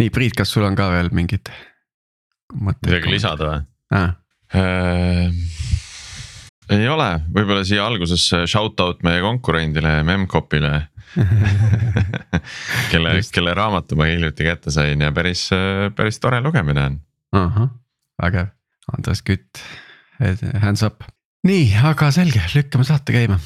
nii 0.00 0.12
Priit, 0.14 0.36
kas 0.38 0.52
sul 0.54 0.66
on 0.66 0.78
ka 0.78 0.88
veel 0.92 1.10
mingid 1.14 1.50
mõtted? 2.56 2.88
midagi 2.88 3.12
lisada 3.12 3.50
või 3.50 3.60
ah.? 3.98 4.16
Äh, 4.50 5.30
ei 6.74 6.86
ole, 6.90 7.10
võib-olla 7.30 7.62
siia 7.66 7.84
alguses 7.86 8.24
shout 8.50 8.80
out 8.82 9.04
meie 9.06 9.22
konkurendile 9.22 10.00
Memcpile 10.06 10.72
kelle, 12.92 13.14
kelle 13.34 13.54
raamatu 13.58 13.98
ma 13.98 14.08
hiljuti 14.10 14.46
kätte 14.46 14.74
sain 14.74 15.02
ja 15.02 15.12
päris, 15.14 15.48
päris 15.96 16.20
tore 16.22 16.40
lugemine 16.44 16.86
on. 16.86 16.98
ahah, 17.38 17.70
vägev, 18.22 18.52
Andres 18.94 19.22
Kütt, 19.26 19.62
hands 20.62 20.86
up. 20.86 21.06
nii, 21.46 21.70
aga 21.92 22.12
selge, 22.14 22.42
lükkame 22.54 22.86
saate 22.86 23.18
käima 23.18 23.40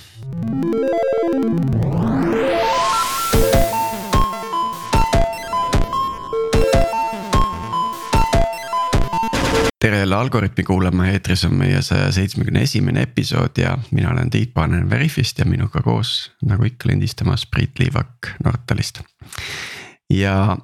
tere 9.84 9.98
jälle 9.98 10.16
Algorütmi 10.16 10.64
kuulama, 10.64 11.06
eetris 11.06 11.44
on 11.44 11.54
meie 11.60 11.82
saja 11.82 12.06
seitsmekümne 12.12 12.62
esimene 12.64 13.02
episood 13.04 13.58
ja 13.60 13.74
mina 13.90 14.10
olen 14.14 14.30
Tiit 14.30 14.54
Paananen 14.54 14.90
Veriffist 14.90 15.38
ja 15.38 15.44
minuga 15.44 15.82
koos 15.84 16.32
nagu 16.48 16.64
ikka 16.64 16.88
lindistamas 16.88 17.44
Priit 17.46 17.78
Liivak 17.78 18.30
Nortalist. 18.44 19.02
ja 20.10 20.56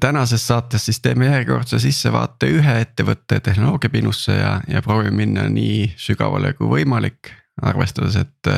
tänases 0.00 0.46
saates 0.46 0.84
siis 0.84 1.00
teeme 1.00 1.30
järjekordse 1.30 1.78
sissevaate 1.80 2.50
ühe 2.58 2.74
ettevõtte 2.80 3.40
tehnoloogiapinusse 3.40 4.36
ja, 4.36 4.60
ja 4.68 4.82
proovime 4.82 5.16
minna 5.16 5.48
nii 5.48 5.94
sügavale 5.96 6.52
kui 6.52 6.68
võimalik, 6.68 7.32
arvestades, 7.62 8.20
et 8.20 8.52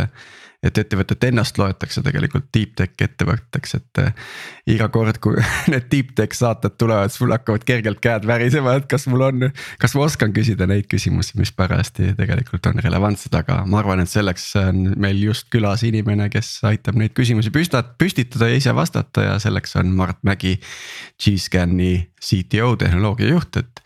et 0.61 0.79
ettevõtet 0.79 1.25
ennast 1.31 1.57
loetakse 1.57 2.03
tegelikult 2.05 2.51
deep 2.53 2.75
tech 2.77 3.05
ettevõtteks, 3.07 3.77
et 3.79 4.01
äh, 4.03 4.11
iga 4.75 4.91
kord, 4.93 5.17
kui 5.25 5.41
need 5.73 5.87
deep 5.93 6.13
tech 6.19 6.37
saated 6.37 6.77
tulevad, 6.81 7.13
mul 7.23 7.33
hakkavad 7.37 7.65
kergelt 7.69 8.03
käed 8.05 8.27
värisema, 8.29 8.77
et 8.77 8.89
kas 8.91 9.07
mul 9.11 9.25
on, 9.25 9.47
kas 9.81 9.97
ma 9.97 10.05
oskan 10.05 10.35
küsida 10.37 10.69
neid 10.71 10.89
küsimusi, 10.91 11.39
mis 11.41 11.53
parajasti 11.57 12.13
tegelikult 12.19 12.69
on 12.71 12.83
relevantsed, 12.85 13.35
aga 13.41 13.63
ma 13.71 13.81
arvan, 13.81 14.05
et 14.05 14.13
selleks 14.13 14.51
on 14.61 14.91
meil 15.01 15.23
just 15.23 15.49
külas 15.53 15.85
inimene, 15.89 16.29
kes 16.33 16.59
aitab 16.69 16.99
neid 17.01 17.17
küsimusi 17.17 17.53
püstat-, 17.55 17.97
püstitada 18.01 18.51
ja 18.51 18.61
ise 18.61 18.75
vastata 18.77 19.31
ja 19.31 19.39
selleks 19.43 19.79
on 19.81 19.95
Mart 19.97 20.21
Mägi. 20.27 20.59
G-Scan'i 21.21 21.95
CTO 22.21 22.75
tehnoloogiajuht, 22.81 23.57
et 23.61 23.83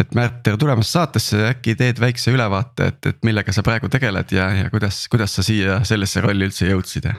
et 0.00 0.14
Märt, 0.16 0.40
tere 0.46 0.58
tulemast 0.60 0.94
saatesse, 0.94 1.40
äkki 1.50 1.76
teed 1.78 2.00
väikse 2.02 2.32
ülevaate, 2.34 2.90
et, 2.92 3.10
et 3.12 3.18
millega 3.26 3.52
sa 3.54 3.64
praegu 3.66 3.90
tegeled 3.92 4.32
ja, 4.34 4.48
ja 4.56 4.70
kuidas, 4.72 5.04
kuidas 5.12 5.34
sa 5.36 5.44
siia 5.46 5.80
sellesse 5.88 6.22
rolli 6.24 6.48
üldse 6.48 6.70
jõudsid? 6.70 7.10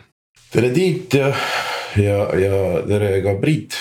tere 0.52 0.72
Tiit 0.76 1.16
ja, 1.16 1.32
ja, 2.02 2.16
ja 2.36 2.62
tere 2.88 3.18
ka 3.24 3.36
Priit. 3.42 3.78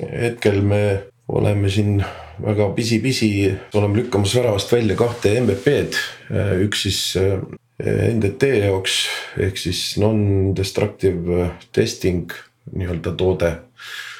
hetkel 0.00 0.60
me 0.62 0.82
oleme 1.28 1.70
siin 1.72 2.00
väga 2.42 2.68
pisi-pisi, 2.76 3.30
oleme 3.74 4.02
lükkamas 4.02 4.34
väravast 4.36 4.72
välja 4.72 4.96
kahte 4.98 5.32
MVP-d, 5.40 5.96
üks 6.66 6.84
siis 6.86 7.00
eh, 7.20 7.38
NDT 8.12 8.50
jaoks 8.66 8.98
ehk 9.42 9.58
siis 9.60 9.80
non-destructive 10.00 11.50
testing 11.74 12.32
nii-öelda 12.76 13.14
toode 13.16 13.52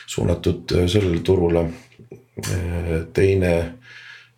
suunatud 0.06 0.72
eh, 0.76 0.88
sellele 0.88 1.20
turule. 1.24 1.66
Eh, 2.36 2.90
teine 3.16 3.52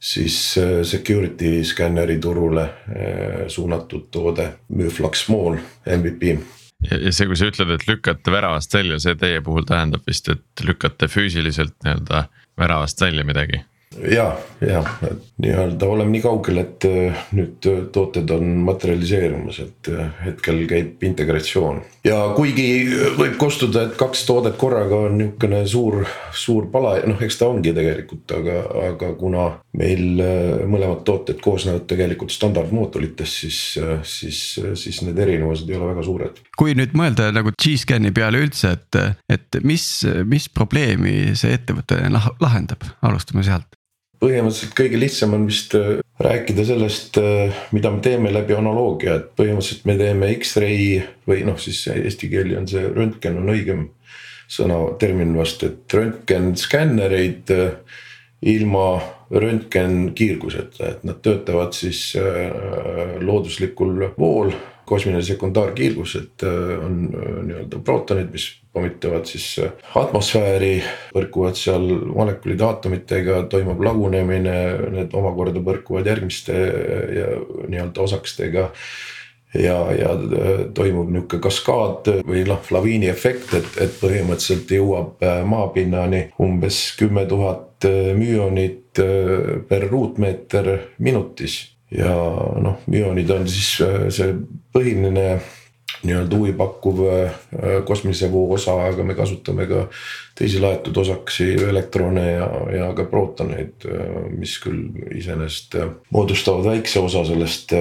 siis 0.00 0.58
äh, 0.58 0.82
security 0.86 1.64
skänneri 1.64 2.18
turule 2.22 2.62
äh, 2.62 3.46
suunatud 3.48 4.08
toode 4.10 4.52
Muflux 4.68 5.24
Small 5.27 5.58
MVP. 5.86 6.38
ja, 6.90 7.12
see, 7.12 7.27
kui 7.27 7.36
sa 7.36 7.50
ütled, 7.50 7.72
et 7.74 7.88
lükkate 7.88 8.32
väravast 8.32 8.74
välja, 8.74 9.00
see 9.02 9.16
teie 9.18 9.40
puhul 9.44 9.66
tähendab 9.66 10.06
vist, 10.06 10.30
et 10.30 10.64
lükkate 10.64 11.08
füüsiliselt 11.10 11.74
nii-öelda 11.84 12.28
väravast 12.58 13.00
välja 13.02 13.24
midagi 13.27 13.64
ja, 14.11 14.36
ja 14.61 14.84
nii-öelda 15.39 15.86
oleme 15.86 16.11
nii 16.11 16.22
kaugel, 16.22 16.61
et 16.62 16.84
äh, 16.89 17.22
nüüd 17.36 17.67
äh, 17.69 17.81
tooted 17.92 18.30
on 18.34 18.50
materialiseerumas, 18.67 19.61
et 19.64 19.90
äh, 19.92 20.11
hetkel 20.24 20.64
käib 20.70 21.05
integratsioon. 21.05 21.80
ja 22.05 22.18
kuigi 22.36 22.68
võib 23.18 23.39
kostuda, 23.40 23.86
et 23.89 23.96
kaks 24.01 24.24
toodet 24.29 24.58
korraga 24.61 25.05
on 25.08 25.18
niisugune 25.18 25.62
suur, 25.68 26.02
suur 26.36 26.68
pala, 26.73 26.96
noh, 27.08 27.20
eks 27.24 27.40
ta 27.40 27.48
ongi 27.48 27.73
tegelikult, 27.77 28.36
aga, 28.39 28.58
aga 28.90 29.12
kuna 29.18 29.46
meil 29.79 30.23
mõlemad 30.68 31.05
tooted 31.07 31.41
koosnevad 31.45 31.86
tegelikult 31.91 32.35
standardmoodulitest, 32.35 33.41
siis, 33.45 33.61
siis, 34.02 34.42
siis 34.80 35.01
need 35.07 35.18
erinevused 35.23 35.70
ei 35.70 35.79
ole 35.79 35.92
väga 35.92 36.05
suured. 36.07 36.42
kui 36.58 36.74
nüüd 36.79 36.96
mõelda 36.98 37.30
nagu 37.35 37.55
G-Scani 37.55 38.12
peale 38.14 38.42
üldse, 38.45 38.74
et, 38.77 39.02
et 39.33 39.61
mis, 39.64 39.89
mis 40.27 40.48
probleemi 40.52 41.35
see 41.39 41.55
ettevõte 41.57 42.01
lahendab, 42.42 42.85
alustame 43.07 43.46
sealt 43.46 43.77
põhimõtteliselt 44.23 44.74
kõige 44.79 45.01
lihtsam 45.01 45.34
on 45.36 45.46
vist 45.48 45.74
äh, 45.79 46.01
rääkida 46.23 46.64
sellest, 46.67 47.18
äh, 47.23 47.55
mida 47.74 47.92
me 47.95 48.02
teeme 48.05 48.33
läbi 48.34 48.56
analoogia, 48.58 49.18
et 49.18 49.30
põhimõtteliselt 49.39 49.86
me 49.89 49.98
teeme 50.01 50.33
X-ray 50.39 50.98
või 51.29 51.45
noh, 51.46 51.58
siis 51.61 51.84
eesti 51.92 52.30
keeli 52.33 52.58
on 52.58 52.67
see 52.70 52.83
röntgen 52.89 53.39
on 53.42 53.52
õigem 53.55 53.86
sõna, 54.48 54.80
termin 55.01 55.34
vast, 55.36 55.62
et 55.67 55.95
röntgenskännereid 55.95 57.55
äh, 57.55 58.02
ilma 58.48 58.90
röntgenkiirguseta, 59.29 60.89
et 60.89 61.00
nad 61.05 61.18
töötavad 61.20 61.74
siis 61.77 62.14
looduslikul 63.20 64.06
vool 64.14 64.55
kosmiline 64.89 65.20
sekundaarkiirgus, 65.27 66.14
et 66.17 66.45
on 66.46 66.95
nii-öelda 67.11 67.80
prootonid, 67.85 68.30
mis 68.33 68.46
pommitavad 68.78 69.27
siis 69.27 69.58
äh, 69.62 69.72
atmosfääri, 69.98 70.78
põrkuvad 71.14 71.58
seal 71.58 71.86
molekulide 72.06 72.64
aatomitega, 72.64 73.42
toimub 73.50 73.80
lagunemine, 73.83 74.56
need 74.94 75.14
omakorda 75.18 75.62
põrkuvad 75.64 76.06
järgmiste 76.08 76.56
äh, 76.56 77.33
nii-öelda 77.68 78.05
osakestega 78.05 78.68
ja, 79.58 79.78
ja 79.98 80.12
äh, 80.14 80.52
toimub 80.74 81.11
nihuke 81.11 81.40
kaskaad 81.42 82.12
või 82.28 82.44
noh, 82.48 82.62
laviini 82.74 83.11
efekt, 83.11 83.56
et, 83.58 83.72
et 83.83 83.98
põhimõtteliselt 84.00 84.77
jõuab 84.78 85.27
maapinnani 85.48 86.28
umbes 86.44 86.83
kümme 86.98 87.27
tuhat 87.28 87.86
müonit 88.18 88.98
per 89.68 89.84
ruutmeeter 89.86 90.72
minutis. 90.98 91.61
ja 91.94 92.11
noh, 92.61 92.83
müonid 92.90 93.30
on 93.30 93.46
siis 93.48 93.68
see 94.12 94.33
põhiline 94.74 95.38
nii-öelda 96.03 96.36
huvipakkuv 96.36 97.01
äh, 97.09 97.35
kosmilise 97.85 98.33
voo 98.33 98.53
osa, 98.55 98.75
aga 98.86 99.05
me 99.05 99.14
kasutame 99.19 99.67
ka 99.67 99.85
teisi 100.39 100.61
laetud 100.63 100.97
osaksi, 100.97 101.51
elektrone 101.69 102.27
ja, 102.33 102.48
ja 102.77 102.89
ka 102.97 103.09
prootoneid, 103.11 103.86
äh, 103.89 104.17
mis 104.39 104.59
küll 104.63 104.89
iseenesest 105.19 105.79
äh, 105.81 105.92
moodustavad 106.14 106.69
väikse 106.73 107.03
osa 107.03 107.25
sellest, 107.29 107.75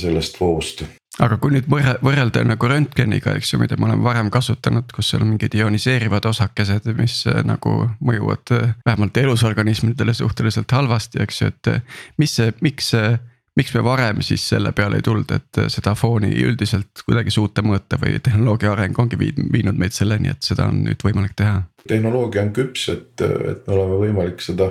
sellest 0.00 0.40
voost. 0.40 0.86
Aga 1.22 1.36
kui 1.38 1.52
nüüd 1.54 1.68
võrrelda 1.70 2.40
nagu 2.42 2.68
röntgeniga, 2.70 3.36
eks 3.38 3.52
ju, 3.52 3.60
mida 3.60 3.76
me 3.78 3.86
oleme 3.86 4.02
varem 4.02 4.32
kasutanud, 4.34 4.88
kus 4.90 5.12
seal 5.12 5.22
on 5.22 5.30
mingid 5.30 5.54
ioniseerivad 5.54 6.26
osakesed, 6.26 6.88
mis 6.98 7.20
nagu 7.46 7.76
mõjuvad 8.02 8.50
vähemalt 8.82 9.20
elusorganismidele 9.22 10.14
suhteliselt 10.16 10.74
halvasti, 10.74 11.22
eks 11.22 11.38
ju, 11.42 11.52
et 11.52 11.70
mis 12.18 12.34
see, 12.40 12.50
miks 12.66 12.90
see 12.96 13.12
miks 13.56 13.74
me 13.74 13.84
varem 13.84 14.22
siis 14.22 14.48
selle 14.48 14.72
peale 14.72 14.98
ei 14.98 15.04
tulnud, 15.06 15.30
et 15.34 15.60
seda 15.72 15.94
fooni 15.98 16.32
üldiselt 16.42 17.04
kuidagi 17.06 17.30
suuta 17.34 17.62
mõõta 17.62 17.98
või 18.00 18.18
tehnoloogia 18.22 18.72
areng 18.72 18.98
ongi 18.98 19.18
viinud 19.20 19.78
meid 19.78 19.94
selleni, 19.94 20.32
et 20.34 20.42
seda 20.42 20.68
on 20.72 20.82
nüüd 20.88 21.04
võimalik 21.06 21.36
teha? 21.38 21.62
tehnoloogia 21.88 22.40
on 22.46 22.52
küps, 22.56 22.86
et, 22.88 23.20
et 23.20 23.66
me 23.66 23.74
oleme 23.74 23.98
võimalik 24.00 24.40
seda, 24.40 24.70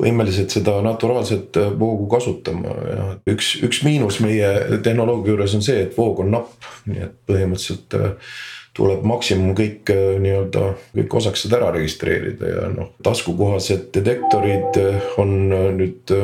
võimelised 0.00 0.48
seda 0.54 0.78
naturaalset 0.84 1.58
voogu 1.78 2.08
kasutama 2.08 2.72
ja 2.88 3.06
üks, 3.28 3.54
üks 3.66 3.82
miinus 3.84 4.22
meie 4.24 4.80
tehnoloogia 4.82 5.34
juures 5.34 5.58
on 5.58 5.64
see, 5.66 5.82
et 5.84 5.96
voog 5.98 6.24
on 6.24 6.32
napp, 6.38 6.70
nii 6.88 7.04
et 7.04 7.18
põhimõtteliselt 7.28 7.98
tuleb 8.74 9.04
maksimum 9.06 9.52
kõik 9.54 9.92
nii-öelda 10.24 10.66
kõik 10.96 11.18
osaksed 11.20 11.52
ära 11.54 11.68
registreerida 11.76 12.48
ja 12.50 12.68
noh, 12.72 12.94
taskukohased 13.06 13.90
detektorid 13.94 14.80
on 15.22 15.36
nüüd 15.78 16.14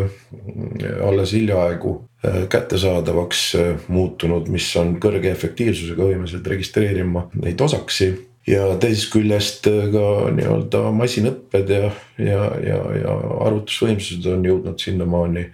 alles 1.04 1.36
hiljaaegu 1.36 1.94
äh, 2.00 2.09
kättesaadavaks 2.22 3.54
äh, 3.54 3.76
muutunud, 3.88 4.48
mis 4.52 4.68
on 4.76 4.96
kõrge 5.00 5.30
efektiivsusega 5.32 6.04
võimelised 6.04 6.46
registreerima 6.52 7.26
neid 7.40 7.60
osaksi 7.64 8.10
ja 8.48 8.66
teisest 8.80 9.12
küljest 9.14 9.68
äh, 9.70 9.86
ka 9.92 10.32
nii-öelda 10.36 10.82
masinõpped 10.96 11.72
ja, 11.72 11.92
ja, 12.20 12.42
ja, 12.66 12.82
ja 13.00 13.14
arvutusvõimsused 13.46 14.28
on 14.34 14.44
jõudnud 14.44 14.84
sinnamaani. 14.84 15.46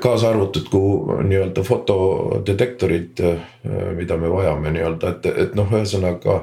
kaasa 0.00 0.30
arvatud, 0.32 0.66
kuhu 0.72 1.20
nii-öelda 1.28 1.62
fotodetektorid, 1.62 3.20
mida 3.96 4.16
me 4.16 4.30
vajame 4.32 4.70
nii-öelda, 4.72 5.10
et, 5.10 5.26
et 5.44 5.54
noh, 5.54 5.68
ühesõnaga 5.68 6.38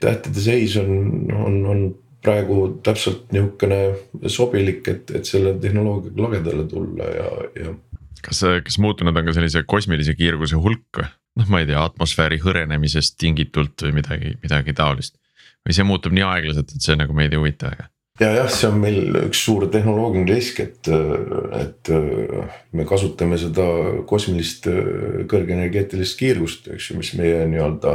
tähtede 0.00 0.40
seis 0.40 0.76
on, 0.80 1.28
on, 1.36 1.58
on 1.66 1.82
praegu 2.24 2.80
täpselt 2.82 3.30
nihukene 3.32 3.82
sobilik, 4.26 4.88
et, 4.88 5.10
et 5.14 5.28
selle 5.28 5.54
tehnoloogiaga 5.60 6.24
lagedale 6.24 6.64
tulla 6.70 7.12
ja, 7.14 7.28
ja. 7.60 7.74
Kas, 8.24 8.42
kas 8.64 8.78
muutunud 8.82 9.16
on 9.16 9.28
ka 9.28 9.36
sellise 9.36 9.64
kosmilise 9.68 10.14
kiirguse 10.18 10.60
hulk 10.60 11.02
või? 11.02 11.08
noh, 11.38 11.50
ma 11.52 11.62
ei 11.62 11.68
tea, 11.68 11.82
atmosfääri 11.84 12.40
hõrenemisest 12.42 13.14
tingitult 13.20 13.86
või 13.86 14.00
midagi, 14.00 14.34
midagi 14.42 14.74
taolist. 14.74 15.14
või 15.66 15.76
see 15.76 15.86
muutub 15.86 16.14
nii 16.16 16.26
aeglaselt, 16.26 16.74
et 16.74 16.82
see 16.82 16.98
nagu 16.98 17.14
meid 17.14 17.34
ei 17.34 17.40
huvita 17.40 17.70
väga? 17.70 17.90
ja 18.18 18.32
jah, 18.40 18.48
see 18.50 18.70
on 18.70 18.80
meil 18.82 19.20
üks 19.28 19.42
suur 19.46 19.68
tehnoloogiline 19.70 20.32
risk, 20.32 20.58
et, 20.64 20.90
et 21.60 21.92
me 22.74 22.86
kasutame 22.88 23.38
seda 23.38 23.68
kosmilist 24.10 24.66
kõrgenergeetilist 25.30 26.18
kiirgust, 26.18 26.66
eks 26.74 26.90
ju, 26.90 26.98
mis 26.98 27.12
meie 27.18 27.44
nii-öelda 27.52 27.94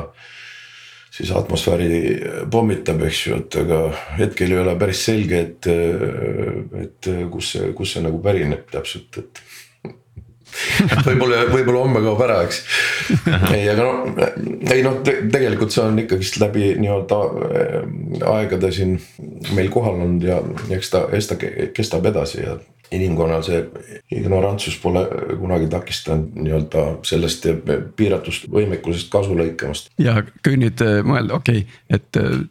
siis 1.14 1.30
atmosfääri 1.36 1.98
pommitab, 2.52 3.04
eks 3.06 3.20
ju, 3.28 3.42
et 3.44 3.58
aga 3.62 3.82
hetkel 4.18 4.56
ei 4.56 4.62
ole 4.64 4.78
päris 4.82 5.04
selge, 5.12 5.44
et, 5.44 5.68
et 6.82 7.12
kus 7.34 7.52
see, 7.54 7.74
kus 7.78 7.94
see 7.94 8.06
nagu 8.06 8.22
pärineb 8.24 8.66
täpselt, 8.72 9.20
et 9.22 9.44
võib-olla, 11.08 11.44
võib-olla 11.52 11.86
homme 11.86 12.04
kaob 12.06 12.22
ära, 12.26 12.42
eks. 12.48 12.62
ei, 13.54 13.66
aga 13.72 13.88
noh, 13.88 14.20
ei 14.74 14.84
noh 14.86 15.00
te,, 15.06 15.18
tegelikult 15.34 15.74
see 15.76 15.86
on 15.86 16.04
ikkagist 16.04 16.40
läbi 16.44 16.74
nii-öelda 16.82 17.22
äh, 17.24 17.80
aegade 18.36 18.72
siin 18.76 18.98
meil 19.58 19.72
kohal 19.74 19.98
olnud 19.98 20.28
ja 20.28 20.40
eks 20.76 20.94
ta, 20.94 21.08
eks 21.14 21.32
ta 21.32 21.40
kestab 21.76 22.08
edasi 22.12 22.44
ja 22.44 22.58
inimkonnal 22.94 23.42
see 23.46 23.62
ignorantsus 24.14 24.76
pole 24.82 25.04
kunagi 25.40 25.70
takistanud 25.72 26.36
nii-öelda 26.38 26.86
sellest 27.08 27.48
piiratust 27.98 28.50
võimekusest 28.54 29.10
kasu 29.14 29.38
lõikamast. 29.38 29.94
ja 30.02 30.20
kui 30.46 30.60
nüüd 30.62 30.84
äh, 30.86 31.00
mõelda, 31.08 31.40
okei 31.40 31.64
okay,, 31.64 31.82
et 31.98 32.22
äh, 32.22 32.44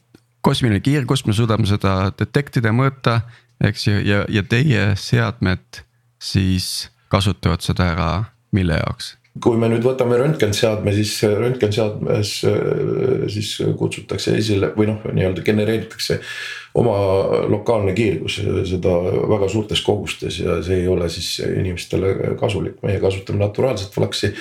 kosmiline 0.43 0.83
kiirgus, 0.83 1.25
me 1.27 1.37
suudame 1.37 1.69
seda 1.71 2.11
detektida, 2.19 2.73
mõõta, 2.75 3.21
eks 3.63 3.87
ju, 3.87 4.01
ja, 4.07 4.25
ja 4.29 4.43
teie 4.43 4.93
seadmed 4.99 5.83
siis 6.23 6.92
kasutavad 7.13 7.65
seda 7.65 7.91
ära, 7.95 8.13
mille 8.57 8.81
jaoks? 8.81 9.17
kui 9.41 9.57
me 9.57 9.69
nüüd 9.73 9.81
võtame 9.81 10.19
röntgenseadme, 10.21 10.93
siis 10.93 11.15
röntgenseadmes 11.25 12.33
siis 13.33 13.53
kutsutakse 13.81 14.35
esile 14.37 14.75
või 14.77 14.91
noh, 14.91 15.07
nii-öelda 15.09 15.45
genereeritakse 15.47 16.19
oma 16.75 16.95
lokaalne 17.53 17.93
kiirgus, 17.93 18.39
seda 18.69 18.95
väga 19.29 19.49
suurtes 19.53 19.83
kogustes 19.85 20.39
ja 20.41 20.57
see 20.65 20.81
ei 20.81 20.87
ole 20.89 21.09
siis 21.13 21.43
inimestele 21.45 22.33
kasulik, 22.41 22.79
meie 22.85 23.01
kasutame 23.03 23.43
naturaalset 23.43 23.93
flaksi. 23.93 24.33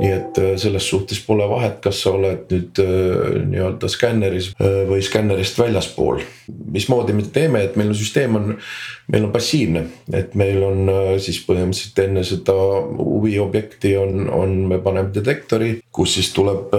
nii 0.00 0.12
et 0.14 0.38
äh, 0.38 0.52
selles 0.56 0.86
suhtes 0.88 1.18
pole 1.26 1.44
vahet, 1.48 1.80
kas 1.84 2.02
sa 2.04 2.14
oled 2.16 2.46
nüüd 2.52 2.78
äh, 2.80 3.40
nii-öelda 3.50 3.90
skänneris 3.90 4.52
äh, 4.54 4.84
või 4.88 5.02
skännerist 5.04 5.58
väljaspool. 5.58 6.22
mismoodi 6.70 7.12
me 7.12 7.26
teeme, 7.32 7.64
et 7.66 7.76
meil 7.76 7.90
on 7.90 7.98
süsteem 7.98 8.38
on, 8.38 8.54
meil 9.10 9.26
on 9.26 9.32
passiivne, 9.34 9.84
et 10.14 10.34
meil 10.38 10.62
on 10.62 10.90
siis 11.22 11.38
põhimõtteliselt 11.46 11.98
enne 12.04 12.24
seda 12.26 12.54
huviobjekti 12.98 13.96
on, 13.98 14.30
on, 14.34 14.56
me 14.70 14.78
paneme 14.82 15.10
detektori, 15.14 15.76
kus 15.92 16.16
siis 16.18 16.32
tuleb 16.34 16.74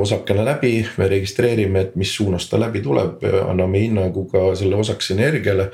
osakene 0.00 0.44
läbi, 0.44 0.72
me 1.00 1.08
registreerime, 1.08 1.86
et 1.86 1.96
mis 2.00 2.12
suunas 2.16 2.48
ta 2.48 2.60
läbi 2.60 2.82
tuleb, 2.84 3.24
anname 3.48 3.80
hinna 3.86 3.97
hinnangu 3.98 4.28
ka 4.30 4.52
selle 4.58 4.78
osaks 4.78 5.12
energiale. 5.16 5.72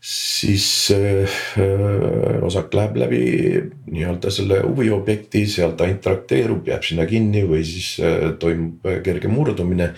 siis 0.00 0.88
äh, 0.96 1.28
osak 2.42 2.72
läheb 2.72 2.94
läbi 2.96 3.18
nii-öelda 3.92 4.30
selle 4.32 4.62
huviobjekti, 4.64 5.42
seal 5.44 5.74
ta 5.76 5.84
interakteerub, 5.92 6.70
jääb 6.72 6.86
sinna 6.88 7.04
kinni 7.04 7.42
või 7.44 7.60
siis 7.68 7.98
äh, 8.00 8.30
toimub 8.40 8.88
kerge 9.04 9.28
murdumine. 9.28 9.90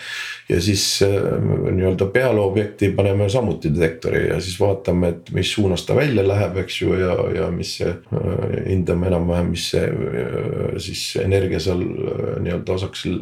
ja 0.49 0.61
siis 0.61 1.05
nii-öelda 1.07 2.11
peale 2.11 2.43
objekti 2.43 2.91
paneme 2.99 3.31
samuti 3.31 3.71
detektori 3.71 4.27
ja 4.27 4.41
siis 4.41 4.59
vaatame, 4.61 5.15
et 5.15 5.31
mis 5.39 5.55
suunas 5.55 5.87
ta 5.87 5.95
välja 5.95 6.27
läheb, 6.27 6.59
eks 6.65 6.83
ju, 6.83 6.99
ja, 6.99 7.15
ja 7.39 7.51
mis 7.55 7.77
see 7.79 7.95
hindame 8.67 9.07
enam-vähem, 9.07 9.55
mis 9.55 9.71
see 9.71 9.87
siis 10.83 11.13
energia 11.23 11.63
seal 11.63 11.87
nii-öelda 12.43 12.81
osaksil 12.81 13.21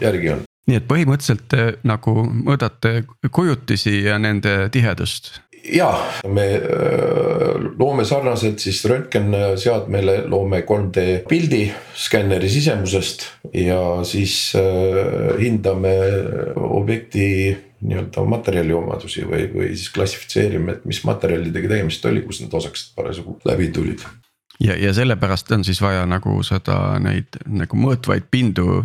järgi 0.00 0.32
on 0.32 0.49
nii 0.68 0.78
et 0.78 0.88
põhimõtteliselt 0.88 1.46
te 1.50 1.68
nagu 1.88 2.24
mõõdate 2.24 3.04
kujutisi 3.30 4.02
ja 4.04 4.18
nende 4.18 4.68
tihedust? 4.72 5.38
ja 5.72 5.90
me 6.28 6.46
äh, 6.56 6.60
loome 7.78 8.04
sarnaselt 8.04 8.58
siis 8.58 8.84
röntgenseadmele 8.88 10.22
loome 10.28 10.62
3D 10.68 11.26
pildi 11.28 11.66
skänneri 11.94 12.48
sisemusest 12.48 13.26
ja 13.54 13.80
siis 14.08 14.52
äh, 14.56 15.36
hindame 15.40 15.94
objekti 16.56 17.26
nii-öelda 17.80 18.24
materjali 18.28 18.74
omadusi 18.76 19.24
või, 19.28 19.46
või 19.52 19.68
siis 19.72 19.88
klassifitseerime, 19.94 20.78
et 20.78 20.88
mis 20.88 21.00
materjalidega 21.08 21.70
tegemist 21.74 22.04
oli, 22.08 22.24
kus 22.24 22.42
need 22.42 22.56
osakesed 22.56 22.96
parasjagu 22.96 23.38
läbi 23.48 23.70
tulid 23.72 24.04
ja, 24.60 24.76
ja 24.76 24.92
sellepärast 24.96 25.52
on 25.56 25.64
siis 25.64 25.80
vaja 25.82 26.04
nagu 26.08 26.40
seda, 26.46 26.98
neid 27.00 27.40
nagu 27.48 27.80
mõõtvaid 27.80 28.28
pindu 28.32 28.82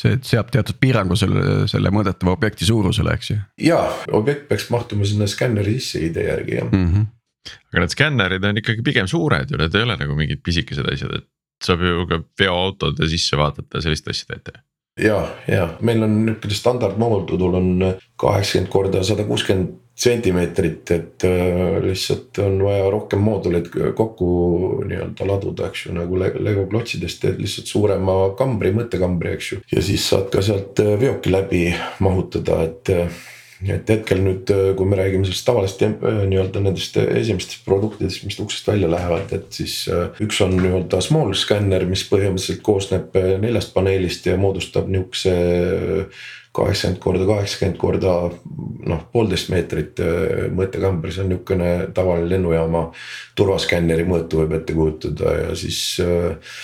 see 0.00 0.18
seab 0.26 0.50
teatud 0.54 0.78
piirangu 0.80 1.16
selle, 1.18 1.66
selle 1.70 1.92
mõõdetava 1.94 2.34
objekti 2.36 2.68
suurusele, 2.68 3.16
eks 3.18 3.32
ju. 3.32 3.38
ja, 3.66 3.80
objekt 4.16 4.48
peaks 4.50 4.70
mahtuma 4.72 5.08
sinna 5.08 5.28
skänneri 5.30 5.76
sisse 5.78 6.04
idee 6.08 6.28
järgi 6.30 6.56
jah 6.56 6.70
mm. 6.70 6.86
-hmm. 6.86 7.52
aga 7.72 7.84
need 7.84 7.96
skännerid 7.96 8.48
on 8.48 8.62
ikkagi 8.62 8.86
pigem 8.86 9.10
suured 9.10 9.52
ju, 9.52 9.60
need 9.60 9.76
ei 9.76 9.86
ole 9.86 9.98
nagu 10.00 10.16
mingid 10.16 10.42
pisikesed 10.46 10.88
asjad, 10.92 11.20
et 11.20 11.28
saab 11.64 11.84
ju 11.84 12.08
ka 12.08 12.22
veoautode 12.40 13.08
sisse 13.12 13.36
vaadata 13.36 13.78
ja 13.78 13.88
sellist 13.88 14.08
asja 14.08 14.32
teete 14.32 14.60
ja, 15.00 15.20
ja 15.48 15.68
meil 15.80 16.02
on 16.06 16.16
niisugune 16.24 16.56
standardmoodul 16.56 17.60
on 17.60 17.70
kaheksakümmend 18.20 18.72
korda 18.72 19.04
sada 19.06 19.24
kuuskümmend 19.28 19.76
sentimeetrit, 20.00 20.90
et 20.94 21.24
äh, 21.28 21.80
lihtsalt 21.84 22.38
on 22.40 22.62
vaja 22.64 22.86
rohkem 22.92 23.20
mooduleid 23.24 23.68
kokku 23.96 24.28
nii-öelda 24.88 25.26
laduda, 25.28 25.68
eks 25.68 25.86
ju, 25.86 25.96
nagu 25.96 26.20
Lego 26.20 26.64
klotsidest 26.70 27.20
teed 27.24 27.40
lihtsalt 27.42 27.68
suurema 27.68 28.14
kambri, 28.38 28.72
mõttekambri, 28.76 29.34
eks 29.36 29.50
ju. 29.52 29.60
ja 29.74 29.84
siis 29.84 30.06
saad 30.08 30.30
ka 30.32 30.44
sealt 30.44 30.80
äh, 30.80 30.94
veoki 31.00 31.34
läbi 31.34 31.66
mahutada, 32.00 32.62
et 32.68 32.94
äh, 32.94 33.20
et 33.60 33.90
hetkel 33.92 34.22
nüüd, 34.24 34.48
kui 34.72 34.88
me 34.88 34.96
räägime 34.96 35.26
sellest 35.28 35.44
tavalist 35.44 35.82
nii-öelda 35.84 36.62
nendest 36.64 36.94
esimestest 36.96 37.66
produktidest, 37.66 38.22
mis 38.24 38.38
uksest 38.40 38.70
välja 38.70 38.88
lähevad, 38.88 39.34
et 39.36 39.52
siis 39.52 39.74
üks 40.24 40.38
on 40.40 40.54
nii-öelda 40.56 41.02
small 41.04 41.34
scanner, 41.36 41.84
mis 41.84 42.06
põhimõtteliselt 42.08 42.62
koosneb 42.64 43.18
neljast 43.44 43.74
paneelist 43.76 44.30
ja 44.30 44.38
moodustab 44.40 44.88
nihukese 44.88 45.34
kaheksakümmend 46.56 47.02
korda 47.02 47.26
kaheksakümmend 47.28 47.78
korda 47.78 48.14
noh, 48.90 49.04
poolteist 49.12 49.52
meetrit 49.52 50.02
äh, 50.02 50.48
mõõtekambri, 50.56 51.14
see 51.14 51.24
on 51.24 51.32
niisugune 51.34 51.70
tavaline 51.96 52.30
lennujaama 52.32 52.88
turvaskänneri 53.38 54.06
mõõtu 54.08 54.42
võib 54.42 54.56
ette 54.58 54.76
kujutada 54.76 55.36
ja 55.36 55.54
siis 55.58 55.80
äh, 56.02 56.56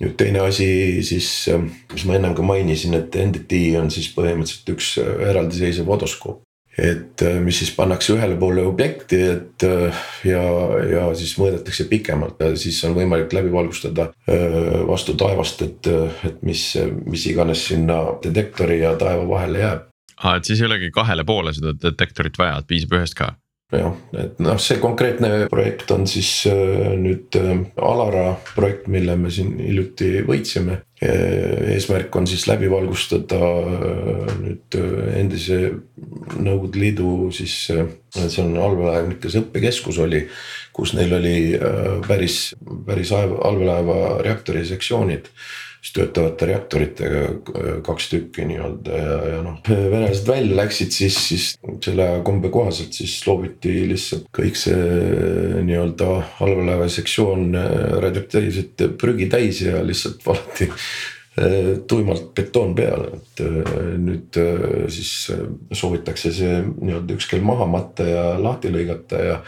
nüüd 0.00 0.16
teine 0.20 0.46
asi 0.46 0.68
siis, 1.06 1.28
äh, 1.52 1.60
mis 1.92 2.06
ma 2.08 2.16
ennem 2.18 2.36
ka 2.36 2.46
mainisin, 2.46 2.96
et 2.98 3.20
NDT 3.20 3.66
on 3.80 3.92
siis 3.94 4.08
põhimõtteliselt 4.16 4.74
üks 4.76 4.96
eraldiseisev 5.02 5.92
odoskoop 5.98 6.43
et 6.78 7.22
äh, 7.22 7.38
mis 7.42 7.58
siis 7.62 7.70
pannakse 7.76 8.14
ühele 8.16 8.36
poole 8.38 8.64
objekti, 8.66 9.20
et 9.34 9.66
äh, 9.66 10.02
ja, 10.26 10.42
ja 10.90 11.04
siis 11.18 11.36
mõõdetakse 11.38 11.86
pikemalt 11.90 12.42
ja 12.42 12.50
siis 12.58 12.80
on 12.88 12.96
võimalik 12.98 13.32
läbi 13.36 13.52
valgustada 13.52 14.10
äh, 14.10 14.82
vastu 14.88 15.14
taevast, 15.18 15.62
et, 15.66 15.90
et 16.26 16.42
mis, 16.46 16.66
mis 17.06 17.28
iganes 17.30 17.68
sinna 17.70 18.00
detektori 18.24 18.80
ja 18.82 18.94
taeva 18.98 19.26
vahele 19.28 19.62
jääb. 19.62 19.88
aa, 20.22 20.36
et 20.36 20.50
siis 20.50 20.60
ei 20.62 20.68
olegi 20.70 20.90
kahele 20.94 21.24
poole 21.26 21.54
seda 21.54 21.74
detektorit 21.78 22.38
vaja, 22.38 22.58
et 22.58 22.70
piisab 22.70 22.98
ühest 22.98 23.18
ka 23.18 23.34
jah, 23.74 23.94
et 24.18 24.38
noh, 24.42 24.58
see 24.62 24.78
konkreetne 24.82 25.46
projekt 25.50 25.90
on 25.94 26.04
siis 26.10 26.44
nüüd 26.46 27.34
Alara 27.82 28.34
projekt, 28.54 28.86
mille 28.92 29.16
me 29.18 29.32
siin 29.34 29.56
hiljuti 29.58 30.10
võitsime 30.26 30.82
eesmärk 31.04 32.14
on 32.16 32.26
siis 32.26 32.46
läbi 32.48 32.68
valgustada 32.70 33.40
nüüd 34.40 34.78
endise 35.18 35.58
Nõukogude 36.34 36.80
Liidu 36.80 37.30
siis, 37.34 37.56
äh, 37.74 37.86
see 38.16 38.44
on 38.44 38.56
allveelaevnikes 38.58 39.38
õppekeskus 39.42 40.00
oli. 40.04 40.26
kus 40.74 40.90
neil 40.96 41.12
oli 41.14 41.36
päris, 42.02 42.54
päris 42.86 43.12
allveelaeva 43.14 44.16
reaktori 44.26 44.64
sektsioonid 44.66 45.28
siis 45.84 45.92
töötavate 45.98 46.46
reaktoritega 46.48 47.22
kaks 47.84 48.06
tükki 48.08 48.46
nii-öelda 48.48 49.00
ja, 49.00 49.16
ja 49.34 49.40
noh. 49.44 49.58
venelased 49.68 50.28
välja 50.28 50.56
läksid, 50.56 50.94
siis, 50.96 51.18
siis 51.28 51.48
selle 51.84 52.06
kombe 52.24 52.48
kohaselt 52.52 52.96
siis 52.96 53.18
loobiti 53.28 53.82
lihtsalt 53.90 54.30
kõik 54.34 54.56
see 54.56 54.78
nii-öelda 55.66 56.08
allveelaeva 56.44 56.88
sektsioon 56.88 57.52
radioaktiivset 58.00 58.86
prügi 59.00 59.28
täis 59.32 59.60
ja 59.66 59.84
lihtsalt 59.84 60.24
valati 60.24 60.70
tuimalt 61.90 62.28
betoon 62.34 62.74
peale, 62.78 63.08
et 63.16 63.40
eh, 63.42 63.72
nüüd 63.98 64.36
eh, 64.38 64.84
siis 64.92 65.32
soovitakse 65.74 66.30
see 66.34 66.60
nii-öelda 66.62 67.16
üks 67.16 67.26
kell 67.30 67.42
maha 67.42 67.66
matta 67.66 68.06
ja 68.06 68.26
lahti 68.38 68.70
lõigata 68.70 69.22
ja 69.24 69.40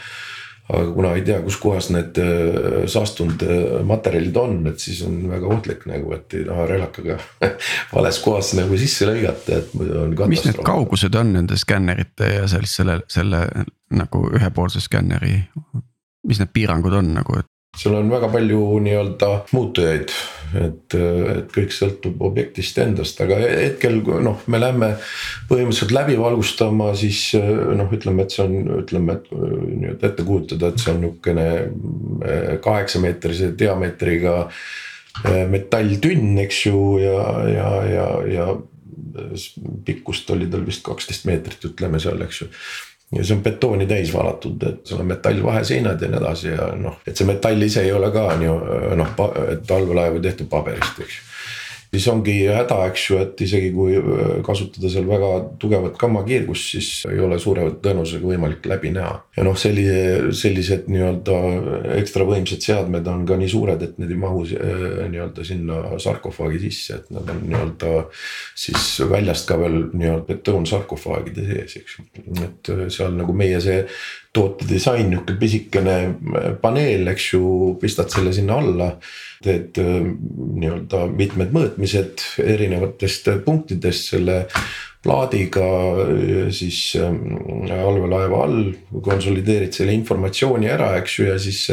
aga 0.67 0.91
kuna 0.91 1.13
ei 1.15 1.23
tea, 1.23 1.39
kuskohas 1.45 1.89
need 1.95 2.17
äh, 2.19 2.83
saastunud 2.91 3.43
äh, 3.45 3.65
materjalid 3.87 4.35
on, 4.39 4.57
et 4.67 4.83
siis 4.83 4.99
on 5.07 5.21
väga 5.31 5.47
ohtlik 5.55 5.85
nagu, 5.87 6.11
et 6.17 6.35
ei 6.35 6.43
taha 6.47 6.65
relakaga 6.67 7.17
vales 7.95 8.19
kohas 8.23 8.51
nagu 8.59 8.79
sisse 8.79 9.07
lõigata, 9.07 9.61
et 9.61 9.75
muidu 9.77 9.95
on 10.01 10.11
katastroof. 10.11 10.33
mis 10.33 10.47
need 10.49 10.63
kaugused 10.67 11.19
on 11.19 11.31
nende 11.37 11.59
skännerite 11.59 12.33
ja 12.33 12.49
sellist 12.51 12.81
selle, 12.81 12.99
selle 13.11 13.45
nagu 13.95 14.25
ühepoolse 14.35 14.83
skänneri, 14.83 15.37
mis 16.27 16.43
need 16.43 16.51
piirangud 16.51 16.99
on 16.99 17.15
nagu, 17.15 17.39
et? 17.39 17.51
Seal 17.77 17.95
on 17.97 18.09
väga 18.09 18.29
palju 18.33 18.61
nii-öelda 18.85 19.29
muutujaid, 19.53 20.13
et, 20.57 20.95
et 20.97 21.51
kõik 21.53 21.73
sõltub 21.75 22.21
objektist 22.25 22.79
endast, 22.81 23.19
aga 23.21 23.37
hetkel 23.43 23.99
noh, 24.25 24.41
me 24.49 24.61
lähme 24.61 24.91
põhimõtteliselt 25.49 25.93
läbi 25.95 26.17
valgustama, 26.19 26.89
siis 26.97 27.21
noh, 27.37 27.91
ütleme, 27.93 28.25
et 28.25 28.33
see 28.33 28.45
on, 28.47 28.57
ütleme, 28.81 29.19
et 29.19 29.29
nii-öelda 29.33 30.09
ette 30.09 30.25
kujutada, 30.27 30.71
et 30.71 30.81
see 30.81 30.95
on 30.95 31.03
nihukene 31.05 31.47
eh, 31.57 32.49
kaheksameetrise 32.65 33.53
diameetriga 33.59 34.39
eh, 34.47 35.45
metalltünn, 35.51 36.33
eks 36.47 36.65
ju, 36.69 36.81
ja, 37.03 37.21
ja, 37.53 37.69
ja, 37.93 38.09
ja 38.33 38.49
pikkust 39.85 40.29
oli 40.33 40.49
tal 40.49 40.65
vist 40.65 40.83
kaksteist 40.85 41.25
meetrit, 41.29 41.63
ütleme 41.69 42.01
seal, 42.01 42.21
eks 42.25 42.43
ju 42.43 42.51
ja 43.15 43.23
see 43.23 43.37
on 43.37 43.43
betooni 43.43 43.87
täis 43.87 44.11
valatud, 44.13 44.63
et 44.67 44.81
seal 44.87 45.01
on 45.03 45.07
metallvaheseinad 45.07 46.01
ja 46.01 46.09
nii 46.11 46.19
edasi 46.19 46.49
ja 46.51 46.71
noh, 46.75 46.99
et 47.07 47.15
see 47.15 47.27
metall 47.27 47.61
ise 47.63 47.85
ei 47.87 47.93
ole 47.95 48.11
ka 48.11 48.27
nii 48.39 48.51
noh, 48.99 49.13
et 49.53 49.71
allveelaev 49.71 50.19
on 50.19 50.27
tehtud 50.27 50.49
paberist, 50.51 50.99
eks. 51.05 51.19
ju 51.21 51.36
siis 51.91 52.07
ongi 52.11 52.35
häda, 52.51 52.79
eks 52.89 53.03
ju, 53.09 53.19
et 53.23 53.41
isegi 53.43 53.69
kui 53.75 53.95
äh, 53.97 54.33
kasutada 54.45 54.89
seal 54.91 55.07
väga 55.07 55.29
tugevat 55.61 55.97
gammakiirgust, 55.99 56.73
siis 56.75 56.89
ei 57.09 57.19
ole 57.23 57.39
suure 57.41 57.69
tõenäosusega 57.83 58.31
võimalik 58.31 58.67
läbi 58.69 58.91
näha. 58.95 59.13
ja 59.37 59.45
noh, 59.47 59.57
sellise, 59.59 60.33
sellised 60.35 60.89
nii-öelda 60.91 61.37
ekstra 61.97 62.27
võimsad 62.27 62.63
seadmed 62.65 63.07
on 63.11 63.25
ka 63.29 63.39
nii 63.39 63.51
suured, 63.51 63.83
et 63.83 63.97
need 64.01 64.13
ei 64.13 64.21
mahu 64.21 64.43
äh, 64.57 65.07
nii-öelda 65.13 65.47
sinna 65.47 65.81
sarkofaagi 66.03 66.61
sisse, 66.67 67.01
et 67.01 67.11
nad 67.15 67.29
on 67.33 67.43
nii-öelda 67.47 67.93
siis 68.57 68.89
väljast 69.09 69.47
ka 69.49 69.59
veel 69.61 69.79
nii-öelda 69.93 70.25
betoonsarkofaagide 70.27 71.47
sees, 71.51 71.79
eks 71.81 71.99
ju. 71.99 72.07
et 72.43 72.73
äh, 72.73 72.87
seal 72.93 73.15
nagu 73.17 73.35
meie 73.37 73.61
see 73.63 73.83
toote 74.37 74.67
disain, 74.69 75.09
nihuke 75.09 75.35
pisikene 75.41 75.97
paneel, 76.61 77.09
eks 77.11 77.31
ju, 77.33 77.47
pistad 77.81 78.13
selle 78.13 78.35
sinna 78.37 78.61
alla 78.61 78.91
teed 79.43 79.77
äh, 79.81 79.97
nii-öelda 80.57 81.05
mitmed 81.13 81.53
mõõtmised 81.55 82.23
erinevatest 82.41 83.29
punktidest 83.45 84.13
selle 84.13 84.43
plaadiga 85.05 85.67
äh, 86.03 86.47
siis 86.53 86.81
äh, 86.99 87.11
allveelaeva 87.77 88.41
all, 88.47 88.71
konsolideerid 89.05 89.77
selle 89.77 89.95
informatsiooni 89.97 90.71
ära, 90.73 90.95
eks 91.01 91.19
ju, 91.19 91.29
ja 91.29 91.37
siis 91.41 91.65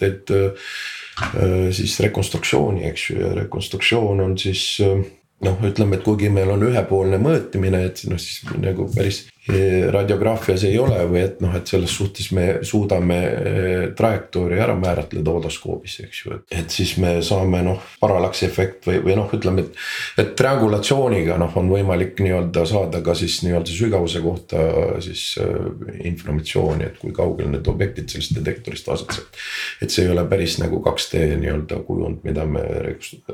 teed 0.00 0.34
siis 1.76 1.98
rekonstruktsiooni, 2.00 2.86
eks 2.88 3.02
ju, 3.10 3.18
ja 3.20 3.30
rekonstruktsioon 3.36 4.22
on 4.24 4.38
siis 4.40 4.78
noh, 5.44 5.60
ütleme, 5.66 5.96
et 5.98 6.04
kuigi 6.04 6.30
meil 6.32 6.50
on 6.52 6.64
ühepoolne 6.68 7.20
mõõtmine, 7.22 7.84
et 7.88 8.04
noh, 8.10 8.20
siis 8.20 8.44
nagu 8.60 8.88
päris 8.94 9.24
radiograafias 9.90 10.64
ei 10.68 10.78
ole 10.78 10.98
või 11.08 11.22
et 11.24 11.40
noh, 11.42 11.54
et 11.56 11.66
selles 11.66 11.92
suhtes 11.96 12.28
me 12.36 12.46
suudame 12.66 13.18
eh, 13.24 13.84
trajektoori 13.96 14.58
ära 14.60 14.74
määratleda 14.78 15.32
odoskoobis, 15.40 15.96
eks 16.04 16.20
ju, 16.22 16.34
et. 16.36 16.44
et 16.60 16.74
siis 16.74 16.92
me 17.02 17.16
saame 17.24 17.62
noh, 17.66 17.80
parallaksi 18.02 18.46
efekt 18.46 18.88
või, 18.90 19.00
või 19.04 19.16
noh, 19.18 19.30
ütleme, 19.36 19.64
et. 19.64 19.80
et 20.22 20.34
triangulatsiooniga 20.38 21.38
noh, 21.40 21.56
on 21.60 21.72
võimalik 21.72 22.20
nii-öelda 22.22 22.66
saada 22.68 23.02
ka 23.04 23.16
siis 23.18 23.40
nii-öelda 23.46 23.74
sügavuse 23.74 24.22
kohta 24.24 24.66
siis 25.04 25.24
äh, 25.40 25.96
informatsiooni, 26.12 26.90
et 26.90 27.00
kui 27.00 27.14
kaugel 27.16 27.50
need 27.54 27.70
objektid 27.70 28.12
sellest 28.12 28.36
detektorist 28.38 28.92
asetsevad. 28.92 29.40
et 29.82 29.90
see 29.90 30.04
ei 30.04 30.12
ole 30.12 30.26
päris 30.28 30.60
nagu 30.60 30.82
2D 30.84 31.24
nii-öelda 31.40 31.82
kujund, 31.88 32.22
mida 32.28 32.46
me 32.46 32.62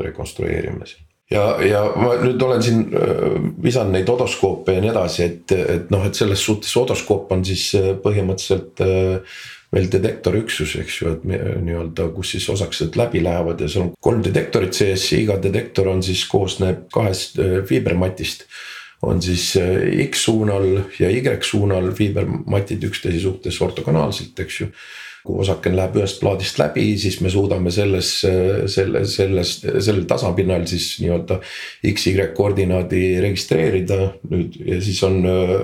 rekonstrueerime 0.07 0.87
siin 0.87 1.06
ja, 1.31 1.45
ja 1.63 1.83
ma 1.99 2.15
nüüd 2.23 2.43
olen 2.43 2.63
siin 2.63 2.87
äh, 2.95 3.37
visanud 3.63 3.95
neid 3.97 4.09
odoskoope 4.13 4.77
ja 4.77 4.85
nii 4.85 4.93
edasi, 4.93 5.27
et, 5.27 5.55
et 5.57 5.93
noh, 5.95 6.05
et 6.07 6.19
selles 6.19 6.43
suhtes 6.47 6.73
odoskoop 6.79 7.33
on 7.35 7.45
siis 7.47 7.69
äh, 7.79 7.93
põhimõtteliselt 8.03 8.83
äh, 8.85 9.43
veel 9.75 9.91
detektorüksus, 9.91 10.77
eks 10.81 11.01
ju, 11.01 11.13
et 11.17 11.25
nii-öelda, 11.27 12.07
kus 12.15 12.37
siis 12.37 12.47
osakesed 12.53 12.95
läbi 12.97 13.21
lähevad 13.25 13.61
ja 13.61 13.69
seal 13.69 13.89
on 13.89 13.91
kolm 14.01 14.23
detektorit 14.25 14.79
sees, 14.79 15.09
iga 15.19 15.37
detektor 15.43 15.91
on 15.91 16.05
siis 16.07 16.23
koosneb 16.31 16.87
kahest 16.95 17.41
fiibermatist. 17.69 18.47
on 19.03 19.21
siis 19.23 19.51
X 20.07 20.23
suunal 20.25 20.65
ja 20.99 21.11
Y 21.11 21.43
suunal 21.43 21.91
fiibermatid 21.93 22.87
üksteise 22.89 23.21
suhtes 23.21 23.61
ortogonaalselt, 23.61 24.39
eks 24.41 24.61
ju 24.61 24.71
kui 25.27 25.43
osakene 25.43 25.81
läheb 25.81 25.99
ühest 26.01 26.21
plaadist 26.23 26.59
läbi, 26.61 26.87
siis 27.01 27.19
me 27.25 27.31
suudame 27.33 27.73
selles, 27.75 28.13
selle, 28.73 29.05
selles, 29.11 29.59
sellel 29.65 30.07
tasapinnal 30.09 30.67
siis 30.71 30.93
nii-öelda 31.03 31.41
X-Y 31.93 32.31
koordinaadi 32.37 33.03
registreerida. 33.25 33.99
Nüüd 34.31 34.57
ja 34.63 34.81
siis 34.85 35.03
on 35.07 35.21
äh, 35.27 35.55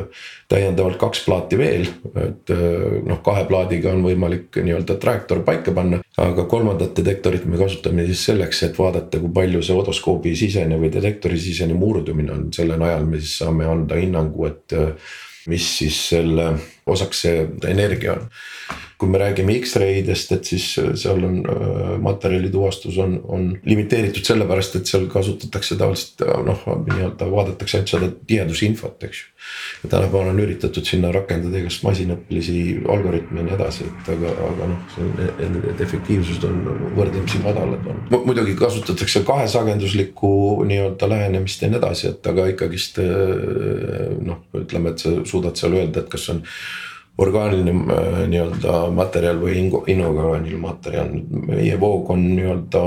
täiendavalt 0.53 0.99
kaks 1.01 1.25
plaati 1.27 1.59
veel, 1.61 1.87
et 2.19 2.53
äh, 2.53 3.01
noh, 3.07 3.23
kahe 3.25 3.45
plaadiga 3.49 3.93
on 3.95 4.05
võimalik 4.05 4.61
nii-öelda 4.61 4.99
trajektoor 5.03 5.43
paika 5.47 5.75
panna. 5.77 6.03
aga 6.23 6.45
kolmandat 6.45 6.97
detektorit 6.99 7.45
me 7.49 7.59
kasutame 7.61 8.05
siis 8.07 8.27
selleks, 8.29 8.63
et 8.67 8.79
vaadata, 8.79 9.21
kui 9.21 9.33
palju 9.33 9.63
see 9.65 9.77
odoskoobi 9.77 10.35
sisene 10.37 10.77
või 10.81 10.93
detektori 10.93 11.41
sisene 11.41 11.75
murdumine 11.79 12.35
on, 12.35 12.49
selle 12.53 12.77
najal 12.81 13.07
me 13.09 13.21
siis 13.21 13.39
saame 13.41 13.69
anda 13.69 13.97
hinnangu, 14.01 14.47
et 14.51 14.77
äh, 14.77 15.13
mis 15.51 15.67
siis 15.79 15.97
selle 16.13 16.53
osakese 16.87 17.33
energia 17.69 18.19
on 18.19 18.29
kui 19.03 19.11
me 19.11 19.19
räägime 19.19 19.57
X-raydest, 19.59 20.31
et 20.37 20.47
siis 20.47 20.65
äh, 20.79 20.93
seal 20.95 21.25
on 21.27 21.41
äh, 21.43 21.79
materjali 22.03 22.53
tuvastus 22.55 22.99
on, 23.03 23.17
on 23.27 23.49
limiteeritud 23.67 24.29
sellepärast, 24.29 24.77
et 24.79 24.91
seal 24.91 25.09
kasutatakse 25.11 25.75
tavaliselt 25.81 26.23
äh, 26.23 26.37
noh, 26.47 26.61
nii-öelda 26.87 27.27
vaadatakse 27.33 27.81
ainult 27.81 27.91
seda 27.91 28.11
tihedusinfot, 28.31 29.03
eks 29.09 29.23
ju. 29.25 29.33
ja 29.83 29.91
tänapäeval 29.97 30.31
on 30.31 30.39
üritatud 30.45 30.87
sinna 30.87 31.11
rakendada 31.15 31.59
igast 31.59 31.83
masinõppelisi 31.83 32.61
algoritme 32.95 33.43
ja 33.43 33.49
nii 33.49 33.57
edasi, 33.57 33.89
et 33.91 34.13
aga, 34.15 34.37
aga 34.51 34.71
noh, 34.71 34.95
need 35.57 35.83
efektiivsused 35.89 36.47
on 36.47 36.63
võrdlemisi 37.01 37.43
madalad 37.43 37.91
on. 37.91 38.01
muidugi 38.31 38.55
kasutatakse 38.63 39.25
kahesageduslikku 39.27 40.33
nii-öelda 40.71 41.11
lähenemist 41.11 41.67
ja 41.67 41.73
nii 41.73 41.83
edasi, 41.83 42.13
et 42.15 42.31
aga 42.31 42.47
ikkagist 42.55 43.03
noh, 43.03 44.47
ütleme, 44.63 44.95
et 44.95 45.03
sa 45.03 45.19
suudad 45.27 45.59
seal 45.59 45.75
öelda, 45.81 46.07
et 46.07 46.15
kas 46.15 46.31
on 46.31 46.47
orgaaniline 47.19 47.75
äh, 47.93 48.21
nii-öelda 48.29 48.79
materjal 48.95 49.41
või 49.43 49.67
inorgaaniline 49.93 50.61
materjal, 50.61 51.11
meie 51.49 51.81
voog 51.81 52.11
on 52.15 52.25
nii-öelda 52.37 52.85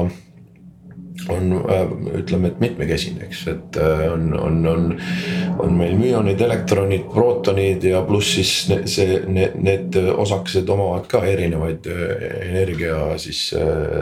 on 1.29 1.51
äh, 1.69 2.19
ütleme, 2.19 2.49
et 2.51 2.59
mitmekesine, 2.59 3.25
eks, 3.25 3.41
et 3.47 3.77
äh, 3.81 4.05
on, 4.13 4.27
on, 4.39 4.59
on, 4.67 4.85
on 5.63 5.73
meil 5.77 5.95
müonid, 5.97 6.41
elektronid, 6.41 7.07
prootonid 7.11 7.83
ja 7.87 8.01
pluss 8.05 8.35
siis 8.37 8.51
see, 8.91 9.19
need, 9.25 9.55
need 9.63 9.97
osakesed 10.11 10.69
omavad 10.69 11.07
ka 11.09 11.23
erinevaid 11.27 11.87
äh, 11.91 12.25
energia 12.49 12.99
siis 13.21 13.47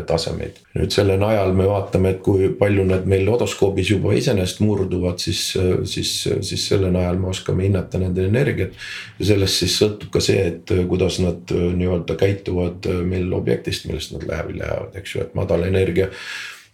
tasemeid. 0.08 0.60
nüüd 0.74 0.94
selle 0.94 1.16
najal 1.22 1.54
me 1.56 1.68
vaatame, 1.70 2.16
et 2.16 2.22
kui 2.26 2.50
palju 2.60 2.86
nad 2.90 3.06
meil 3.10 3.30
odoskoobis 3.30 3.94
juba 3.94 4.16
iseenesest 4.18 4.64
murduvad, 4.66 5.22
siis, 5.22 5.46
siis, 5.90 6.14
siis 6.42 6.68
selle 6.72 6.90
najal 6.94 7.20
me 7.22 7.30
oskame 7.32 7.68
hinnata 7.68 8.02
nende 8.02 8.26
energiat. 8.28 8.74
ja 9.20 9.30
sellest 9.34 9.64
siis 9.64 9.78
sõltub 9.82 10.10
ka 10.14 10.24
see, 10.24 10.48
et 10.50 10.74
kuidas 10.90 11.20
nad 11.24 11.54
nii-öelda 11.54 12.18
käituvad 12.20 12.90
meil 13.06 13.32
objektist, 13.38 13.88
millest 13.88 14.16
nad 14.18 14.26
läbi 14.28 14.58
lähevad, 14.60 14.98
eks 14.98 15.16
ju, 15.16 15.24
et 15.24 15.38
madal 15.38 15.68
energia 15.70 16.10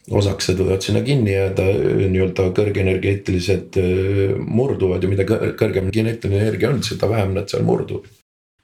osakesed 0.10 0.60
võivad 0.62 0.86
sinna 0.86 1.02
kinni 1.06 1.34
jääda, 1.36 1.66
nii-öelda 2.10 2.48
kõrgenergeetilised 2.58 3.80
äh, 3.82 4.38
murduvad 4.40 5.04
ja 5.04 5.12
mida 5.12 5.28
kõrgem 5.28 5.92
kineetiline 5.94 6.42
energia 6.46 6.72
on, 6.74 6.82
seda 6.86 7.10
vähem 7.12 7.36
nad 7.38 7.52
seal 7.52 7.66
murduvad 7.68 8.08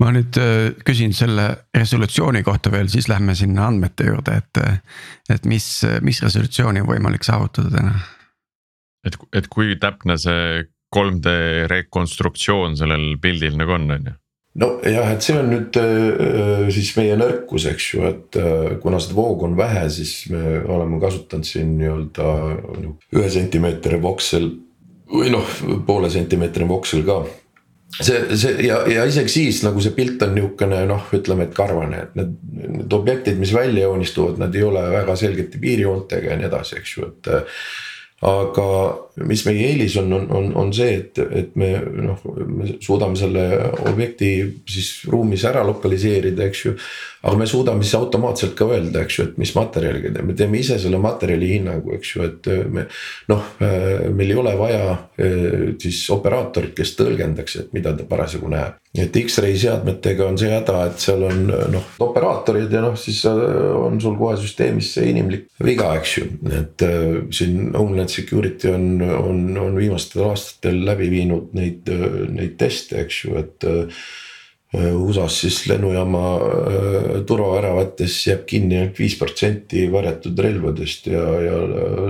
ma 0.01 0.11
nüüd 0.15 0.37
äh, 0.41 0.73
küsin 0.87 1.13
selle 1.15 1.47
resolutsiooni 1.75 2.43
kohta 2.43 2.71
veel, 2.73 2.89
siis 2.91 3.07
lähme 3.11 3.35
sinna 3.37 3.69
andmete 3.69 4.09
juurde, 4.09 4.41
et, 4.41 4.61
et 5.31 5.47
mis, 5.49 5.67
mis 6.03 6.21
resolutsiooni 6.23 6.83
on 6.83 6.89
võimalik 6.89 7.27
saavutada 7.27 7.71
täna? 7.77 7.95
et, 9.05 9.17
et 9.37 9.47
kui 9.51 9.77
täpne 9.79 10.17
see 10.19 10.65
3D 10.95 11.31
rekonstruktsioon 11.71 12.77
sellel 12.79 13.15
pildil 13.21 13.57
nagu 13.59 13.75
on, 13.77 13.89
on 13.97 14.11
ju? 14.11 14.15
Nojah, 14.61 15.13
et 15.13 15.25
see 15.25 15.37
on 15.39 15.49
nüüd 15.51 15.79
äh, 15.79 16.67
siis 16.73 16.91
meie 16.99 17.15
nõrkus, 17.19 17.67
eks 17.71 17.87
ju, 17.93 18.03
et 18.07 18.37
äh, 18.39 18.75
kuna 18.83 18.99
seda 19.03 19.17
voogu 19.17 19.49
on 19.49 19.57
vähe, 19.59 19.87
siis 19.93 20.29
me 20.33 20.59
oleme 20.63 20.99
kasutanud 21.03 21.47
siin 21.47 21.75
nii-öelda 21.79 22.29
ühe 23.15 23.31
sentimeetri 23.31 23.99
voksel 24.03 24.51
või 25.11 25.31
noh, 25.33 25.57
poole 25.87 26.09
sentimeetri 26.13 26.67
voksel 26.69 27.03
ka. 27.07 27.23
See, 27.95 28.17
see 28.35 28.65
ja, 28.65 28.81
ja 28.89 29.03
isegi 29.07 29.31
siis 29.31 29.61
nagu 29.63 29.79
see 29.83 29.93
pilt 29.95 30.23
on 30.25 30.33
niisugune 30.35 30.81
noh, 30.89 31.05
ütleme, 31.15 31.45
et 31.47 31.53
karvane, 31.55 32.01
et 32.07 32.15
need, 32.17 32.33
need 32.55 32.95
objektid, 32.95 33.37
mis 33.39 33.53
välja 33.55 33.85
joonistuvad, 33.85 34.39
nad 34.41 34.55
ei 34.55 34.65
ole 34.65 34.81
väga 34.91 35.15
selgete 35.19 35.61
piirjoontega 35.61 36.33
ja 36.33 36.39
nii 36.39 36.49
edasi, 36.49 36.79
eks 36.81 36.95
ju, 36.97 37.11
et 37.11 37.29
aga 38.25 38.69
mis 39.23 39.45
meie 39.47 39.69
eelis 39.69 39.95
on, 40.01 40.11
on, 40.13 40.25
on, 40.35 40.47
on 40.59 40.71
see, 40.75 40.95
et, 40.99 41.19
et 41.39 41.53
me 41.59 41.69
noh, 42.03 42.19
me 42.35 42.67
suudame 42.83 43.15
selle 43.19 43.43
objekti 43.87 44.31
siis 44.67 44.89
ruumis 45.11 45.45
ära 45.47 45.63
lokaliseerida, 45.67 46.47
eks 46.49 46.63
ju. 46.65 46.73
aga 47.25 47.37
me 47.39 47.47
suudame 47.49 47.85
siis 47.85 47.95
automaatselt 47.97 48.53
ka 48.57 48.67
öelda, 48.69 49.05
eks 49.05 49.19
ju, 49.19 49.27
et 49.29 49.37
mis 49.41 49.53
materjaliga 49.55 50.11
teeme, 50.11 50.27
me 50.29 50.35
teeme 50.37 50.59
ise 50.59 50.77
selle 50.81 50.99
materjali 51.01 51.53
hinnangu, 51.53 51.95
eks 51.95 52.15
ju, 52.15 52.25
et 52.27 52.49
me. 52.71 52.87
noh, 53.31 53.45
meil 53.61 54.33
ei 54.33 54.39
ole 54.41 54.55
vaja 54.59 54.97
siis 55.81 56.01
operaatorit, 56.13 56.75
kes 56.75 56.95
tõlgendaks, 56.99 57.59
et 57.61 57.71
mida 57.77 57.95
ta 57.95 58.07
parasjagu 58.09 58.51
näeb. 58.51 58.81
et 58.95 59.17
X-ray 59.21 59.55
seadmetega 59.59 60.27
on 60.27 60.37
see 60.39 60.51
häda, 60.51 60.77
et 60.89 60.99
seal 61.03 61.23
on 61.27 61.41
noh 61.71 61.87
operaatorid 62.03 62.71
ja 62.71 62.83
noh, 62.83 62.99
siis 62.99 63.23
on 63.27 63.99
sul 64.01 64.19
kohe 64.19 64.35
süsteemis 64.39 64.93
see 64.97 65.09
inimlik 65.13 65.47
viga, 65.63 65.93
eks 65.99 66.17
ju, 66.19 66.27
et 66.59 66.85
siin 67.35 67.71
Homeland 67.75 68.11
Security 68.15 68.71
on 68.71 69.01
on, 69.05 69.41
on 69.57 69.75
viimastel 69.77 70.25
aastatel 70.29 70.83
läbi 70.87 71.09
viinud 71.11 71.55
neid, 71.57 71.89
neid 72.35 72.55
teste, 72.61 73.01
eks 73.05 73.25
ju, 73.25 73.35
et. 73.41 73.67
USA-s 74.75 75.37
siis 75.39 75.57
lennujaama 75.69 76.21
äh, 76.35 77.05
turvaväravates 77.29 78.15
jääb 78.27 78.41
kinni 78.49 78.75
ainult 78.75 78.97
viis 78.99 79.13
protsenti 79.15 79.85
varjatud 79.93 80.41
relvadest 80.43 81.07
ja, 81.07 81.21
ja 81.45 81.61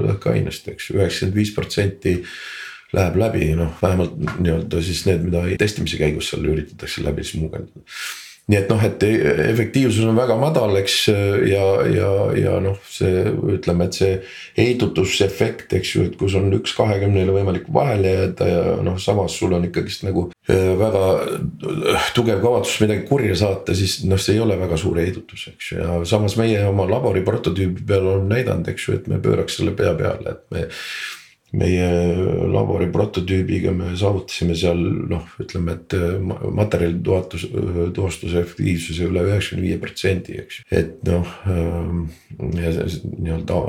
lõhkeainest, 0.08 0.72
eks 0.72 0.88
ju, 0.90 0.96
üheksakümmend 0.98 1.38
viis 1.38 1.52
protsenti 1.54 2.16
läheb 2.96 3.20
läbi, 3.22 3.52
noh 3.60 3.76
vähemalt 3.84 4.18
nii-öelda 4.18 4.82
siis 4.88 5.04
need, 5.06 5.28
mida 5.28 5.44
testimise 5.62 6.00
käigus 6.02 6.32
seal 6.32 6.48
üritatakse 6.56 7.06
läbi 7.06 7.28
smugeldada 7.28 7.86
nii 8.46 8.58
et 8.60 8.70
noh, 8.70 8.82
et 8.86 9.04
efektiivsus 9.06 10.06
on 10.06 10.18
väga 10.18 10.36
madal, 10.38 10.76
eks 10.78 10.98
ja, 11.50 11.64
ja, 11.90 12.10
ja 12.38 12.58
noh, 12.62 12.78
see 12.86 13.24
ütleme, 13.56 13.88
et 13.88 13.98
see 13.98 14.12
heidutusefekt, 14.60 15.74
eks 15.80 15.94
ju, 15.96 16.06
et 16.10 16.18
kus 16.20 16.36
on 16.38 16.54
üks 16.60 16.76
kahekümnele 16.78 17.34
võimalik 17.34 17.66
vahele 17.74 18.14
jääda 18.14 18.50
ja 18.50 18.62
noh, 18.86 19.00
samas 19.02 19.38
sul 19.40 19.56
on 19.58 19.66
ikkagist 19.66 20.06
nagu 20.06 20.28
äh, 20.30 20.72
väga 20.78 21.04
äh, 21.96 22.08
tugev 22.18 22.44
kavatsus 22.46 22.84
midagi 22.86 23.08
kurja 23.10 23.38
saata, 23.40 23.74
siis 23.78 24.04
noh, 24.06 24.22
see 24.22 24.38
ei 24.38 24.46
ole 24.46 24.60
väga 24.62 24.78
suur 24.78 25.02
heidutus, 25.02 25.50
eks 25.56 25.74
ju, 25.74 25.82
ja 25.82 26.00
samas 26.06 26.38
meie 26.38 26.62
oma 26.70 26.86
labori 26.90 27.26
prototüübi 27.26 27.86
peal 27.88 28.06
oleme 28.14 28.36
näidanud, 28.36 28.70
eks 28.70 28.90
ju, 28.90 29.00
et 29.00 29.10
me 29.10 29.22
pööraks 29.26 29.58
selle 29.58 29.74
pea 29.78 29.98
peale, 29.98 30.38
et 30.38 30.46
me 30.54 30.68
meie 31.56 31.88
labori 32.52 32.88
prototüübiga 32.94 33.74
me 33.76 33.94
saavutasime 33.98 34.56
seal 34.58 34.80
noh, 35.10 35.26
ütleme, 35.42 35.78
et 35.78 35.96
materjali 36.56 37.02
tuvatus, 37.06 37.48
tuvastuse 37.96 38.42
efektiivsuse 38.44 39.10
üle 39.10 39.26
üheksakümne 39.30 39.66
viie 39.66 39.82
protsendi, 39.82 40.40
eks 40.44 40.62
ju, 40.62 40.70
et 40.76 40.98
noh. 41.08 41.36
Ähm, 41.52 42.08
ja 42.60 42.72
nii-öelda 42.76 43.60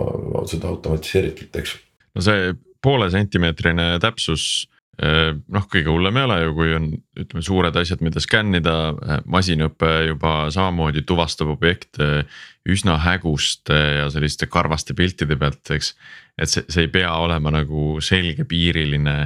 seda 0.50 0.70
automatiseeritult, 0.72 1.60
eks. 1.60 1.76
no 2.16 2.24
see 2.24 2.54
poole 2.82 3.08
sentimeetrine 3.12 3.96
täpsus 4.02 4.66
äh, 5.02 5.36
noh, 5.52 5.66
kõige 5.70 5.92
hullem 5.92 6.18
ei 6.18 6.26
ole 6.26 6.38
ju, 6.42 6.52
kui 6.58 6.74
on, 6.76 6.90
ütleme, 7.22 7.44
suured 7.46 7.78
asjad, 7.78 8.02
mida 8.04 8.22
skännida, 8.22 8.76
äh, 8.92 9.24
masinõpe 9.30 9.92
juba 10.10 10.36
samamoodi 10.54 11.06
tuvastab 11.06 11.54
objekte 11.54 12.26
üsna 12.66 12.98
häguste 13.04 13.76
ja 14.00 14.06
selliste 14.10 14.48
karvaste 14.50 14.96
piltide 14.98 15.38
pealt, 15.38 15.62
eks 15.76 15.94
et 16.38 16.50
see, 16.50 16.66
see 16.68 16.86
ei 16.86 16.92
pea 16.92 17.12
olema 17.18 17.52
nagu 17.54 17.96
selgepiiriline, 18.04 19.16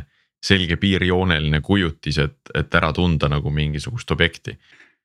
selge 0.41 0.77
piirjooneline 0.81 1.61
kujutis, 1.61 2.19
et, 2.23 2.39
et 2.55 2.77
ära 2.79 2.93
tunda 2.97 3.29
nagu 3.29 3.51
mingisugust 3.53 4.11
objekti 4.15 4.57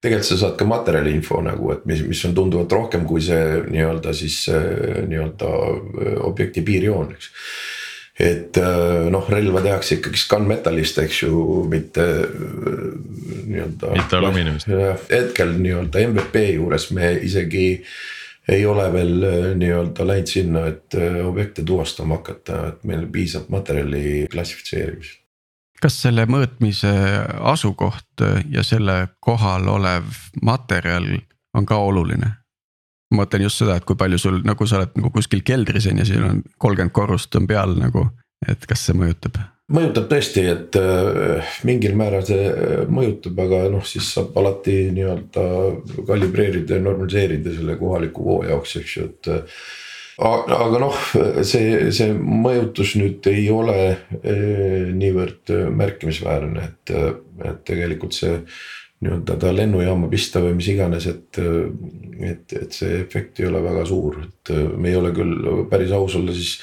tegelikult 0.06 0.28
sa 0.28 0.38
saad 0.40 0.58
ka 0.60 0.68
materjali 0.70 1.14
info 1.18 1.40
nagu, 1.44 1.72
et 1.74 1.86
mis, 1.90 2.04
mis 2.06 2.22
on 2.28 2.36
tunduvalt 2.38 2.74
rohkem 2.78 3.06
kui 3.10 3.24
see 3.24 3.62
nii-öelda 3.72 4.14
siis 4.18 4.44
nii-öelda 4.52 5.52
objekti 6.28 6.64
piirjoon, 6.66 7.14
eks. 7.16 7.30
et 8.26 8.60
noh, 9.14 9.30
relva 9.32 9.64
tehakse 9.66 10.00
ikkagi 10.00 10.26
gunmetallist, 10.32 11.02
eks 11.06 11.22
ju, 11.24 11.46
mitte 11.72 12.06
nii-öelda. 13.46 13.96
mitte 13.96 14.20
alumiiniumist. 14.20 14.70
hetkel 15.10 15.56
nii-öelda 15.58 16.06
MVP 16.12 16.46
juures 16.60 16.92
me 16.96 17.16
isegi 17.26 17.68
ei 18.50 18.66
ole 18.66 18.86
veel 18.94 19.24
äh, 19.24 19.52
nii-öelda 19.58 20.08
läinud 20.08 20.32
sinna, 20.32 20.66
et 20.72 20.96
äh, 20.98 21.20
objekte 21.26 21.64
tuvastama 21.66 22.20
hakata, 22.20 22.62
et 22.68 22.84
meil 22.84 23.06
piisab 23.12 23.50
materjali 23.54 24.28
klassifitseerimisest. 24.32 25.22
kas 25.82 25.98
selle 26.02 26.24
mõõtmise 26.26 26.92
asukoht 27.52 28.24
ja 28.50 28.64
selle 28.64 29.08
kohal 29.20 29.68
olev 29.70 30.08
materjal 30.42 31.12
on 31.54 31.66
ka 31.66 31.78
oluline? 31.78 32.32
ma 33.12 33.24
mõtlen 33.24 33.46
just 33.46 33.62
seda, 33.62 33.76
et 33.78 33.86
kui 33.86 33.98
palju 33.98 34.18
sul 34.20 34.40
nagu 34.46 34.68
sa 34.68 34.80
oled 34.80 34.96
nagu 34.98 35.12
kuskil 35.14 35.44
keldris 35.46 35.86
on 35.92 36.02
ju, 36.02 36.08
siin 36.10 36.24
on 36.26 36.40
kolmkümmend 36.58 36.94
korrust 36.96 37.36
on 37.38 37.48
peal 37.48 37.76
nagu, 37.78 38.08
et 38.48 38.66
kas 38.70 38.88
see 38.88 38.98
mõjutab? 38.98 39.38
Mõjutab 39.74 40.10
tõesti, 40.12 40.44
et 40.52 40.78
äh, 40.78 41.56
mingil 41.66 41.96
määral 41.98 42.26
see 42.28 42.46
äh, 42.52 42.84
mõjutab, 42.92 43.40
aga 43.46 43.64
noh, 43.74 43.86
siis 43.88 44.12
saab 44.14 44.38
alati 44.38 44.78
nii-öelda 44.94 45.48
kalibreerida 46.06 46.78
ja 46.78 46.86
normaliseerida 46.86 47.56
selle 47.56 47.78
kohaliku 47.80 48.28
voo 48.28 48.40
jaoks, 48.46 48.78
eks 48.82 48.96
ju, 48.98 49.10
et. 49.10 49.32
Äh, 49.34 49.60
aga 50.16 50.80
noh, 50.80 50.96
see, 51.44 51.90
see 51.92 52.14
mõjutus 52.16 52.94
nüüd 52.96 53.26
ei 53.28 53.50
ole 53.52 53.98
niivõrd 54.96 55.52
märkimisväärne, 55.76 56.70
et, 56.70 56.94
et 57.50 57.58
tegelikult 57.68 58.16
see 58.16 58.38
nii-öelda 59.04 59.36
ta 59.42 59.52
lennujaama 59.52 60.08
pista 60.08 60.40
või 60.40 60.56
mis 60.56 60.70
iganes, 60.72 61.10
et, 61.12 61.42
et, 62.24 62.56
et 62.62 62.78
see 62.78 63.02
efekt 63.02 63.44
ei 63.44 63.50
ole 63.50 63.60
väga 63.66 63.84
suur, 63.90 64.22
et 64.24 64.54
me 64.80 64.94
ei 64.94 64.96
ole 64.96 65.12
küll 65.18 65.66
päris 65.68 65.92
aus 65.92 66.16
olla, 66.16 66.32
siis 66.32 66.62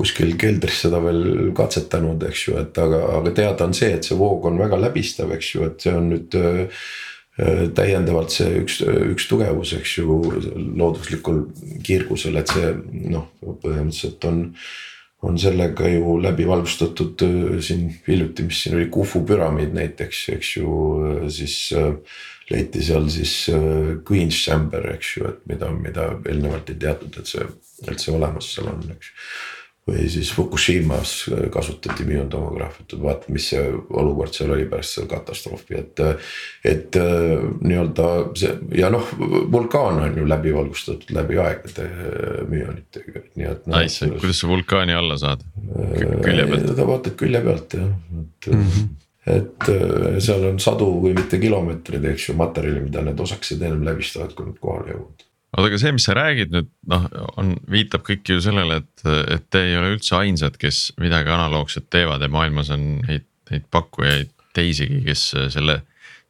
kuskil 0.00 0.34
keldris 0.40 0.80
seda 0.86 1.00
veel 1.04 1.52
katsetanud, 1.56 2.22
eks 2.30 2.46
ju, 2.48 2.56
et 2.62 2.80
aga, 2.80 3.02
aga 3.18 3.34
teada 3.36 3.68
on 3.68 3.76
see, 3.76 3.92
et 3.96 4.06
see 4.06 4.18
voog 4.18 4.48
on 4.48 4.60
väga 4.60 4.80
läbistav, 4.80 5.32
eks 5.36 5.54
ju, 5.54 5.68
et 5.68 5.84
see 5.84 5.96
on 5.96 6.08
nüüd 6.14 6.36
äh, 6.40 6.84
täiendavalt 7.76 8.32
see 8.34 8.62
üks, 8.62 8.80
üks 8.84 9.28
tugevus, 9.30 9.74
eks 9.76 9.98
ju, 10.00 10.20
looduslikul 10.80 11.44
kiirgusel, 11.86 12.40
et 12.40 12.52
see 12.52 12.72
noh, 13.12 13.28
põhimõtteliselt 13.42 14.30
on. 14.30 14.46
on 15.20 15.36
sellega 15.36 15.84
ju 15.84 16.14
läbi 16.16 16.46
valgustatud 16.48 17.22
äh, 17.26 17.58
siin 17.60 17.90
hiljuti, 18.06 18.46
mis 18.48 18.62
siin 18.64 18.78
oli, 18.78 18.88
Kufu 18.88 19.20
püramiid 19.28 19.74
näiteks, 19.76 20.22
eks 20.36 20.56
ju, 20.56 20.76
äh, 21.10 21.26
siis 21.28 21.74
leiti 22.50 22.82
seal 22.82 23.04
siis 23.12 23.34
Queen's 24.08 24.40
Chamber, 24.42 24.88
eks 24.96 25.10
ju, 25.18 25.28
et 25.28 25.44
mida, 25.46 25.68
mida 25.70 26.08
eelnevalt 26.24 26.72
ei 26.72 26.80
teatud, 26.82 27.20
et 27.20 27.28
see 27.28 27.44
üldse 27.86 28.16
olemas 28.16 28.48
seal 28.56 28.72
on, 28.72 28.80
eks 28.96 29.12
ju 29.12 29.18
või 29.90 30.06
siis 30.10 30.30
Fukushimas 30.34 31.14
kasutati 31.52 32.06
müontomograafiat, 32.08 32.94
et 32.94 33.02
vaata, 33.02 33.32
mis 33.34 33.48
see 33.52 33.62
olukord 33.70 34.34
seal 34.36 34.54
oli 34.54 34.66
pärast 34.70 34.98
seda 34.98 35.10
katastroofi, 35.14 35.78
et. 35.80 36.04
et 36.70 36.98
nii-öelda 37.00 38.06
see 38.38 38.54
ja 38.78 38.90
noh, 38.92 39.06
vulkaan 39.52 40.00
on 40.04 40.18
ju 40.20 40.26
läbi 40.28 40.54
valgustatud 40.54 41.12
läbi 41.16 41.38
aegade 41.42 41.88
müonitega, 42.50 43.24
nii 43.36 43.50
et 43.50 43.66
no,. 43.66 43.76
Nice, 43.76 44.08
kuidas 44.16 44.42
sa 44.42 44.50
vulkaani 44.50 44.96
alla 44.96 45.18
saad? 45.20 45.44
külje 46.24 46.46
pealt? 46.50 46.74
ta 46.76 46.88
vaatad 46.88 47.16
külje 47.20 47.44
pealt 47.46 47.78
jah, 47.78 47.94
et 48.22 48.52
mm. 48.54 48.66
-hmm 48.66 48.90
et 49.30 49.66
seal 50.24 50.44
on 50.48 50.56
sadu, 50.58 50.86
kui 51.02 51.12
mitte 51.14 51.38
kilomeetreid, 51.38 52.06
eks 52.08 52.30
ju, 52.30 52.34
materjali, 52.40 52.80
mida 52.86 53.02
need 53.04 53.20
osakesed 53.20 53.60
ennem 53.62 53.84
läbistavad, 53.84 54.32
kui 54.34 54.48
nad 54.48 54.56
kohale 54.64 54.94
jõuavad 54.94 55.26
oota, 55.56 55.66
aga 55.66 55.80
see, 55.82 55.92
mis 55.96 56.06
sa 56.08 56.16
räägid 56.18 56.54
nüüd 56.54 56.70
noh, 56.90 57.06
on, 57.40 57.54
viitab 57.70 58.04
kõik 58.06 58.28
ju 58.30 58.40
sellele, 58.44 58.80
et, 58.82 59.06
et 59.36 59.46
te 59.52 59.64
ei 59.68 59.78
ole 59.78 59.94
üldse 59.96 60.16
ainsad, 60.20 60.58
kes 60.60 60.90
midagi 61.02 61.32
analoogset 61.34 61.90
teevad 61.92 62.22
ja 62.22 62.30
maailmas 62.32 62.72
on 62.74 62.90
neid, 63.06 63.26
neid 63.50 63.66
pakkujaid 63.74 64.32
teisigi, 64.56 65.00
kes 65.06 65.24
selle, 65.54 65.80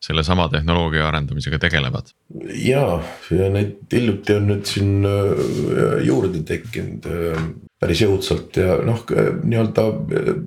sellesama 0.04 0.48
tehnoloogia 0.52 1.06
arendamisega 1.08 1.60
tegelevad. 1.60 2.12
ja, 2.54 2.84
ja 3.30 3.50
neid 3.52 3.92
hiljuti 3.92 4.36
on 4.36 4.48
nüüd 4.52 4.68
siin 4.68 5.08
äh, 5.08 5.98
juurde 6.06 6.44
tekkinud 6.48 7.08
äh, 7.10 7.42
päris 7.80 8.02
jõudsalt 8.04 8.56
ja 8.60 8.76
noh, 8.84 9.02
nii-öelda 9.08 9.86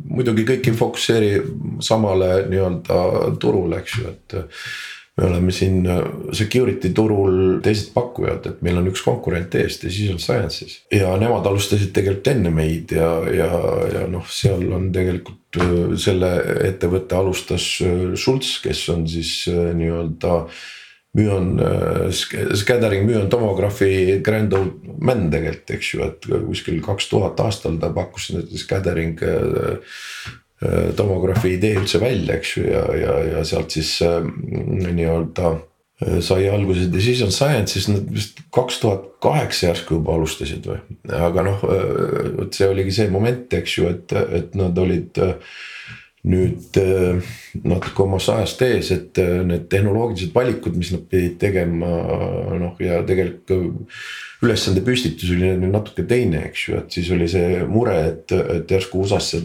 muidugi 0.06 0.46
kõik 0.50 0.70
ei 0.70 0.76
fokusseeri 0.78 1.32
samale 1.82 2.44
nii-öelda 2.50 3.00
turule, 3.42 3.82
eks 3.82 3.96
ju, 3.98 4.12
et 4.14 4.36
me 5.18 5.28
oleme 5.28 5.52
siin 5.54 5.86
äh, 5.86 6.02
security 6.34 6.90
turul 6.96 7.60
teised 7.64 7.92
pakkujad, 7.94 8.48
et 8.50 8.62
meil 8.66 8.80
on 8.82 8.90
üks 8.90 9.04
konkurent 9.06 9.54
ees, 9.60 9.78
Decision 9.84 10.20
Sciences. 10.22 10.80
ja 10.92 11.14
nemad 11.22 11.46
alustasid 11.50 11.94
tegelikult 11.94 12.32
enne 12.34 12.54
meid 12.54 12.96
ja, 12.98 13.10
ja, 13.30 13.50
ja 13.94 14.06
noh, 14.10 14.26
seal 14.30 14.66
on 14.74 14.90
tegelikult 14.96 15.62
äh, 15.62 15.98
selle 16.02 16.32
ettevõtte 16.72 17.20
alustas 17.20 17.68
äh, 17.86 18.14
Schultz, 18.18 18.58
kes 18.64 18.88
on 18.94 19.06
siis 19.10 19.44
nii-öelda 19.52 20.46
müon 21.14 21.60
scattering 22.58 23.04
müon 23.06 23.28
tomography 23.30 24.18
grand 24.26 24.54
old 24.58 24.80
man 24.98 25.28
tegelikult, 25.30 25.76
eks 25.76 25.92
ju, 25.92 26.08
et 26.08 26.26
kuskil 26.48 26.80
kaks 26.82 27.12
tuhat 27.12 27.38
aastal 27.44 27.78
ta 27.78 27.92
pakkus 27.94 28.32
scattering 28.58 29.22
tomograafi 30.98 31.56
idee 31.58 31.78
üldse 31.82 32.02
välja, 32.02 32.38
eks 32.38 32.58
ju, 32.58 32.66
ja, 32.70 32.84
ja, 32.98 33.20
ja 33.34 33.46
sealt 33.48 33.76
siis 33.76 33.96
äh, 34.06 34.20
nii-öelda 34.24 35.56
sai 36.26 36.50
alguse 36.52 36.90
Decision 36.92 37.32
Science, 37.32 37.78
siis 37.78 37.88
nad 37.88 38.08
vist 38.12 38.42
kaks 38.52 38.82
tuhat 38.82 39.06
kaheksa 39.24 39.70
järsku 39.70 40.00
juba 40.00 40.18
alustasid 40.18 40.66
või. 40.68 40.82
aga 41.16 41.46
noh, 41.46 41.62
vot 42.40 42.58
see 42.58 42.68
oligi 42.68 42.96
see 42.98 43.12
moment, 43.14 43.46
eks 43.56 43.78
ju, 43.78 43.88
et, 43.94 44.12
et 44.12 44.58
nad 44.60 44.78
olid 44.84 45.22
nüüd 46.24 46.78
natuke 47.68 48.04
omast 48.06 48.32
ajast 48.32 48.62
ees, 48.64 48.92
et 48.96 49.20
need 49.44 49.66
tehnoloogilised 49.72 50.32
valikud, 50.36 50.78
mis 50.80 50.94
nad 50.96 51.04
pidid 51.12 51.36
tegema 51.42 51.90
noh, 52.60 52.78
ja 52.80 53.02
tegelikult 53.08 53.52
ülesande 54.44 54.84
püstitus 54.84 55.32
oli 55.36 55.52
natuke 55.68 56.06
teine, 56.08 56.46
eks 56.50 56.66
ju, 56.68 56.78
et 56.80 56.96
siis 56.96 57.10
oli 57.16 57.28
see 57.32 57.62
mure, 57.68 57.96
et, 58.10 58.32
et 58.32 58.72
järsku 58.72 59.04
USA-sse 59.04 59.42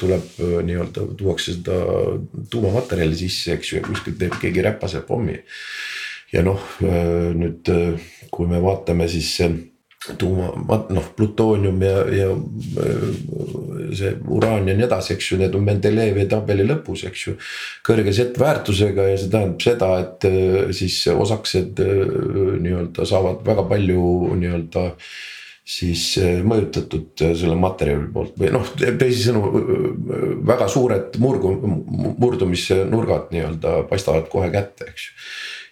tuleb 0.00 0.40
nii-öelda, 0.40 1.06
tuuakse 1.20 1.58
seda 1.58 1.78
tuumamaterjali 2.52 3.18
sisse, 3.24 3.56
eks 3.56 3.72
ju, 3.72 3.80
ja 3.80 3.86
kuskilt 3.86 4.20
teeb 4.20 4.36
keegi 4.40 4.64
räpase 4.64 5.04
pommi. 5.08 5.36
ja 6.32 6.40
noh, 6.44 6.60
nüüd 6.80 7.68
kui 8.32 8.48
me 8.48 8.60
vaatame 8.64 9.08
siis 9.12 9.34
tuuma, 10.18 10.50
noh 10.90 11.08
plutoonium 11.16 11.82
ja, 11.84 11.98
ja 12.10 12.28
see 13.94 14.14
uraan 14.34 14.68
ja 14.68 14.76
nii 14.76 14.86
edasi, 14.86 15.16
eks 15.16 15.32
ju, 15.32 15.38
need 15.40 15.54
on 15.58 15.66
Mendelejevi 15.66 16.26
tabeli 16.30 16.66
lõpus, 16.66 17.04
eks 17.08 17.26
ju. 17.26 17.36
kõrge 17.86 18.14
Z-väärtusega 18.16 19.10
ja 19.12 19.20
see 19.20 19.32
tähendab 19.32 19.62
seda, 19.62 19.92
et 20.02 20.26
siis 20.76 20.98
osakesed 21.12 21.82
nii-öelda 21.82 23.06
saavad 23.08 23.46
väga 23.46 23.66
palju 23.70 24.02
nii-öelda 24.40 24.88
siis 25.72 26.16
mõjutatud 26.42 27.22
selle 27.38 27.54
materjali 27.54 28.08
poolt 28.12 28.34
või 28.40 28.50
noh, 28.50 28.66
teisisõnu 28.74 29.42
väga 30.48 30.66
suured 30.72 31.18
murgu, 31.22 31.54
murdumisnurgad 32.18 33.30
nii-öelda 33.30 33.82
paistavad 33.90 34.26
kohe 34.32 34.50
kätte, 34.50 34.90
eks 34.90 35.06
ju 35.06 35.14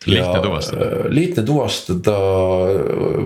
lihtne 0.07 0.43
tuvastada. 0.43 0.85
Äh, 0.87 1.07
lihtne 1.09 1.43
tuvastada, 1.43 2.19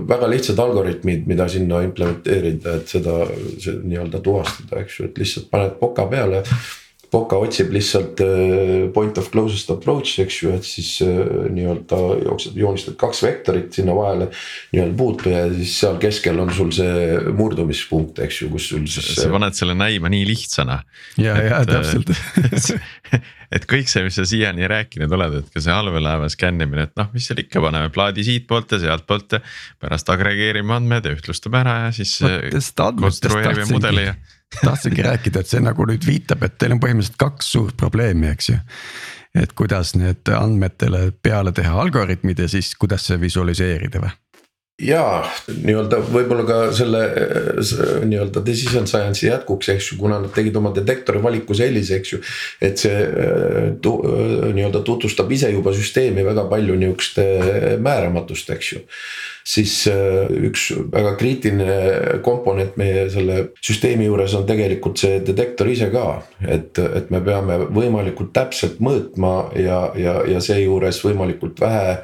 väga 0.09 0.31
lihtsad 0.31 0.59
algoritmid, 0.59 1.27
mida 1.27 1.49
sinna 1.49 1.83
implementeerida, 1.87 2.79
et 2.81 2.95
seda, 2.97 3.25
nii-öelda 3.85 4.23
tuvastada, 4.25 4.81
eks 4.83 5.01
ju, 5.01 5.11
et 5.11 5.21
lihtsalt 5.23 5.53
paned 5.53 5.79
poka 5.81 6.09
peale. 6.11 6.43
Poka 7.15 7.39
otsib 7.39 7.69
lihtsalt 7.71 8.19
äh, 8.25 8.89
point 8.95 9.19
of 9.23 9.29
closest 9.31 9.69
approach, 9.71 10.17
eks 10.25 10.41
ju, 10.43 10.51
et 10.57 10.67
siis 10.67 10.97
äh, 11.07 11.21
nii-öelda 11.55 12.01
jooksed, 12.25 12.57
joonistad 12.59 12.97
kaks 12.99 13.23
vektorit 13.23 13.77
sinna 13.77 13.95
vahele. 13.95 14.33
nii-öelda 14.73 14.99
puutu 14.99 15.31
ja 15.31 15.45
siis 15.53 15.77
seal 15.79 16.01
keskel 16.03 16.43
on 16.43 16.51
sul 16.57 16.75
see 16.75 17.21
murdumispunkt, 17.39 18.19
eks 18.25 18.43
ju, 18.43 18.51
kus 18.57 18.67
sul 18.73 18.89
siis. 18.91 19.15
sa 19.21 19.31
paned 19.31 19.55
selle 19.55 19.79
näima 19.79 20.11
nii 20.11 20.27
lihtsana. 20.27 20.81
ja, 21.23 21.39
ja 21.39 21.63
täpselt 21.71 22.11
et 23.55 23.67
kõik 23.71 23.91
see, 23.91 24.05
mis 24.07 24.17
sa 24.19 24.27
siiani 24.29 24.69
rääkinud 24.71 25.13
oled, 25.15 25.39
et 25.41 25.51
ka 25.55 25.63
see 25.63 25.75
allveelaeva 25.75 26.29
skännimine, 26.33 26.89
et 26.89 26.95
noh, 27.01 27.11
mis 27.15 27.29
seal 27.29 27.43
ikka, 27.45 27.63
paneme 27.65 27.91
plaadi 27.95 28.27
siitpoolt 28.27 28.77
ja 28.77 28.81
sealtpoolt 28.87 29.39
ja. 29.39 29.43
pärast 29.83 30.11
agregeerime 30.15 30.77
andmed 30.77 31.07
ja 31.07 31.15
ühtlustame 31.15 31.63
ära 31.63 31.77
ja 31.87 31.93
siis 31.95 32.17
konstrueerime 33.01 33.69
mudeli 33.71 34.09
ja. 34.09 34.17
tahtsingi 34.61 35.07
rääkida, 35.11 35.45
et 35.45 35.53
see 35.53 35.63
nagu 35.65 35.87
nüüd 35.91 36.07
viitab, 36.07 36.43
et 36.47 36.59
teil 36.59 36.77
on 36.77 36.83
põhimõtteliselt 36.83 37.21
kaks 37.21 37.53
suurt 37.57 37.79
probleemi, 37.81 38.31
eks 38.35 38.55
ju 38.55 38.59
et 39.35 39.53
kuidas 39.59 39.97
need 39.99 40.31
andmetele 40.31 41.09
peale 41.23 41.53
teha 41.55 41.75
algoritmid 41.83 42.39
ja 42.39 42.47
siis 42.51 42.75
kuidas 42.79 43.09
see 43.09 43.19
visualiseerida 43.21 44.03
või? 44.03 44.13
Jaa, 44.83 45.21
nii-öelda 45.47 46.01
võib-olla 46.03 46.45
ka 46.49 46.57
selle 46.75 47.03
nii-öelda 48.09 48.41
decision 48.43 48.89
science'i 48.91 49.29
jätkuks, 49.29 49.69
eks 49.71 49.93
ju, 49.93 49.99
kuna 50.01 50.19
nad 50.19 50.35
tegid 50.35 50.57
oma 50.59 50.73
detektori 50.75 51.23
valiku 51.23 51.55
sellise, 51.55 52.01
eks 52.01 52.15
ju. 52.17 52.19
et 52.59 52.83
see 52.83 53.05
tu, 53.85 53.93
nii-öelda 54.51 54.83
tutvustab 54.87 55.31
ise 55.31 55.53
juba 55.55 55.75
süsteemi 55.77 56.27
väga 56.27 56.49
palju 56.51 56.75
niisuguste 56.81 57.29
määramatust, 57.87 58.51
eks 58.57 58.73
ju. 58.73 58.83
siis 59.47 59.77
üks 60.51 60.67
väga 60.91 61.15
kriitiline 61.23 62.19
komponent 62.27 62.75
meie 62.81 63.07
selle 63.15 63.41
süsteemi 63.63 64.11
juures 64.11 64.35
on 64.35 64.47
tegelikult 64.49 64.99
see 64.99 65.23
detektor 65.23 65.71
ise 65.71 65.93
ka. 65.95 66.19
et, 66.43 66.83
et 66.83 67.15
me 67.15 67.23
peame 67.23 67.63
võimalikult 67.71 68.35
täpselt 68.35 68.83
mõõtma 68.83 69.53
ja, 69.55 69.85
ja, 69.95 70.23
ja 70.35 70.43
seejuures 70.43 71.05
võimalikult 71.07 71.63
vähe 71.63 72.01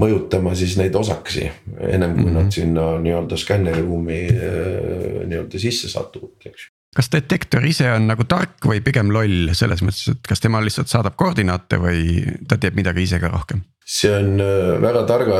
mõjutama 0.00 0.54
siis 0.58 0.76
neid 0.80 0.96
osakesi 0.96 1.46
ennem 1.46 2.16
kui 2.16 2.24
mm 2.24 2.28
-hmm. 2.28 2.36
nad 2.40 2.52
sinna 2.54 2.90
nii-öelda 3.04 3.36
skänneriruumi 3.36 4.20
äh, 4.34 5.24
nii-öelda 5.30 5.58
sisse 5.58 5.88
satuvad, 5.88 6.36
eks 6.44 6.68
ju 6.68 6.76
kas 6.96 7.10
detektor 7.12 7.64
ise 7.66 7.86
on 7.92 8.08
nagu 8.10 8.24
tark 8.26 8.66
või 8.66 8.80
pigem 8.82 9.12
loll 9.14 9.52
selles 9.54 9.82
mõttes, 9.86 10.08
et 10.10 10.26
kas 10.26 10.42
tema 10.42 10.62
lihtsalt 10.64 10.90
saadab 10.90 11.14
koordinaate 11.20 11.78
või 11.78 12.24
ta 12.50 12.58
teeb 12.58 12.74
midagi 12.74 13.06
ise 13.06 13.20
ka 13.22 13.30
rohkem? 13.30 13.62
see 13.86 14.10
on 14.14 14.40
äh, 14.42 14.74
väga 14.82 15.04
targa 15.06 15.38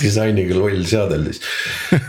disainiga 0.00 0.56
loll 0.56 0.84
seadel 0.88 1.28
siis. 1.28 1.40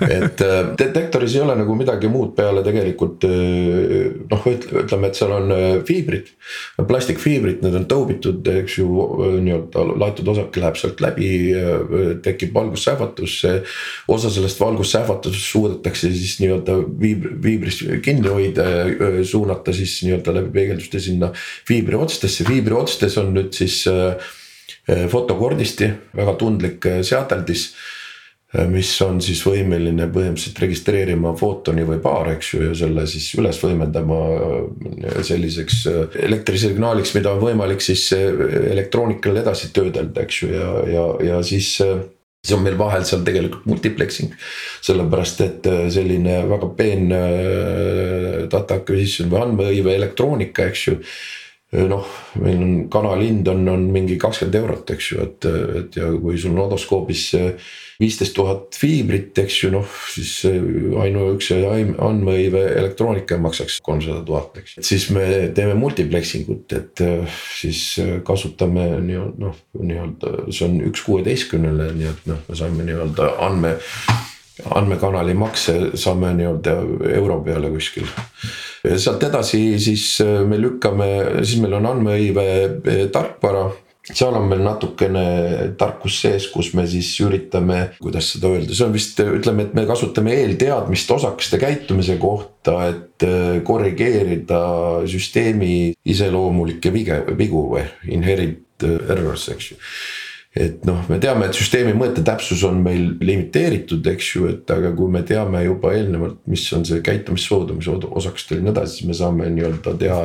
et 0.05 0.41
äh, 0.43 0.71
detektoris 0.79 1.35
ei 1.35 1.43
ole 1.43 1.55
nagu 1.59 1.75
midagi 1.77 2.09
muud 2.11 2.33
peale 2.37 2.63
tegelikult 2.65 3.25
äh, 3.27 4.09
noh, 4.31 4.47
ütleme, 4.49 5.09
et 5.09 5.19
seal 5.19 5.33
on 5.35 5.53
äh, 5.55 5.67
fiibrid. 5.87 6.31
plastikfiibrid, 6.89 7.63
need 7.65 7.77
on 7.79 7.87
tõubitud, 7.89 8.47
eks 8.63 8.79
ju, 8.79 8.87
nii-öelda 9.43 9.85
laetud 9.99 10.31
osake 10.33 10.61
läheb 10.61 10.77
sealt 10.79 11.01
läbi, 11.03 11.29
tekib 12.23 12.53
valgussähvatus. 12.55 13.35
osa 14.09 14.31
sellest 14.33 14.59
valgussähvatusest 14.61 15.53
suudetakse 15.53 16.11
siis 16.13 16.37
nii-öelda 16.43 16.79
viibri, 17.01 17.35
viibris 17.43 17.81
kinni 18.05 18.31
hoida 18.31 19.23
suunata 19.27 19.73
siis 19.75 19.99
nii-öelda 20.05 20.35
läbi 20.39 20.53
peegelduste 20.55 21.01
sinna 21.03 21.31
fiibri 21.67 21.99
otstesse, 21.99 22.47
fiibri 22.47 22.77
otstes 22.77 23.17
on 23.21 23.33
nüüd 23.35 23.53
siis 23.55 23.83
fotokordisti, 25.09 25.89
väga 26.17 26.35
tundlik 26.39 26.85
eh, 26.89 26.99
seadeldis 27.05 27.65
eh, 28.53 28.67
mis 28.71 28.91
on 29.05 29.19
siis 29.23 29.41
võimeline 29.45 30.09
põhimõtteliselt 30.13 30.61
registreerima 30.63 31.33
footoni 31.37 31.85
või 31.87 31.99
paar, 32.03 32.31
eks 32.35 32.53
ju, 32.53 32.61
ja 32.69 32.75
selle 32.77 33.05
siis 33.09 33.27
üles 33.37 33.59
võimendama 33.63 34.19
selliseks 35.25 35.83
elektrisignaaliks, 36.29 37.13
mida 37.17 37.35
on 37.35 37.43
võimalik 37.43 37.83
siis 37.85 38.07
elektroonikal 38.13 39.41
edasi 39.43 39.73
töödelda, 39.75 40.25
eks 40.25 40.43
ju, 40.43 40.53
ja, 40.55 40.71
ja, 40.89 41.09
ja 41.33 41.43
siis 41.45 41.75
siis 41.79 42.55
on 42.55 42.61
meil 42.63 42.77
vahel 42.79 43.03
seal 43.03 43.19
tegelikult 43.27 43.65
multiplexing. 43.67 44.31
sellepärast, 44.81 45.41
et 45.43 45.65
selline 45.91 46.37
väga 46.47 46.69
peen 46.77 47.11
data 48.49 48.77
acquisition 48.79 49.27
või 49.29 49.41
andmehõive 49.43 49.97
elektroonika, 49.99 50.69
eks 50.71 50.85
ju 50.87 50.95
noh, 51.69 52.05
meil 52.41 52.61
on 52.63 52.71
kanalind 52.89 53.47
on, 53.51 53.67
on 53.69 53.83
mingi 53.93 54.17
kakskümmend 54.21 54.57
eurot, 54.57 54.89
eks 54.95 55.11
ju, 55.11 55.19
et, 55.21 55.45
et 55.77 55.99
ja 55.99 56.07
kui 56.17 56.39
sul 56.41 56.55
on 56.55 56.63
odoskoobis 56.65 57.27
viisteist 57.99 58.33
tuhat 58.33 58.77
fiibrit, 58.79 59.37
eks 59.43 59.57
ju, 59.63 59.69
noh 59.73 59.91
siis 60.09 60.31
ainuüksi 61.03 61.59
andmehõive 61.67 62.63
elektroonika 62.79 63.37
maksaks 63.43 63.77
kolmsada 63.85 64.23
tuhat, 64.25 64.57
eks. 64.63 64.79
siis 64.87 65.09
me 65.13 65.27
teeme 65.55 65.75
multiplexing 65.77 66.49
ut, 66.55 66.73
et 66.73 67.05
siis 67.59 67.83
kasutame 68.25 68.89
nii-öelda 69.05 69.45
noh, 69.45 69.61
nii-öelda 69.77 70.49
see 70.49 70.65
on 70.71 70.81
üks 70.89 71.05
kuueteistkümnele, 71.05 71.91
nii 71.99 72.11
et 72.15 72.27
noh, 72.31 72.41
me 72.49 72.57
saime 72.57 72.87
nii-öelda 72.87 73.33
andme 73.45 73.75
andmekanali 74.75 75.35
makse 75.37 75.75
saame 75.99 76.33
nii-öelda 76.37 76.75
euro 77.15 77.39
peale 77.45 77.71
kuskil. 77.73 78.07
sealt 78.95 79.23
edasi 79.23 79.79
siis 79.79 80.05
äh, 80.23 80.41
me 80.47 80.59
lükkame, 80.61 81.09
siis 81.43 81.59
meil 81.63 81.77
on 81.79 81.91
andmehõive 81.93 82.49
äh, 82.65 83.05
tarkvara 83.13 83.69
seal 84.09 84.33
on 84.33 84.47
meil 84.49 84.61
natukene 84.65 85.23
tarkus 85.77 86.15
sees, 86.23 86.47
kus 86.49 86.71
me 86.73 86.85
siis 86.89 87.11
üritame, 87.21 87.91
kuidas 88.01 88.31
seda 88.33 88.49
öelda, 88.55 88.73
see 88.73 88.87
on 88.87 88.95
vist 88.95 89.19
ütleme, 89.21 89.67
et 89.67 89.75
me 89.77 89.83
kasutame 89.89 90.33
eelteadmist 90.39 91.11
osakeste 91.13 91.59
käitumise 91.61 92.17
kohta, 92.21 92.79
et 92.89 93.27
äh, 93.27 93.59
korrigeerida 93.67 94.63
süsteemi 95.09 95.93
iseloomulikke 96.09 96.93
vige, 96.95 97.21
vigu 97.37 97.67
või 97.75 97.85
inherit 98.15 98.87
errors, 98.87 99.49
eks 99.51 99.73
ju 99.73 99.77
et 100.57 100.85
noh, 100.87 101.03
me 101.11 101.19
teame, 101.21 101.45
et 101.45 101.57
süsteemi 101.57 101.91
mõõtetäpsus 101.93 102.63
on 102.65 102.79
meil 102.81 103.11
limiteeritud, 103.21 104.05
eks 104.09 104.29
ju, 104.33 104.47
et 104.49 104.71
aga 104.73 104.89
kui 104.97 105.11
me 105.13 105.21
teame 105.27 105.61
juba 105.61 105.91
eelnevalt, 105.93 106.39
mis 106.49 106.63
on 106.73 106.85
see 106.87 107.03
käitumissoodumise 107.05 107.93
osakestel 108.09 108.57
ja 108.57 108.65
nii 108.65 108.73
edasi, 108.73 108.95
siis 108.97 109.09
me 109.09 109.17
saame 109.17 109.49
nii-öelda 109.53 109.93
teha 110.01 110.21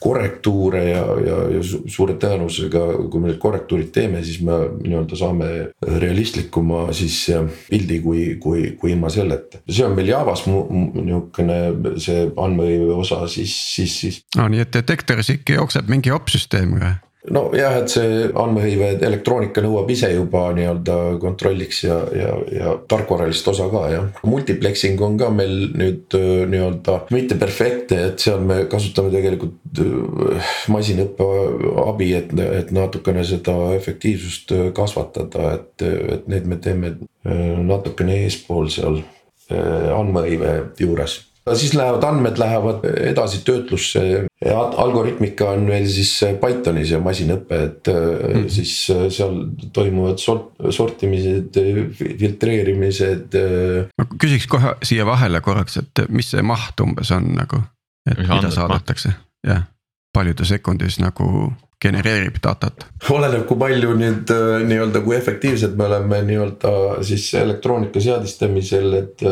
korrektuure 0.00 0.84
ja, 0.86 1.02
ja, 1.26 1.40
ja 1.58 1.64
suure 1.68 2.16
tõenäosusega, 2.20 2.84
kui 3.12 3.20
me 3.20 3.32
need 3.32 3.40
korrektuurid 3.42 3.90
teeme, 3.92 4.22
siis 4.24 4.40
me 4.46 4.56
nii-öelda 4.78 5.18
saame 5.20 5.50
realistlikuma 5.84 6.86
siis 6.96 7.18
pildi 7.68 8.00
kui, 8.04 8.22
kui, 8.40 8.70
kui 8.80 8.94
ilma 8.94 9.12
selleta. 9.12 9.60
see 9.68 9.84
on 9.84 9.98
meil 9.98 10.08
Javas 10.08 10.46
niisugune 10.48 11.98
see 12.00 12.24
andmehõive 12.30 12.96
osa 13.02 13.20
siis, 13.28 13.52
siis, 13.74 13.98
siis. 14.00 14.22
no 14.38 14.48
nii, 14.48 14.64
et 14.64 14.72
detektoris 14.80 15.28
ikka 15.36 15.60
jookseb 15.60 15.92
mingi 15.92 16.14
opsüsteem 16.14 16.72
või? 16.78 16.94
Nojah, 17.34 17.78
et 17.82 17.92
see 17.92 18.28
andmehõive 18.28 18.90
elektroonika 19.06 19.62
nõuab 19.64 19.90
ise 19.92 20.10
juba 20.12 20.48
nii-öelda 20.56 20.96
kontrolliks 21.22 21.82
ja, 21.84 21.98
ja, 22.14 22.32
ja 22.52 22.74
tarkvaralist 22.90 23.48
osa 23.52 23.68
ka 23.72 23.84
jah. 23.92 24.08
Multiplexing 24.28 25.00
on 25.04 25.18
ka 25.20 25.30
meil 25.34 25.68
nüüd 25.78 26.16
äh, 26.18 26.44
nii-öelda 26.50 27.00
mitte 27.14 27.38
perfektne, 27.40 28.00
et 28.10 28.24
seal 28.24 28.42
me 28.44 28.62
kasutame 28.70 29.12
tegelikult 29.14 29.82
äh, 29.84 30.54
masinõppe 30.72 31.28
abi, 31.84 32.12
et, 32.18 32.34
et 32.62 32.72
natukene 32.74 33.24
seda 33.28 33.56
efektiivsust 33.76 34.56
äh, 34.56 34.66
kasvatada, 34.76 35.54
et, 35.58 35.86
et 36.18 36.28
need 36.30 36.48
me 36.48 36.60
teeme 36.62 36.96
natukene 37.28 38.22
eespool 38.24 38.70
seal 38.72 39.02
andmehõive 39.48 40.52
juures 40.80 41.18
siis 41.54 41.74
lähevad 41.74 42.04
andmed 42.04 42.38
lähevad 42.38 42.84
edasi 43.10 43.40
töötlusse 43.44 44.02
ja 44.44 44.58
algoritmika 44.82 45.50
on 45.54 45.66
meil 45.68 45.86
siis 45.90 46.12
Pythonis 46.40 46.90
ja 46.90 47.00
masinõpe, 47.02 47.60
et 47.64 47.90
mm 47.92 48.34
-hmm. 48.34 48.48
siis 48.48 48.74
seal 49.16 49.38
toimuvad 49.72 50.18
sort, 50.18 50.52
sortimised, 50.70 51.58
filtreerimised. 52.18 53.38
ma 53.98 54.08
küsiks 54.22 54.46
kohe 54.48 54.74
siia 54.82 55.06
vahele 55.06 55.40
korraks, 55.40 55.76
et 55.76 56.04
mis 56.08 56.30
see 56.30 56.42
maht 56.42 56.80
umbes 56.80 57.10
on 57.10 57.32
nagu, 57.34 57.62
et 58.10 58.18
mis 58.18 58.28
mida 58.28 58.50
saadetakse, 58.50 59.12
jah, 59.46 59.62
palju 60.14 60.34
ta 60.34 60.44
sekundis 60.44 61.00
nagu 61.00 61.52
genereerib 61.82 62.38
datat? 62.42 62.86
oleneb, 63.10 63.46
kui 63.46 63.58
palju 63.58 63.96
nüüd 63.98 64.30
nii-öelda, 64.68 65.02
kui 65.04 65.16
efektiivsed 65.16 65.76
me 65.76 65.84
oleme 65.84 66.22
nii-öelda 66.22 67.02
siis 67.02 67.34
elektroonika 67.34 68.00
seadistamisel, 68.00 68.92
et 68.92 69.22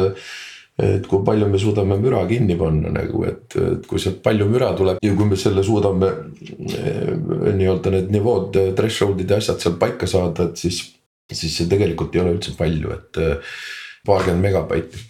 et 0.76 1.06
kui 1.08 1.22
palju 1.24 1.48
me 1.48 1.58
suudame 1.60 1.96
müra 2.00 2.20
kinni 2.28 2.56
panna 2.60 2.90
nagu, 2.92 3.22
et, 3.24 3.56
et 3.56 3.86
kui 3.88 4.00
sealt 4.02 4.20
palju 4.24 4.48
müra 4.50 4.74
tuleb 4.76 5.00
ja 5.02 5.14
kui 5.16 5.28
me 5.28 5.38
selle 5.40 5.64
suudame 5.64 6.10
eh, 6.12 7.14
nii-öelda 7.16 7.92
need 7.94 8.12
nivood, 8.12 8.58
threshold'id 8.76 9.32
ja 9.32 9.40
asjad 9.40 9.62
seal 9.64 9.78
paika 9.80 10.08
saada, 10.10 10.50
et 10.50 10.60
siis. 10.66 10.84
siis 11.32 11.56
see 11.58 11.66
tegelikult 11.66 12.14
ei 12.14 12.20
ole 12.22 12.36
üldse 12.36 12.52
palju, 12.58 12.92
et 12.92 13.18
eh, 13.18 13.54
paarkümmend 14.06 14.44
megabaiti. 14.44 15.00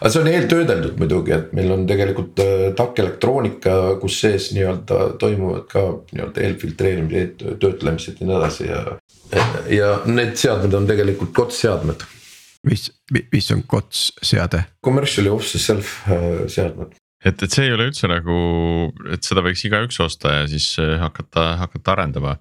aga 0.00 0.10
see 0.10 0.22
on 0.22 0.30
eeltöödeldud 0.32 0.96
muidugi, 0.98 1.36
et 1.36 1.52
meil 1.54 1.70
on 1.76 1.84
tegelikult 1.86 2.40
eh, 2.42 2.64
TAK 2.80 3.04
elektroonika, 3.04 3.76
kus 4.00 4.16
sees 4.24 4.48
nii-öelda 4.56 5.02
toimuvad 5.20 5.68
ka 5.68 5.84
nii-öelda 6.16 6.46
eelfiltreerimised, 6.48 7.46
töötlemised 7.60 8.24
ja 8.24 8.30
nii 8.30 8.40
edasi 8.40 8.72
ja. 8.72 8.82
ja 9.76 9.94
need 10.08 10.34
seadmed 10.40 10.80
on 10.80 10.88
tegelikult 10.88 11.36
COTS 11.36 11.62
seadmed 11.66 12.08
mis, 12.68 12.88
mis 13.32 13.50
on 13.54 13.64
COTS 13.68 14.12
seade? 14.22 14.64
Commercially 14.84 15.30
off 15.32 15.50
the 15.50 15.58
shelf 15.58 16.02
äh, 16.08 16.46
seadmed. 16.48 16.94
et, 17.24 17.42
et 17.42 17.50
see 17.50 17.66
ei 17.68 17.74
ole 17.74 17.90
üldse 17.90 18.10
nagu, 18.10 18.36
et 19.12 19.26
seda 19.26 19.44
võiks 19.44 19.62
igaüks 19.68 20.00
osta 20.02 20.40
ja 20.40 20.48
siis 20.50 20.72
äh, 20.82 20.96
hakata, 21.02 21.52
hakata 21.60 21.94
arendama 21.96 22.36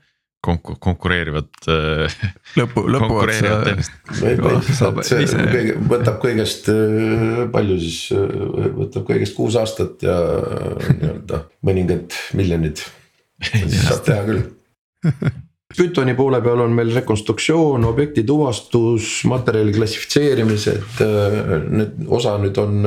konku-, 0.45 0.77
konkureerivat 0.81 1.69
äh, 1.69 2.15
lõpu, 2.59 2.85
lõpuotsa. 2.95 3.59
võtab 5.91 6.17
kõigest 6.23 6.71
palju 7.53 7.77
siis, 7.83 8.01
võtab 8.79 9.05
kõigest 9.09 9.37
kuus 9.37 9.59
aastat 9.61 10.01
ja 10.05 10.17
nii-öelda 10.87 11.45
mõningad 11.65 12.17
miljonid. 12.37 12.81
saab 13.85 14.03
teha 14.05 14.25
küll 14.27 14.43
Pythoni 15.77 16.15
poole 16.17 16.41
peal 16.43 16.61
on 16.63 16.73
meil 16.75 16.91
rekonstruktsioon, 16.95 17.85
objekti 17.87 18.23
tuvastus, 18.27 19.21
materjali 19.29 19.73
klassifitseerimised, 19.75 21.03
need 21.71 22.03
osa 22.11 22.37
nüüd 22.41 22.57
on 22.61 22.85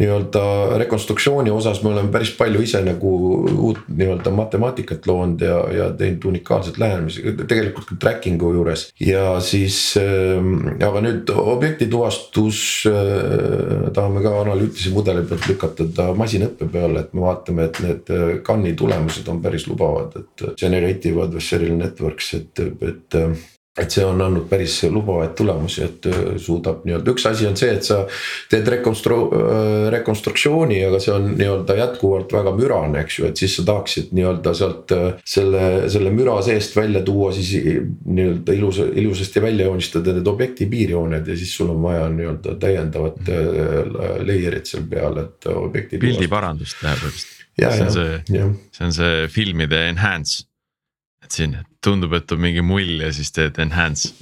nii-öelda 0.00 0.42
rekonstruktsiooni 0.80 1.50
osas 1.52 1.82
me 1.82 1.90
oleme 1.90 2.08
päris 2.12 2.32
palju 2.36 2.62
ise 2.64 2.80
nagu 2.84 3.10
uut 3.52 3.82
nii-öelda 3.88 4.32
matemaatikat 4.32 5.06
loonud 5.06 5.44
ja, 5.44 5.58
ja 5.76 5.88
teinud 5.96 6.24
unikaalseid 6.32 6.80
lähenemisi, 6.80 7.34
tegelikult 7.48 7.90
ka 7.90 7.98
tracking'u 8.00 8.52
juures. 8.56 8.86
ja 9.00 9.36
siis 9.44 9.78
äh,, 10.00 10.40
aga 10.88 11.04
nüüd 11.04 11.32
objekti 11.36 11.90
tuvastus 11.92 12.62
äh, 12.88 13.90
tahame 13.92 14.24
ka 14.24 14.34
analüütilise 14.40 14.94
mudeli 14.96 15.26
pealt 15.28 15.48
lükatada 15.50 16.10
masinõppe 16.16 16.70
peale, 16.72 17.04
et 17.04 17.12
me 17.12 17.26
vaatame, 17.26 17.68
et 17.68 17.82
need 17.84 18.12
can'i 18.46 18.72
tulemused 18.78 19.28
on 19.28 19.42
päris 19.44 19.68
lubavad, 19.68 20.16
et 20.22 20.46
generative 20.60 21.26
adversarial 21.26 21.76
networks, 21.76 22.32
et, 22.40 22.64
et 22.88 23.20
et 23.80 23.88
see 23.94 24.02
on 24.04 24.20
andnud 24.20 24.44
päris 24.50 24.74
lubavaid 24.92 25.32
tulemusi, 25.36 25.80
et 25.86 26.06
äh, 26.10 26.16
suudab 26.40 26.82
nii-öelda, 26.84 27.14
üks 27.14 27.24
asi 27.30 27.46
on 27.48 27.54
see, 27.56 27.70
et 27.72 27.86
sa 27.86 28.02
teed 28.52 28.68
rekonstru-, 28.68 29.30
äh, 29.32 29.86
rekonstruktsiooni, 29.94 30.82
aga 30.90 31.00
see 31.00 31.14
on 31.14 31.30
nii-öelda 31.38 31.78
jätkuvalt 31.78 32.34
väga 32.36 32.52
mürane, 32.58 33.00
eks 33.00 33.18
ju, 33.18 33.30
et 33.30 33.40
siis 33.40 33.56
sa 33.56 33.64
tahaksid 33.70 34.12
nii-öelda 34.12 34.54
sealt 34.58 34.92
äh, 34.92 35.06
selle, 35.24 35.64
selle 35.92 36.12
müra 36.12 36.36
seest 36.44 36.76
välja 36.76 37.00
tuua 37.06 37.32
siis 37.32 37.54
nii-öelda 37.56 38.58
ilus, 38.60 38.82
ilusasti 38.92 39.44
välja 39.46 39.70
joonistada 39.70 40.18
need 40.18 40.28
objekti 40.28 40.68
piirjooned 40.68 41.32
ja 41.32 41.40
siis 41.40 41.56
sul 41.56 41.72
on 41.72 41.80
vaja 41.88 42.04
nii-öelda 42.12 42.58
täiendavat 42.60 43.34
layer'it 44.20 44.68
seal 44.68 44.84
peal, 44.90 45.16
et 45.24 45.48
objekti. 45.48 46.00
pildiparandust 46.02 46.76
teha 46.84 46.92
põhimõtteliselt. 47.00 47.38
see 47.56 47.84
on 47.88 47.92
see, 47.96 48.48
see 48.76 48.88
on 48.90 48.96
see 49.00 49.28
filmide 49.32 49.86
enhance 49.88 50.51
et 51.22 51.36
siin 51.36 51.54
tundub, 51.82 52.12
et 52.14 52.32
on 52.34 52.40
mingi 52.42 52.62
mull 52.64 53.00
ja 53.02 53.10
siis 53.14 53.32
teed 53.34 53.58
enhance. 53.62 54.12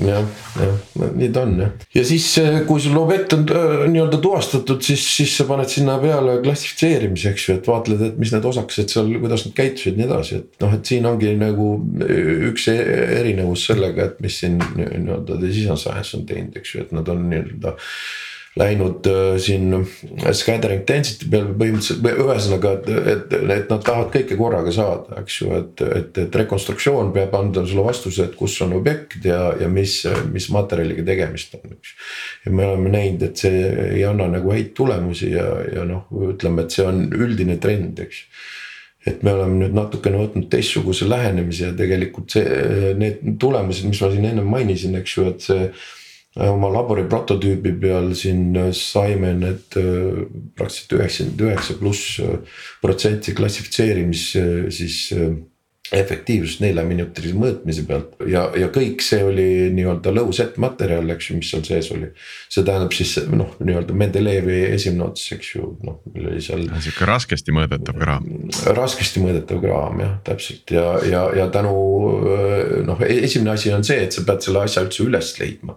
jah, 0.00 0.24
jah, 0.56 0.78
nii 1.16 1.28
ta 1.34 1.44
on 1.44 1.54
jah. 1.60 1.72
ja 1.96 2.04
siis, 2.08 2.26
eh, 2.40 2.58
kui 2.68 2.80
sul 2.80 2.96
objekt 3.00 3.34
on 3.36 3.44
äh, 3.52 3.84
nii-öelda 3.92 4.20
tuvastatud, 4.22 4.80
siis, 4.84 5.04
siis 5.16 5.36
sa 5.36 5.46
paned 5.48 5.68
sinna 5.72 5.98
peale 6.02 6.38
klassifitseerimise, 6.44 7.34
eks 7.34 7.48
ju, 7.48 7.58
et 7.60 7.68
vaatled, 7.68 8.04
et 8.08 8.18
mis 8.20 8.32
need 8.34 8.48
osakesed 8.52 8.92
seal, 8.94 9.12
kuidas 9.22 9.46
nad 9.48 9.56
käitusid 9.60 9.92
ja 9.92 10.00
nii 10.00 10.08
edasi, 10.08 10.40
et 10.40 10.64
noh, 10.64 10.74
et 10.78 10.92
siin 10.92 11.08
ongi 11.08 11.36
nagu 11.40 11.70
üks 12.52 12.68
e-, 12.72 12.80
erinevus 13.20 13.68
sellega, 13.70 14.10
et 14.10 14.24
mis 14.24 14.42
siin 14.42 14.60
nii-öelda 14.60 15.40
decision 15.42 15.80
science 15.80 16.16
on 16.18 16.28
teinud, 16.28 16.56
eks 16.60 16.76
ju, 16.76 16.86
et 16.86 16.96
nad 16.96 17.08
on 17.12 17.26
nii-öelda 17.28 17.76
läinud 18.58 19.06
äh, 19.08 19.38
siin 19.40 19.72
scattering 20.36 20.82
density 20.88 21.28
peale 21.32 21.54
põhimõtteliselt, 21.56 22.04
ühesõnaga, 22.20 22.72
et, 22.76 22.88
et, 23.12 23.36
et 23.56 23.70
nad 23.72 23.84
tahavad 23.86 24.10
kõike 24.12 24.36
korraga 24.36 24.74
saada, 24.74 25.22
eks 25.22 25.38
ju, 25.40 25.48
et, 25.56 25.84
et, 26.00 26.20
et 26.26 26.40
rekonstruktsioon 26.42 27.14
peab 27.14 27.32
andma 27.38 27.64
sulle 27.64 27.86
vastuse, 27.86 28.26
et 28.28 28.36
kus 28.36 28.58
on 28.66 28.74
objekt 28.76 29.24
ja, 29.24 29.54
ja 29.60 29.70
mis, 29.72 30.02
mis 30.34 30.50
materjaliga 30.52 31.06
tegemist 31.08 31.56
on, 31.56 31.78
eks. 31.78 31.94
ja 32.44 32.52
me 32.52 32.68
oleme 32.68 32.92
näinud, 32.92 33.24
et 33.30 33.40
see 33.40 33.62
ei 33.86 34.04
anna 34.08 34.28
nagu 34.34 34.52
häid 34.52 34.74
tulemusi 34.76 35.32
ja, 35.32 35.48
ja 35.72 35.86
noh, 35.88 36.10
ütleme, 36.32 36.66
et 36.66 36.76
see 36.76 36.84
on 36.84 37.06
üldine 37.08 37.56
trend, 37.62 38.04
eks 38.04 38.26
et 39.08 39.24
me 39.26 39.32
oleme 39.34 39.64
nüüd 39.64 39.72
natukene 39.74 40.20
võtnud 40.20 40.46
teistsuguse 40.52 41.08
lähenemise 41.10 41.70
ja 41.70 41.72
tegelikult 41.74 42.36
see, 42.36 42.44
need 43.00 43.24
tulemused, 43.42 43.88
mis 43.88 43.98
ma 44.04 44.12
siin 44.12 44.28
ennem 44.28 44.46
mainisin, 44.46 44.94
eks 45.00 45.16
ju, 45.16 45.24
et 45.32 45.42
see 45.42 45.64
oma 46.40 46.68
labori 46.72 47.04
prototüübi 47.08 47.74
peal 47.80 48.12
siin 48.16 48.56
saime 48.76 49.34
need 49.36 49.76
äh, 49.76 50.22
praktiliselt 50.56 50.94
üheksakümmend 50.96 51.44
üheksa 51.46 51.76
pluss 51.80 52.20
äh, 52.24 52.38
protsenti 52.82 53.34
klassifitseerimis 53.36 54.24
äh, 54.40 54.70
siis 54.72 55.12
efektiivsust 55.92 56.62
neljaminutilise 56.64 57.36
mõõtmise 57.36 57.84
pealt 57.88 58.14
ja, 58.28 58.46
ja 58.58 58.68
kõik 58.72 59.02
see 59.04 59.22
oli 59.26 59.46
nii-öelda 59.76 60.12
low 60.14 60.30
set 60.34 60.56
materjal, 60.62 61.10
eks 61.14 61.30
ju, 61.30 61.36
mis 61.40 61.50
seal 61.52 61.64
sees 61.66 61.90
oli. 61.94 62.08
see 62.52 62.64
tähendab 62.66 62.94
siis 62.96 63.14
noh, 63.28 63.52
nii-öelda 63.60 63.96
Mendelejevi 64.02 64.58
esimene 64.72 65.06
ots, 65.08 65.26
eks 65.36 65.52
ju, 65.56 65.72
noh, 65.86 66.00
meil 66.14 66.30
oli 66.32 66.44
seal. 66.44 66.64
sihuke 66.84 67.08
raskesti 67.08 67.54
mõõdetav 67.54 68.00
kraam. 68.00 68.30
raskesti 68.78 69.24
mõõdetav 69.24 69.60
kraam 69.64 70.02
jah, 70.04 70.16
täpselt 70.28 70.74
ja, 70.74 70.86
ja, 71.08 71.26
ja 71.42 71.48
tänu 71.52 71.76
noh, 72.88 73.04
e-, 73.04 73.22
esimene 73.28 73.56
asi 73.56 73.74
on 73.76 73.84
see, 73.86 74.00
et 74.06 74.16
sa 74.16 74.24
pead 74.26 74.48
selle 74.48 74.64
asja 74.64 74.86
üldse 74.86 75.04
üles 75.06 75.34
leidma 75.40 75.76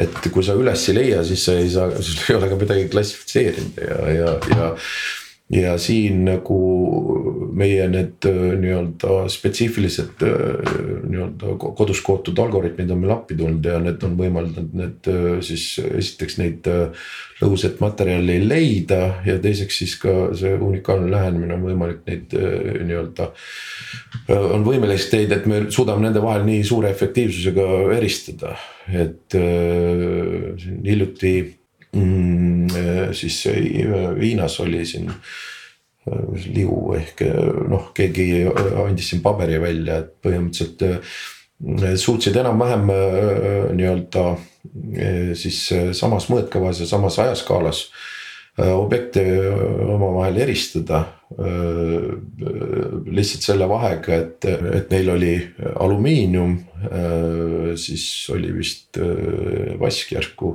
et 0.00 0.28
kui 0.32 0.44
sa 0.44 0.56
üles 0.58 0.82
ei 0.90 0.96
leia, 0.96 1.22
siis 1.26 1.44
sa 1.44 1.56
ei 1.60 1.70
saa, 1.72 1.90
sul 2.00 2.20
ei 2.28 2.36
ole 2.38 2.50
ka 2.50 2.58
midagi 2.60 2.90
klassifitseerinud 2.92 3.80
ja, 3.84 3.98
ja, 4.14 4.36
ja 4.54 4.68
ja 5.50 5.74
siin 5.82 6.22
nagu 6.28 6.58
meie 7.58 7.86
need 7.90 8.26
äh, 8.28 8.36
nii-öelda 8.60 9.24
spetsiifilised 9.32 10.22
äh, 10.22 10.76
nii-öelda 11.10 11.56
kodus 11.58 12.02
kootud 12.06 12.38
algoritmid 12.38 12.90
on 12.94 13.02
meil 13.02 13.14
appi 13.16 13.34
tulnud 13.38 13.66
ja 13.66 13.80
need 13.82 14.02
on 14.06 14.14
võimaldanud 14.18 14.76
need 14.78 15.10
äh, 15.10 15.26
siis 15.44 15.64
esiteks 15.82 16.38
neid 16.38 16.70
lõhuset 17.40 17.82
materjali 17.82 18.38
leida 18.44 19.00
ja 19.26 19.38
teiseks 19.42 19.82
siis 19.82 19.96
ka 19.98 20.14
see 20.38 20.54
unikaalne 20.54 21.10
lähenemine 21.10 21.56
on 21.56 21.66
võimalik 21.66 22.04
neid 22.06 22.34
nii-öelda. 22.86 23.30
on 24.54 24.64
võimelised 24.66 25.10
teid, 25.10 25.32
et 25.32 25.46
me 25.50 25.64
suudame 25.72 26.04
nende 26.04 26.22
vahel 26.22 26.44
nii 26.46 26.62
suure 26.68 26.90
efektiivsusega 26.92 27.66
eristada, 27.96 28.54
et 28.92 29.38
siin 30.60 30.84
hiljuti 30.84 31.32
siis 33.12 33.44
Hiinas 34.20 34.60
oli 34.60 34.84
siin 34.86 35.08
äh, 35.10 35.16
liu 36.54 36.94
ehk 36.96 37.24
noh, 37.68 37.90
keegi 37.96 38.44
andis 38.84 39.10
siin 39.12 39.22
paberi 39.24 39.60
välja, 39.62 40.00
et 40.00 40.14
põhimõtteliselt 40.24 40.86
äh, 40.86 41.96
suutsid 42.00 42.38
enam-vähem 42.40 42.94
äh, 42.94 43.66
nii-öelda 43.76 44.30
siis 45.36 45.58
samas 45.96 46.26
mõõtkavas 46.28 46.82
ja 46.82 46.86
samas 46.88 47.16
ajaskaalas 47.20 47.86
objekte 48.60 49.22
omavahel 49.88 50.36
eristada 50.44 50.98
lihtsalt 53.08 53.46
selle 53.46 53.68
vahega, 53.70 54.18
et, 54.18 54.44
et 54.76 54.92
neil 54.92 55.08
oli 55.14 55.32
alumiinium, 55.80 56.58
siis 57.80 58.04
oli 58.36 58.52
vist 58.58 59.00
vask 59.80 60.12
järsku 60.12 60.52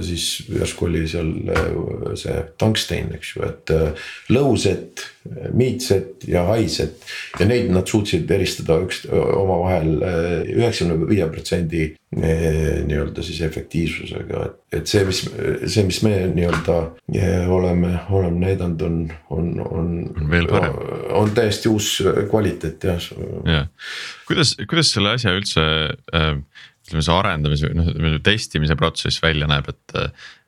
siis 0.00 0.46
järsku 0.48 0.86
oli 0.86 1.04
seal 1.08 1.32
äh, 1.52 1.68
see 2.18 2.36
tungsten, 2.60 3.12
eks 3.16 3.34
ju, 3.34 3.44
et 3.46 3.72
äh, 3.74 4.08
lõused, 4.32 5.04
miitsed 5.58 6.26
ja 6.30 6.44
haised. 6.52 7.00
ja 7.40 7.48
neid 7.48 7.72
nad 7.74 7.88
suutsid 7.90 8.30
eristada 8.30 8.78
üks 8.84 9.02
omavahel 9.10 9.96
äh, 9.98 10.26
üheksakümne 10.54 11.08
viie 11.10 11.26
protsendi 11.32 11.86
nii-öelda 12.16 13.22
siis 13.26 13.40
efektiivsusega, 13.44 14.44
et, 14.46 14.78
et 14.78 14.88
see, 14.88 15.02
mis, 15.08 15.24
see, 15.26 15.82
mis 15.88 15.98
me 16.06 16.12
nii-öelda 16.30 16.76
oleme, 17.52 17.90
oleme 18.14 18.44
näidanud, 18.44 18.84
on, 18.86 19.00
on, 19.34 19.50
on. 19.66 19.90
on 20.14 20.30
veel 20.30 20.46
parem. 20.48 20.78
on 21.18 21.34
täiesti 21.36 21.68
uus 21.68 21.90
kvaliteet 22.30 22.86
jah. 22.86 23.10
jah, 23.44 23.66
kuidas, 24.30 24.54
kuidas 24.70 24.94
selle 24.94 25.16
asja 25.18 25.34
üldse 25.36 25.66
äh, 26.14 26.32
ütleme 26.86 27.02
see 27.04 27.14
arendamise 27.14 27.70
või 27.70 27.80
noh, 27.80 28.18
testimise 28.24 28.76
protsess 28.78 29.22
välja 29.22 29.48
näeb, 29.50 29.68
et. 29.72 29.98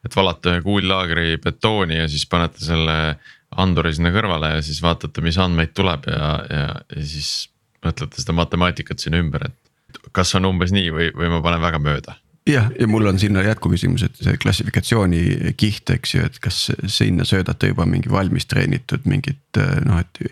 et 0.06 0.14
valate 0.14 0.52
ühe 0.52 0.62
kuullaagri 0.62 1.40
betooni 1.42 1.98
ja 1.98 2.06
siis 2.08 2.24
panete 2.30 2.62
selle 2.64 3.18
anduri 3.58 3.90
sinna 3.96 4.12
kõrvale 4.14 4.54
ja 4.54 4.62
siis 4.64 4.78
vaatate, 4.84 5.24
mis 5.24 5.38
andmeid 5.40 5.74
tuleb 5.76 6.06
ja, 6.10 6.30
ja, 6.48 6.68
ja 6.94 7.02
siis 7.02 7.48
mõtlete 7.84 8.22
seda 8.22 8.36
matemaatikat 8.38 9.02
sinna 9.02 9.20
ümber, 9.22 9.48
et. 9.48 10.00
kas 10.14 10.34
on 10.38 10.48
umbes 10.48 10.72
nii 10.74 10.94
või, 10.94 11.10
või 11.16 11.32
ma 11.34 11.42
panen 11.44 11.62
väga 11.64 11.82
mööda? 11.82 12.16
jah, 12.48 12.70
ja 12.80 12.88
mul 12.88 13.10
on 13.10 13.18
sinna 13.20 13.42
jätkuküsimus, 13.44 14.06
et 14.06 14.22
see 14.24 14.38
klassifikatsiooni 14.40 15.52
kiht, 15.60 15.90
eks 15.92 16.14
ju, 16.14 16.28
et 16.30 16.38
kas 16.40 16.68
sinna 16.88 17.26
söödate 17.28 17.72
juba 17.72 17.84
mingi 17.88 18.08
valmis 18.12 18.48
treenitud 18.48 19.04
mingit 19.10 19.60
noh, 19.84 20.00
et 20.00 20.22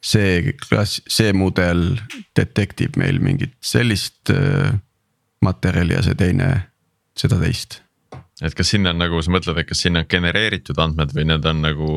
see 0.00 0.54
klass, 0.64 1.02
see 1.10 1.32
mudel 1.36 1.92
detektib 2.36 2.96
meil 3.00 3.20
mingit 3.22 3.52
sellist 3.64 4.32
äh, 4.32 4.72
materjali 5.44 5.96
ja 5.96 6.02
see 6.04 6.18
teine 6.18 6.50
seda 7.18 7.38
teist. 7.40 7.80
et 8.42 8.54
kas 8.56 8.72
sinna 8.72 8.94
on 8.94 9.00
nagu, 9.02 9.22
sa 9.22 9.32
mõtled, 9.32 9.58
et 9.60 9.68
kas 9.68 9.82
sinna 9.84 10.04
on 10.04 10.10
genereeritud 10.10 10.78
andmed 10.80 11.12
või 11.16 11.26
need 11.28 11.48
on 11.48 11.64
nagu 11.64 11.90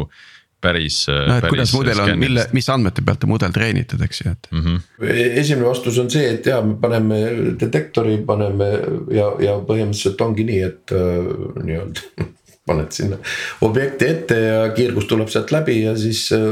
päris. 0.64 1.04
noh, 1.08 1.38
et 1.38 1.48
kuidas 1.52 1.74
mudel 1.76 2.00
on, 2.04 2.14
mille, 2.20 2.46
mis 2.56 2.70
andmete 2.72 3.04
pealt 3.06 3.26
on 3.28 3.34
mudel 3.34 3.56
treenitud, 3.56 4.02
eks 4.04 4.22
ju, 4.22 4.32
et 4.32 4.48
mm. 4.52 4.62
-hmm. 4.62 5.10
esimene 5.44 5.68
vastus 5.68 6.00
on 6.00 6.12
see, 6.12 6.30
et 6.36 6.46
ja 6.46 6.62
me 6.62 6.78
paneme 6.82 7.20
detektori, 7.60 8.18
paneme 8.28 8.70
ja, 9.12 9.32
ja 9.44 9.58
põhimõtteliselt 9.60 10.24
ongi 10.24 10.48
nii, 10.48 10.62
et 10.70 10.96
äh, 10.96 11.34
nii-öelda 11.64 12.30
paned 12.68 12.92
sinna 12.96 13.18
objekti 13.62 14.08
ette 14.08 14.36
ja 14.40 14.60
kiirgus 14.76 15.08
tuleb 15.10 15.28
sealt 15.32 15.52
läbi 15.52 15.82
ja 15.82 15.94
siis 16.00 16.30
äh, 16.36 16.44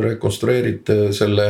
rekonstrueerid 0.00 0.92
äh, 0.94 1.02
selle 1.12 1.48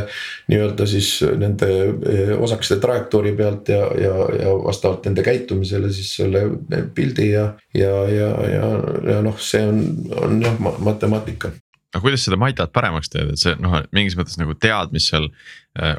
nii-öelda 0.50 0.86
siis 0.90 1.10
nende 1.38 1.68
äh, 1.70 2.32
osakeste 2.34 2.80
trajektoori 2.82 3.34
pealt 3.38 3.70
ja, 3.70 3.84
ja, 4.02 4.14
ja 4.40 4.56
vastavalt 4.64 5.06
nende 5.06 5.22
käitumisele 5.26 5.92
siis 5.94 6.16
selle 6.18 6.48
pildi 6.94 7.28
ja, 7.30 7.52
ja, 7.78 7.92
ja, 8.10 8.32
ja, 8.50 8.72
ja 9.12 9.20
noh, 9.22 9.38
see 9.38 9.62
on, 9.70 9.84
on 10.18 10.42
jah 10.42 10.58
matemaatika 10.58 11.52
aga 11.92 12.02
kuidas 12.02 12.26
seda 12.26 12.40
maitat 12.40 12.74
paremaks 12.74 13.12
teed, 13.12 13.30
et 13.36 13.38
see 13.38 13.54
noh, 13.62 13.78
mingis 13.94 14.18
mõttes 14.18 14.40
nagu 14.40 14.56
tead, 14.58 14.90
mis 14.96 15.06
seal 15.12 15.28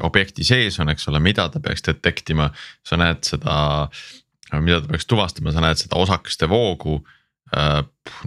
objekti 0.04 0.44
sees 0.44 0.76
on, 0.82 0.90
eks 0.90 1.06
ole, 1.08 1.20
mida 1.22 1.46
ta 1.48 1.62
peaks 1.62 1.86
detektima. 1.86 2.48
sa 2.82 2.98
näed 2.98 3.22
seda, 3.26 3.54
mida 4.58 4.80
ta 4.82 4.90
peaks 4.90 5.06
tuvastama, 5.06 5.54
sa 5.54 5.62
näed 5.62 5.78
seda 5.78 6.00
osakeste 6.02 6.50
voogu 6.50 6.98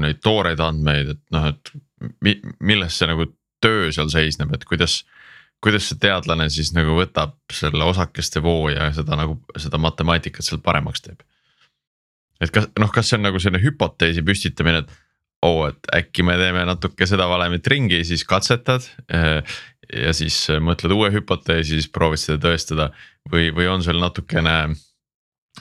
neid 0.02 0.22
tooreid 0.24 0.62
andmeid, 0.64 1.14
et 1.16 1.22
noh, 1.36 1.50
et 1.52 1.72
mi, 2.24 2.38
milles 2.60 2.98
see 2.98 3.10
nagu 3.10 3.28
töö 3.64 3.92
seal 3.94 4.12
seisneb, 4.14 4.54
et 4.54 4.66
kuidas. 4.70 5.04
kuidas 5.64 5.88
see 5.90 5.98
teadlane 5.98 6.46
siis 6.54 6.70
nagu 6.76 6.94
võtab 7.00 7.34
selle 7.52 7.84
osakeste 7.90 8.44
voo 8.46 8.70
ja 8.70 8.92
seda 8.94 9.18
nagu 9.18 9.40
seda 9.58 9.80
matemaatikat 9.82 10.46
seal 10.46 10.62
paremaks 10.62 11.02
teeb? 11.02 11.24
et 12.42 12.52
kas 12.54 12.68
noh, 12.78 12.92
kas 12.94 13.10
see 13.10 13.18
on 13.18 13.26
nagu 13.26 13.40
selline 13.42 13.64
hüpoteesi 13.64 14.22
püstitamine, 14.26 14.84
et 14.84 14.92
oo 15.46 15.64
oh,, 15.64 15.70
et 15.70 15.90
äkki 15.94 16.26
me 16.26 16.38
teeme 16.38 16.66
natuke 16.66 17.08
seda 17.10 17.28
valemit 17.30 17.68
ringi, 17.70 18.04
siis 18.06 18.24
katsetad. 18.26 18.86
Äh, 19.14 19.42
ja 19.94 20.14
siis 20.16 20.36
mõtled 20.64 20.94
uue 20.96 21.12
hüpoteesi, 21.14 21.78
siis 21.78 21.90
proovid 21.94 22.20
seda 22.20 22.40
tõestada 22.44 22.90
või, 23.32 23.52
või 23.56 23.70
on 23.72 23.86
sul 23.86 24.02
natukene 24.02 24.58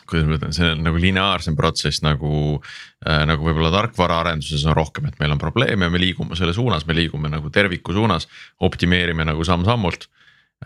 kuidas 0.08 0.26
ma 0.28 0.36
ütlen, 0.38 0.54
see 0.56 0.68
on 0.74 0.82
nagu 0.86 1.00
lineaarsem 1.00 1.56
protsess 1.58 2.02
nagu 2.04 2.32
äh,, 2.56 3.22
nagu 3.28 3.46
võib-olla 3.46 3.72
tarkvaraarenduses 3.74 4.66
on 4.68 4.76
rohkem, 4.76 5.08
et 5.10 5.18
meil 5.22 5.34
on 5.34 5.40
probleem 5.42 5.86
ja 5.86 5.90
me 5.92 6.02
liigume 6.02 6.38
selle 6.38 6.54
suunas, 6.56 6.86
me 6.86 6.96
liigume 6.96 7.30
nagu 7.32 7.50
terviku 7.50 7.96
suunas. 7.96 8.28
optimeerime 8.60 9.24
nagu 9.24 9.44
samm-sammult 9.44 10.08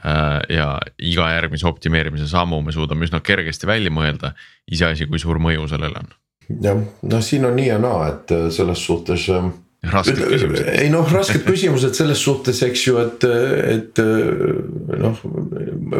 äh,. 0.04 0.40
ja 0.56 0.68
iga 0.98 1.30
järgmise 1.34 1.68
optimeerimise 1.68 2.28
sammu 2.28 2.62
me 2.62 2.72
suudame 2.72 3.08
üsna 3.08 3.20
kergesti 3.20 3.66
välja 3.66 3.90
mõelda, 3.90 4.34
iseasi, 4.70 5.06
kui 5.06 5.18
suur 5.18 5.38
mõju 5.38 5.68
sellel 5.70 5.96
on. 6.02 6.14
jah, 6.60 6.84
noh, 7.02 7.24
siin 7.24 7.44
on 7.44 7.56
nii 7.56 7.72
ja 7.72 7.78
naa, 7.78 8.06
et 8.14 8.36
äh, 8.36 8.48
selles 8.54 8.86
suhtes 8.86 9.28
äh 9.30 9.52
rasked 9.88 10.18
küsimused. 10.20 10.66
ei 10.76 10.90
noh, 10.92 11.06
rasked 11.12 11.44
küsimused 11.46 11.96
selles 11.96 12.20
suhtes, 12.20 12.60
eks 12.66 12.82
ju, 12.86 12.98
et, 13.00 13.24
et 13.76 14.02
noh, 15.00 15.22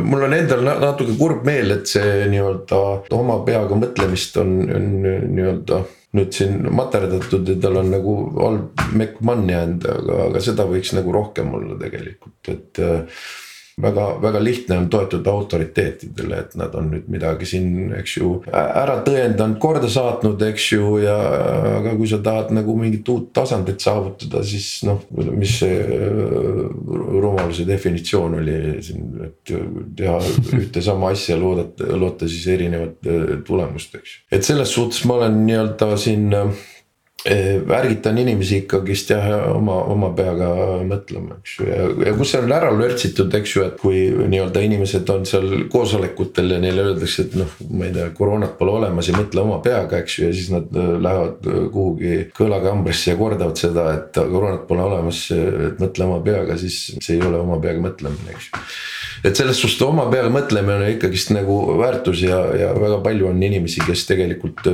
mul 0.05 0.27
on 0.27 0.37
endal 0.37 0.67
natuke 0.83 1.17
kurb 1.19 1.47
meel, 1.49 1.73
et 1.79 1.89
see 1.89 2.27
nii-öelda 2.33 2.83
oma 3.17 3.41
peaga 3.47 3.79
mõtlemist 3.81 4.37
on, 4.43 4.59
on 4.77 4.93
nii-öelda 5.07 5.83
nüüd 6.19 6.35
siin 6.35 6.65
materdatud 6.75 7.47
ja 7.47 7.57
tal 7.63 7.79
on 7.81 7.93
nagu 7.95 8.17
halb 8.35 8.83
mekk 8.99 9.21
mann 9.27 9.47
jäänud, 9.51 9.87
aga, 9.95 10.17
aga 10.27 10.43
seda 10.43 10.67
võiks 10.69 10.91
nagu 10.97 11.15
rohkem 11.15 11.55
olla 11.55 11.79
tegelikult, 11.81 12.51
et 12.51 12.83
väga, 13.83 14.07
väga 14.23 14.43
lihtne 14.43 14.79
on 14.79 14.89
toetuda 14.93 15.33
autoriteetidele, 15.33 16.41
et 16.45 16.57
nad 16.61 16.75
on 16.79 16.91
nüüd 16.95 17.09
midagi 17.13 17.49
siin, 17.49 17.93
eks 17.99 18.17
ju, 18.19 18.33
ära 18.53 19.01
tõendanud, 19.07 19.59
korda 19.63 19.91
saatnud, 19.91 20.43
eks 20.51 20.71
ju, 20.75 20.91
ja 21.05 21.17
aga 21.81 21.95
kui 21.99 22.09
sa 22.11 22.21
tahad 22.25 22.53
nagu 22.57 22.77
mingit 22.79 23.09
uut 23.13 23.31
tasandit 23.37 23.83
saavutada, 23.83 24.43
siis 24.47 24.69
noh, 24.89 25.03
mis 25.31 25.59
see 25.63 25.79
äh, 25.81 26.65
rumaluse 27.21 27.67
definitsioon 27.69 28.41
oli 28.41 28.59
siin, 28.85 29.13
et 29.29 29.55
teha 29.99 30.19
ühte 30.59 30.85
sama 30.85 31.13
asja, 31.15 31.39
loodata, 31.41 31.91
loota 32.01 32.29
siis 32.31 32.47
erinevat 32.57 33.11
äh, 33.11 33.39
tulemust, 33.47 33.97
eks 34.01 34.17
ju. 34.17 34.27
et 34.39 34.47
selles 34.47 34.75
suhtes 34.75 35.05
ma 35.09 35.21
olen 35.21 35.41
nii-öelda 35.47 35.95
siin 36.01 36.29
Eh, 36.31 36.61
ärgitan 37.27 38.19
inimesi 38.19 38.63
ikkagist 38.63 39.11
jah, 39.13 39.27
oma, 39.53 39.77
oma 39.93 40.09
peaga 40.17 40.49
mõtlema, 40.89 41.37
eks 41.41 41.57
ju, 41.59 41.67
ja, 41.69 41.89
ja 42.07 42.15
kus 42.17 42.33
see 42.33 42.41
on 42.41 42.55
ära 42.57 42.71
lörtsitud, 42.73 43.35
eks 43.37 43.57
ju, 43.57 43.65
et 43.67 43.77
kui 43.81 44.07
nii-öelda 44.33 44.63
inimesed 44.65 45.13
on 45.13 45.27
seal 45.29 45.67
koosolekutel 45.73 46.55
ja 46.55 46.61
neile 46.63 46.87
öeldakse, 46.89 47.27
et 47.29 47.37
noh, 47.37 47.59
ma 47.69 47.91
ei 47.91 47.95
tea, 47.97 48.09
koroonat 48.17 48.57
pole 48.61 48.79
olemas 48.79 49.11
ja 49.11 49.17
mõtle 49.19 49.45
oma 49.45 49.61
peaga, 49.65 50.01
eks 50.01 50.17
ju, 50.19 50.31
ja 50.31 50.39
siis 50.39 50.49
nad 50.55 50.73
äh, 50.73 50.95
lähevad 51.09 51.51
äh, 51.51 51.61
kuhugi 51.75 52.17
kõõlakambrisse 52.41 53.13
ja 53.13 53.21
kordavad 53.21 53.61
seda, 53.61 53.87
et 53.99 54.23
koroonat 54.23 54.65
pole 54.71 54.87
olemas, 54.87 55.27
mõtle 55.81 56.09
oma 56.09 56.23
peaga, 56.25 56.57
siis 56.61 56.83
see 56.97 57.19
ei 57.19 57.27
ole 57.27 57.43
oma 57.43 57.61
peaga 57.61 57.85
mõtlemine, 57.85 58.37
eks 58.39 58.49
ju 58.49 58.65
et 59.25 59.37
selles 59.37 59.61
suhtes 59.61 59.81
oma 59.87 60.07
peale 60.13 60.33
mõtlemine 60.33 60.81
on 60.81 60.93
ikkagist 60.95 61.33
nagu 61.37 61.57
väärtus 61.81 62.25
ja, 62.25 62.39
ja 62.57 62.71
väga 62.77 63.01
palju 63.05 63.31
on 63.31 63.43
inimesi, 63.43 63.83
kes 63.87 64.07
tegelikult 64.09 64.67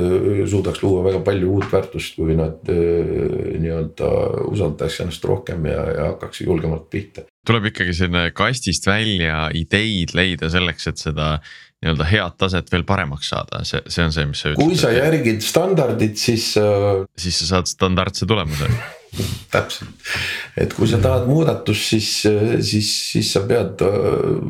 suudaks 0.49 0.83
luua 0.83 1.03
väga 1.09 1.21
palju 1.27 1.53
uut 1.57 1.71
väärtust, 1.71 2.17
kui 2.19 2.37
nad 2.37 2.67
nii-öelda 2.67 4.11
usaldaks 4.51 5.01
ennast 5.03 5.25
rohkem 5.27 5.67
ja, 5.71 5.83
ja 5.97 6.11
hakkaks 6.13 6.43
julgemalt 6.45 6.89
pihta. 6.93 7.27
tuleb 7.47 7.69
ikkagi 7.71 7.93
selline 7.95 8.31
kastist 8.35 8.87
välja 8.87 9.47
ideid 9.55 10.15
leida 10.17 10.51
selleks, 10.51 10.89
et 10.91 10.99
seda 10.99 11.37
nii-öelda 11.83 12.07
head 12.09 12.37
taset 12.41 12.71
veel 12.73 12.85
paremaks 12.87 13.29
saada, 13.31 13.61
see, 13.67 13.81
see 13.85 14.05
on 14.05 14.13
see, 14.13 14.25
mis 14.29 14.41
sa 14.41 14.51
ütlesid. 14.51 14.63
kui 14.63 14.79
sa 14.79 14.93
järgid 14.95 15.43
standardit, 15.45 16.17
siis. 16.17 16.49
Äh, 16.57 17.03
siis 17.19 17.37
sa 17.43 17.51
saad 17.53 17.69
standardse 17.69 18.25
tulemuse 18.29 18.69
täpselt, 19.53 20.07
et 20.57 20.73
kui 20.77 20.89
sa 20.89 20.99
tahad 21.03 21.27
muudatust, 21.29 21.89
siis, 21.93 22.09
siis, 22.65 22.91
siis 23.13 23.31
sa 23.33 23.43
pead 23.49 23.83
äh, 23.85 23.97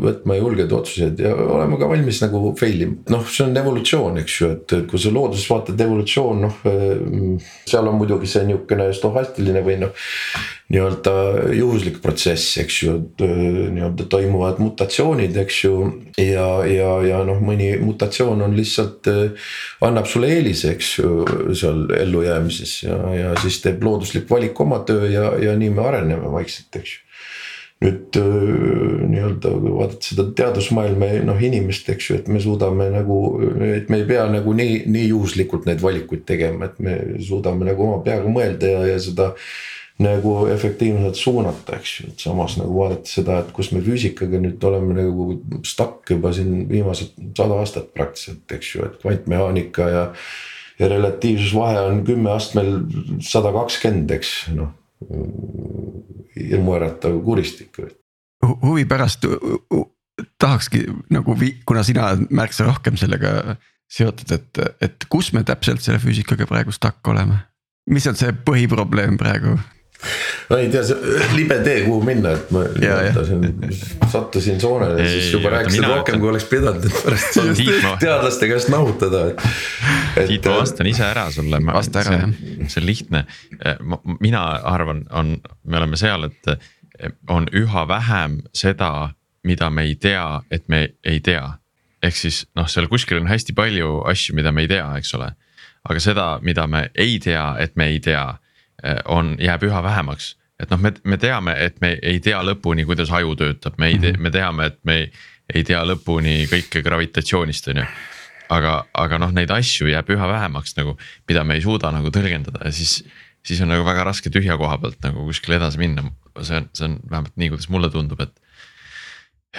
võtma 0.08 0.38
julgeid 0.40 0.76
otsuseid 0.78 1.24
ja 1.24 1.34
olema 1.36 1.80
ka 1.82 1.90
valmis 1.92 2.22
nagu 2.26 2.54
fail 2.60 2.86
ima. 2.88 3.00
noh, 3.14 3.26
see 3.32 3.48
on 3.48 3.58
evolutsioon, 3.64 4.22
eks 4.24 4.38
ju, 4.42 4.52
et 4.58 4.78
kui 4.90 5.02
sa 5.02 5.14
looduses 5.14 5.48
vaatad 5.52 5.88
evolutsioon, 5.88 6.46
noh. 6.48 6.62
Äh, 6.68 7.50
seal 7.68 7.88
on 7.88 8.00
muidugi 8.00 8.30
see 8.30 8.46
nihukene 8.48 8.92
stohastiline 8.96 9.66
või 9.66 9.82
noh 9.86 10.08
nii-öelda 10.68 11.14
juhuslik 11.56 12.02
protsess, 12.04 12.58
eks 12.60 12.82
ju, 12.84 12.96
nii-öelda 13.22 14.08
toimuvad 14.12 14.60
mutatsioonid, 14.60 15.38
eks 15.44 15.62
ju. 15.64 15.74
ja, 16.20 16.48
ja, 16.68 16.92
ja 17.08 17.24
noh, 17.28 17.40
mõni 17.44 17.72
mutatsioon 17.80 18.44
on 18.44 18.56
lihtsalt, 18.58 19.08
annab 19.88 20.10
sulle 20.12 20.34
eelise, 20.36 20.74
eks 20.76 20.94
ju, 21.00 21.12
seal 21.56 21.86
ellujäämises 22.02 22.78
ja, 22.84 23.00
ja 23.16 23.34
siis 23.42 23.62
teeb 23.64 23.84
looduslik 23.88 24.28
valik 24.30 24.60
oma 24.60 24.84
töö 24.88 25.08
ja, 25.12 25.32
ja 25.40 25.56
nii 25.56 25.72
me 25.72 25.88
areneme 25.88 26.32
vaikselt, 26.36 26.72
eks 26.82 26.98
ju 26.98 27.04
nüüd 27.78 28.18
nii-öelda 28.18 29.52
kui 29.54 29.72
vaadata 29.76 30.08
seda 30.10 30.24
teadusmaailma 30.40 31.12
noh 31.28 31.42
inimest, 31.46 31.90
eks 31.94 32.10
ju, 32.10 32.18
et 32.18 32.30
me 32.32 32.42
suudame 32.42 32.88
nagu, 32.90 33.18
et 33.68 33.92
me 33.94 34.02
ei 34.02 34.08
pea 34.10 34.24
nagu 34.34 34.54
nii, 34.58 34.80
nii 34.90 35.12
juhuslikult 35.12 35.68
neid 35.70 35.84
valikuid 35.84 36.26
tegema, 36.26 36.72
et 36.72 36.80
me 36.82 36.98
suudame 37.22 37.68
nagu 37.70 37.86
oma 37.86 38.00
peaga 38.06 38.32
mõelda 38.34 38.72
ja, 38.74 38.82
ja 38.96 38.98
seda 39.02 39.30
nagu 40.02 40.34
efektiivselt 40.54 41.18
suunata, 41.18 41.78
eks 41.80 41.94
ju, 42.00 42.08
et 42.12 42.22
samas 42.22 42.58
nagu 42.60 42.76
vaadata 42.78 43.10
seda, 43.10 43.40
et 43.42 43.50
kus 43.56 43.72
me 43.74 43.82
füüsikaga 43.86 44.42
nüüd 44.44 44.64
oleme 44.70 44.94
nagu 45.00 45.30
stuck 45.66 46.12
juba 46.14 46.34
siin 46.38 46.68
viimased 46.70 47.16
sada 47.38 47.58
aastat 47.64 47.90
praktiliselt, 47.98 48.46
eks 48.54 48.76
ju, 48.76 48.86
et 48.86 49.00
kvantmehaanika 49.02 49.88
ja. 49.90 50.04
ja 50.78 50.90
relatiivsusvahe 50.92 51.80
on 51.90 52.04
kümme 52.06 52.30
astmel 52.36 52.76
sada 53.26 53.50
kakskümmend, 53.56 54.14
eks 54.20 54.34
noh, 54.58 54.76
hirmuäratav 56.38 57.18
kuristik 57.26 57.80
Hu. 58.46 58.54
huvi 58.62 58.86
pärast 58.86 59.26
tahakski 60.38 60.84
nagu, 61.14 61.36
kuna 61.66 61.84
sina 61.86 62.12
oled 62.12 62.30
märksa 62.30 62.66
rohkem 62.70 62.98
sellega 62.98 63.58
seotud, 63.90 64.32
et, 64.36 64.62
et 64.82 65.06
kus 65.10 65.32
me 65.34 65.44
täpselt 65.48 65.82
selle 65.82 66.02
füüsikaga 66.04 66.46
praegu 66.50 66.74
stuck 66.76 67.08
oleme? 67.10 67.40
mis 67.90 68.06
on 68.10 68.18
see 68.20 68.34
põhiprobleem 68.46 69.18
praegu? 69.18 69.56
Ma 70.50 70.60
ei 70.60 70.70
tea, 70.72 70.84
see 70.86 71.18
libe 71.36 71.58
tee, 71.66 71.82
kuhu 71.86 72.02
minna, 72.06 72.32
et 72.38 72.52
ma 72.56 72.64
vaatasin, 72.64 73.44
sattusin 74.12 74.62
soonele 74.62 75.02
ja 75.02 75.10
siis 75.10 75.32
juba 75.34 75.52
rääkisin 75.56 75.88
rohkem, 75.88 76.20
kui 76.22 76.30
oleks 76.30 76.48
pidanud, 76.52 76.86
et 76.88 77.02
pärast 77.04 77.36
saan 77.36 78.00
teadlaste 78.00 78.50
käest 78.52 78.72
nahutada, 78.72 79.26
et, 79.32 79.44
et. 80.16 80.30
Tiit, 80.32 80.48
ma 80.48 80.62
vastan 80.62 80.92
ise 80.92 81.06
ära 81.10 81.28
sulle, 81.34 81.60
vasta 81.66 82.04
ära 82.06 82.22
jah. 82.22 82.34
see 82.68 82.82
on 82.82 82.88
lihtne, 82.88 83.24
mina 84.24 84.46
arvan, 84.72 85.04
on, 85.12 85.36
me 85.64 85.82
oleme 85.82 86.00
seal, 86.00 86.30
et 86.30 86.54
on 87.30 87.50
üha 87.54 87.88
vähem 87.90 88.42
seda, 88.56 89.12
mida 89.48 89.70
me 89.70 89.88
ei 89.90 89.96
tea, 89.96 90.42
et 90.52 90.68
me 90.70 90.88
ei 91.04 91.20
tea. 91.24 91.58
ehk 92.04 92.16
siis 92.16 92.44
noh, 92.56 92.68
seal 92.70 92.86
kuskil 92.88 93.18
on 93.20 93.28
hästi 93.28 93.56
palju 93.58 94.04
asju, 94.08 94.36
mida 94.38 94.52
me 94.54 94.64
ei 94.64 94.70
tea, 94.72 94.88
eks 95.00 95.16
ole. 95.18 95.32
aga 95.88 96.00
seda, 96.04 96.28
mida 96.44 96.68
me 96.68 96.90
ei 96.96 97.20
tea, 97.20 97.56
et 97.60 97.76
me 97.76 97.88
ei 97.92 98.00
tea 98.00 98.38
on, 99.06 99.36
jääb 99.42 99.64
üha 99.64 99.84
vähemaks. 99.84 100.36
et 100.60 100.70
noh, 100.70 100.80
me, 100.82 100.92
me 101.04 101.18
teame, 101.22 101.54
et 101.62 101.82
me 101.82 101.98
ei 102.02 102.20
tea 102.20 102.40
lõpuni, 102.42 102.86
kuidas 102.86 103.12
aju 103.14 103.36
töötab, 103.38 103.78
me 103.78 103.92
ei 103.92 104.00
tea, 104.00 104.14
mhm. 104.14 104.22
me 104.22 104.32
teame, 104.34 104.70
et 104.72 104.80
me 104.84 104.96
ei, 105.02 105.10
ei 105.54 105.64
tea 105.64 105.84
lõpuni 105.86 106.48
kõike 106.50 106.82
gravitatsioonist, 106.86 107.70
on 107.74 107.84
ju. 107.84 107.88
aga, 108.58 108.74
aga 108.94 109.20
noh, 109.22 109.34
neid 109.36 109.52
asju 109.54 109.90
jääb 109.92 110.10
üha 110.16 110.30
vähemaks 110.32 110.78
nagu, 110.80 110.98
mida 111.30 111.44
me 111.44 111.58
ei 111.58 111.66
suuda 111.66 111.92
nagu 111.94 112.12
tõlgendada 112.14 112.64
ja 112.66 112.74
siis, 112.74 113.02
siis 113.46 113.62
on 113.62 113.72
nagu 113.74 113.86
väga 113.86 114.08
raske 114.08 114.32
tühja 114.34 114.58
koha 114.58 114.80
pealt 114.82 115.02
nagu 115.06 115.26
kuskile 115.28 115.60
edasi 115.60 115.82
minna. 115.82 116.08
see 116.42 116.62
on, 116.62 116.70
see 116.74 116.86
on 116.90 117.00
vähemalt 117.10 117.36
nii, 117.36 117.52
kuidas 117.54 117.70
mulle 117.70 117.90
tundub, 117.94 118.22
et 118.22 118.34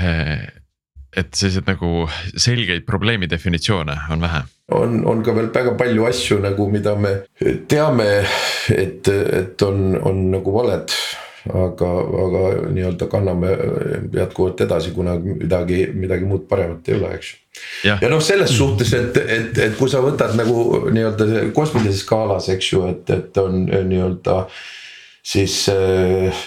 eh, 0.02 0.48
et 1.18 1.34
selliseid 1.34 1.68
nagu 1.68 2.06
selgeid 2.36 2.86
probleemi 2.86 3.28
definitsioone 3.30 3.96
on 4.12 4.24
vähe. 4.24 4.42
on, 4.74 5.00
on 5.06 5.22
ka 5.24 5.34
veel 5.36 5.48
väga 5.54 5.74
palju 5.78 6.04
asju 6.08 6.40
nagu, 6.44 6.68
mida 6.70 6.94
me 6.96 7.14
teame, 7.68 8.08
et, 8.74 9.08
et 9.08 9.62
on, 9.62 9.96
on 10.02 10.28
nagu 10.36 10.54
valed. 10.54 10.94
aga, 11.48 11.88
aga 12.22 12.40
nii-öelda 12.74 13.06
kanname 13.08 13.52
jätkuvalt 14.12 14.58
edasi, 14.60 14.90
kuna 14.92 15.14
midagi, 15.22 15.86
midagi 15.94 16.26
muud 16.28 16.42
paremat 16.50 16.90
ei 16.90 16.96
ole, 16.98 17.12
eks 17.16 17.30
ju. 17.30 17.38
ja, 17.88 17.94
ja 18.02 18.10
noh, 18.12 18.20
selles 18.20 18.52
suhtes, 18.52 18.92
et, 18.92 19.16
et, 19.16 19.60
et 19.68 19.78
kui 19.78 19.88
sa 19.88 20.02
võtad 20.04 20.34
nagu 20.36 20.82
nii-öelda 20.92 21.46
kosmilises 21.56 22.02
skaalas, 22.04 22.50
eks 22.52 22.72
ju, 22.74 22.82
et, 22.90 23.14
et 23.14 23.40
on 23.40 23.64
nii-öelda 23.64 24.36
äh, 24.42 24.60
äh, 25.68 26.42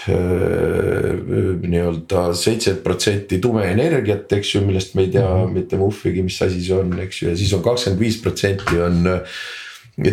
nii-öelda 1.62 2.28
seitsekümmend 2.34 2.84
protsenti 2.84 3.38
tume 3.42 3.66
energiat, 3.70 4.32
eks 4.34 4.54
ju, 4.56 4.62
millest 4.66 4.96
me 4.98 5.06
ei 5.06 5.12
tea 5.14 5.26
-hmm. 5.26 5.52
mitte 5.54 5.78
muhvigi, 5.78 6.22
mis 6.26 6.40
asi 6.42 6.62
see 6.64 6.78
on, 6.78 6.94
eks 7.00 7.22
ju, 7.22 7.28
ja 7.30 7.36
siis 7.36 7.52
on 7.54 7.62
kakskümmend 7.62 8.00
viis 8.00 8.18
protsenti 8.22 8.80
on 8.82 9.06
äh, 9.06 9.20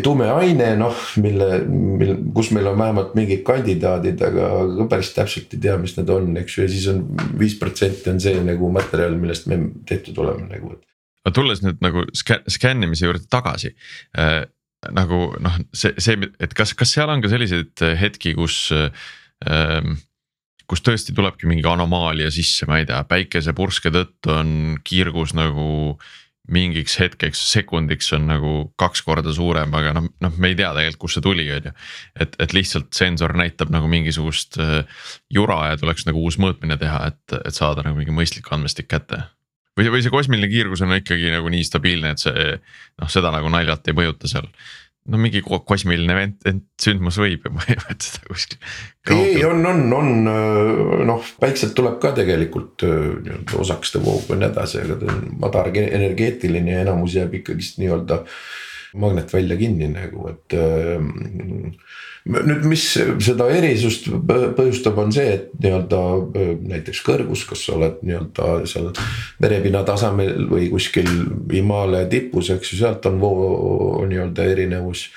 tume 0.03 0.27
aine, 0.27 0.73
noh, 0.79 0.95
mille, 1.23 1.47
mille, 1.69 2.17
kus 2.35 2.51
meil 2.51 2.67
on 2.67 2.77
vähemalt 2.77 3.15
mingid 3.15 3.45
kandidaadid, 3.47 4.21
aga 4.27 4.51
ka 4.75 4.87
päris 4.91 5.13
täpselt 5.15 5.55
ei 5.55 5.63
tea, 5.63 5.77
mis 5.79 5.95
need 5.97 6.11
on, 6.13 6.29
eks 6.41 6.57
ju, 6.57 6.65
ja 6.65 6.73
siis 6.73 6.87
on 6.91 7.05
viis 7.39 7.55
protsenti 7.59 8.11
on 8.11 8.19
see 8.21 8.35
nagu 8.43 8.71
materjal, 8.75 9.15
millest 9.19 9.47
me 9.47 9.61
tehtud 9.87 10.19
oleme 10.19 10.49
nagu. 10.51 10.75
aga 11.25 11.35
tulles 11.35 11.63
nüüd 11.63 11.81
nagu 11.83 12.05
skännimise 12.13 13.05
juurde 13.07 13.25
tagasi 13.31 13.73
äh, 14.17 14.43
nagu 14.95 15.23
noh, 15.43 15.57
see, 15.75 15.95
see, 16.01 16.29
et 16.39 16.53
kas, 16.57 16.73
kas 16.77 16.93
seal 16.95 17.11
on 17.11 17.23
ka 17.23 17.31
selliseid 17.31 17.83
hetki, 17.99 18.35
kus 18.37 18.69
ähm,. 18.75 19.97
kus 20.69 20.83
tõesti 20.85 21.15
tulebki 21.17 21.47
mingi 21.49 21.65
anomaalia 21.65 22.27
sisse, 22.29 22.67
ma 22.69 22.77
ei 22.77 22.85
tea, 22.85 22.99
päikesepurske 23.09 23.89
tõttu 23.89 24.29
on 24.35 24.49
kiirgus 24.85 25.33
nagu 25.33 25.97
mingiks 26.53 26.97
hetkeks, 27.01 27.41
sekundiks 27.53 28.11
on 28.17 28.27
nagu 28.29 28.51
kaks 28.79 29.01
korda 29.05 29.33
suurem, 29.33 29.73
aga 29.77 29.95
noh, 29.97 30.07
noh, 30.21 30.37
me 30.41 30.51
ei 30.51 30.57
tea 30.57 30.69
tegelikult, 30.75 31.01
kust 31.03 31.17
see 31.17 31.25
tuli, 31.25 31.47
on 31.53 31.69
ju. 31.69 31.73
et, 32.25 32.37
et 32.45 32.55
lihtsalt 32.57 32.93
sensor 32.95 33.33
näitab 33.37 33.73
nagu 33.73 33.89
mingisugust 33.91 34.59
äh, 34.61 35.01
jura 35.33 35.59
ja 35.71 35.81
tuleks 35.81 36.07
nagu 36.09 36.21
uus 36.25 36.39
mõõtmine 36.41 36.77
teha, 36.81 37.01
et, 37.11 37.37
et 37.41 37.55
saada 37.55 37.85
nagu 37.85 37.97
mingi 37.97 38.15
mõistlik 38.15 38.49
andmestik 38.53 38.89
kätte 38.89 39.23
või 39.79 39.93
või 39.95 40.03
see 40.03 40.13
kosmiline 40.13 40.51
kiirgus 40.51 40.83
on 40.85 40.93
ikkagi 40.97 41.31
nagu 41.33 41.49
nii 41.51 41.65
stabiilne, 41.65 42.13
et 42.13 42.21
see 42.21 42.51
noh, 42.59 43.09
seda 43.11 43.33
nagu 43.35 43.49
naljalt 43.53 43.87
ei 43.87 43.97
mõjuta 43.97 44.31
seal 44.31 44.49
no 45.09 45.19
mingi 45.21 45.41
kosmiline 45.43 46.13
event, 46.13 46.47
sündmus 46.81 47.17
võib 47.21 47.45
ju 47.47 47.53
mõjutada 47.57 48.23
kuskil. 48.27 48.59
ei, 49.15 49.41
on, 49.47 49.63
on, 49.65 49.83
on 49.95 50.09
noh, 51.09 51.33
päikselt 51.41 51.75
tuleb 51.77 51.99
ka 52.03 52.13
tegelikult 52.17 52.85
nii-öelda 52.85 53.59
osakeste 53.63 54.01
voogu 54.03 54.35
ja 54.35 54.41
nii 54.41 54.49
edasi, 54.51 54.83
aga 54.83 54.99
ta 55.01 55.13
on 55.13 55.23
madal 55.41 55.71
energeetiline 55.85 56.75
ja 56.75 56.83
enamus 56.85 57.17
jääb 57.17 57.39
ikkagist 57.41 57.79
nii-öelda 57.81 58.23
magnet 58.99 59.33
välja 59.33 59.57
kinni 59.57 59.89
nagu, 59.93 60.31
et 60.31 60.57
nüüd, 62.29 62.65
mis 62.69 62.83
seda 63.23 63.47
erisust 63.53 64.09
põhjustab, 64.09 64.99
on 65.01 65.13
see, 65.13 65.31
et 65.37 65.49
nii-öelda 65.63 66.01
näiteks 66.69 67.01
kõrgus, 67.05 67.45
kas 67.49 67.65
sa 67.65 67.77
oled 67.77 68.03
nii-öelda 68.05 68.51
seal 68.69 68.91
merepinna 69.41 69.83
tasemel 69.87 70.45
või 70.49 70.69
kuskil 70.73 71.09
Himaalaja 71.51 72.09
tipus, 72.11 72.51
eks 72.53 72.73
ju, 72.73 72.81
sealt 72.83 73.07
on 73.09 73.19
voo 73.21 74.05
nii-öelda 74.09 74.45
erinevus. 74.53 75.07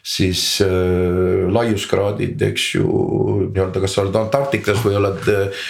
Siis 0.00 0.42
äh, 0.64 1.48
laiuskraadid, 1.52 2.40
eks 2.50 2.74
ju, 2.78 2.86
nii-öelda, 3.50 3.82
kas 3.82 3.96
sa 3.96 4.04
oled 4.06 4.16
Antarktikas 4.16 4.80
või 4.84 4.96
oled 4.96 5.28
äh, 5.28 5.64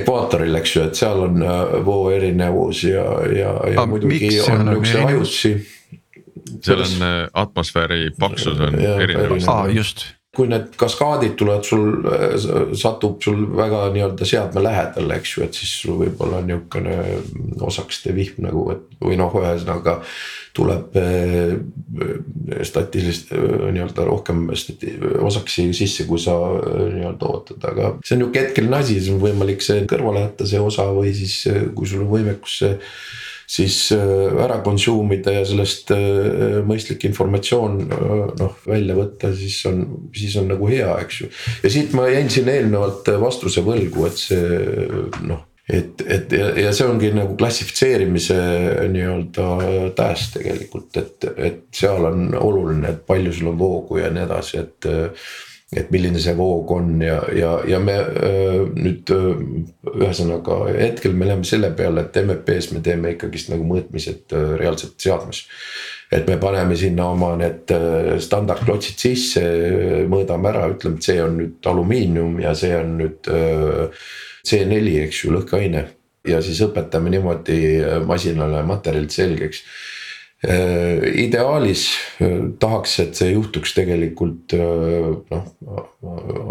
ekvaatoril, 0.00 0.58
eks 0.58 0.76
ju, 0.76 0.86
et 0.90 0.98
seal 0.98 1.26
on 1.26 1.42
äh, 1.42 1.76
voo 1.86 2.08
erinevus 2.14 2.82
ja, 2.88 3.04
ja, 3.30 3.52
ja 3.70 3.82
A, 3.82 3.86
muidugi 3.90 4.32
on 4.46 4.66
niukse 4.72 5.04
ajutisi 5.06 5.54
seal 6.60 6.82
on 6.82 7.04
atmosfääri 7.32 8.10
paksus 8.18 8.58
on 8.60 8.78
erinev. 8.80 9.36
aa, 9.46 9.68
just 9.70 10.02
kui 10.36 10.46
need 10.46 10.76
kaskaadid 10.78 11.32
tulevad 11.38 11.66
sul, 11.66 12.04
satub 12.78 13.18
sul 13.24 13.40
väga 13.58 13.88
nii-öelda 13.90 14.26
seadme 14.28 14.62
lähedale, 14.62 15.16
eks 15.18 15.32
ju, 15.34 15.42
et 15.42 15.56
siis 15.58 15.72
sul 15.82 15.96
võib 16.04 16.20
olla 16.22 16.38
niukene 16.46 16.98
osakeste 17.66 18.14
vihm 18.14 18.44
nagu, 18.46 18.62
et 18.76 19.00
või 19.02 19.18
noh, 19.18 19.34
ühesõnaga. 19.40 20.00
tuleb 20.54 20.96
eh, 20.98 21.52
statilist 22.66 23.28
eh, 23.32 23.42
nii-öelda 23.70 24.04
rohkem 24.04 24.48
osaksi 25.22 25.68
sisse, 25.74 26.06
kui 26.08 26.18
sa 26.18 26.34
eh, 26.58 26.88
nii-öelda 26.96 27.26
ootad, 27.26 27.66
aga 27.70 27.92
see 28.02 28.16
on 28.16 28.24
nihuke 28.24 28.42
hetkeline 28.42 28.80
asi, 28.80 28.98
siis 28.98 29.14
on 29.14 29.22
võimalik 29.22 29.62
see 29.62 29.84
kõrvale 29.90 30.24
jätta, 30.24 30.46
see 30.50 30.62
osa 30.62 30.88
või 30.94 31.14
siis 31.14 31.44
kui 31.74 31.86
sul 31.86 32.02
on 32.06 32.10
võimekus 32.10 32.58
see 32.62 32.74
siis 33.50 33.90
äh, 33.92 34.30
ära 34.44 34.60
consume 34.64 35.18
ida 35.18 35.34
ja 35.34 35.44
sellest 35.48 35.90
äh, 35.94 36.60
mõistlik 36.66 37.04
informatsioon 37.08 37.78
äh, 37.82 38.16
noh 38.38 38.56
välja 38.68 38.96
võtta, 38.98 39.32
siis 39.36 39.58
on, 39.70 39.82
siis 40.14 40.36
on 40.38 40.50
nagu 40.52 40.70
hea, 40.70 40.90
eks 41.02 41.22
ju. 41.24 41.30
ja 41.64 41.72
siit 41.72 41.94
ma 41.98 42.06
jäin 42.10 42.30
siin 42.30 42.50
eelnevalt 42.52 43.10
vastuse 43.22 43.64
võlgu, 43.66 44.06
et 44.06 44.20
see 44.22 44.60
noh 45.26 45.46
et, 45.70 46.02
et 46.02 46.32
ja, 46.34 46.48
ja 46.66 46.70
see 46.74 46.86
ongi 46.90 47.12
nagu 47.14 47.36
klassifitseerimise 47.38 48.38
nii-öelda 48.90 49.44
tähes 49.98 50.24
tegelikult, 50.34 50.96
et, 50.98 51.28
et 51.36 51.60
seal 51.74 52.06
on 52.08 52.32
oluline, 52.38 52.90
et 52.90 53.04
palju 53.06 53.34
sul 53.34 53.52
on 53.52 53.60
voogu 53.60 54.00
ja 54.00 54.10
nii 54.14 54.26
edasi, 54.26 54.64
et 54.64 54.90
et 55.76 55.90
milline 55.94 56.18
see 56.18 56.32
voog 56.34 56.70
on 56.74 56.96
ja, 57.04 57.20
ja, 57.36 57.50
ja 57.68 57.78
me 57.82 57.94
öö, 58.00 58.64
nüüd 58.74 59.12
ühesõnaga 59.12 60.64
hetkel 60.74 61.14
me 61.14 61.28
läheme 61.28 61.46
selle 61.46 61.70
peale, 61.78 62.08
et 62.08 62.18
MEP-s 62.26 62.72
me 62.74 62.82
teeme 62.82 63.12
ikkagist 63.14 63.52
nagu 63.52 63.66
mõõtmised 63.68 64.34
reaalselt 64.58 64.98
seadmes. 64.98 65.44
et 66.10 66.26
me 66.26 66.40
paneme 66.42 66.74
sinna 66.76 67.06
oma 67.12 67.36
need 67.38 67.70
standardklotsid 68.18 68.98
sisse, 68.98 69.44
mõõdame 70.10 70.50
ära, 70.50 70.64
ütleme, 70.72 70.98
et 70.98 71.06
see 71.06 71.22
on 71.22 71.38
nüüd 71.38 71.70
alumiinium 71.70 72.40
ja 72.42 72.54
see 72.58 72.74
on 72.74 72.96
nüüd 72.98 73.30
C4, 73.30 74.96
eks 75.04 75.22
ju, 75.22 75.30
lõhkeaine. 75.36 75.86
ja 76.26 76.42
siis 76.42 76.58
õpetame 76.66 77.14
niimoodi 77.14 77.60
masinale 78.10 78.66
materjalid 78.66 79.14
selgeks 79.14 79.62
ideaalis 80.40 81.82
äh, 82.20 82.48
tahaks, 82.58 82.94
et 83.02 83.18
see 83.18 83.34
juhtuks 83.34 83.74
tegelikult 83.76 84.54
äh, 84.56 85.10
noh, 85.28 85.50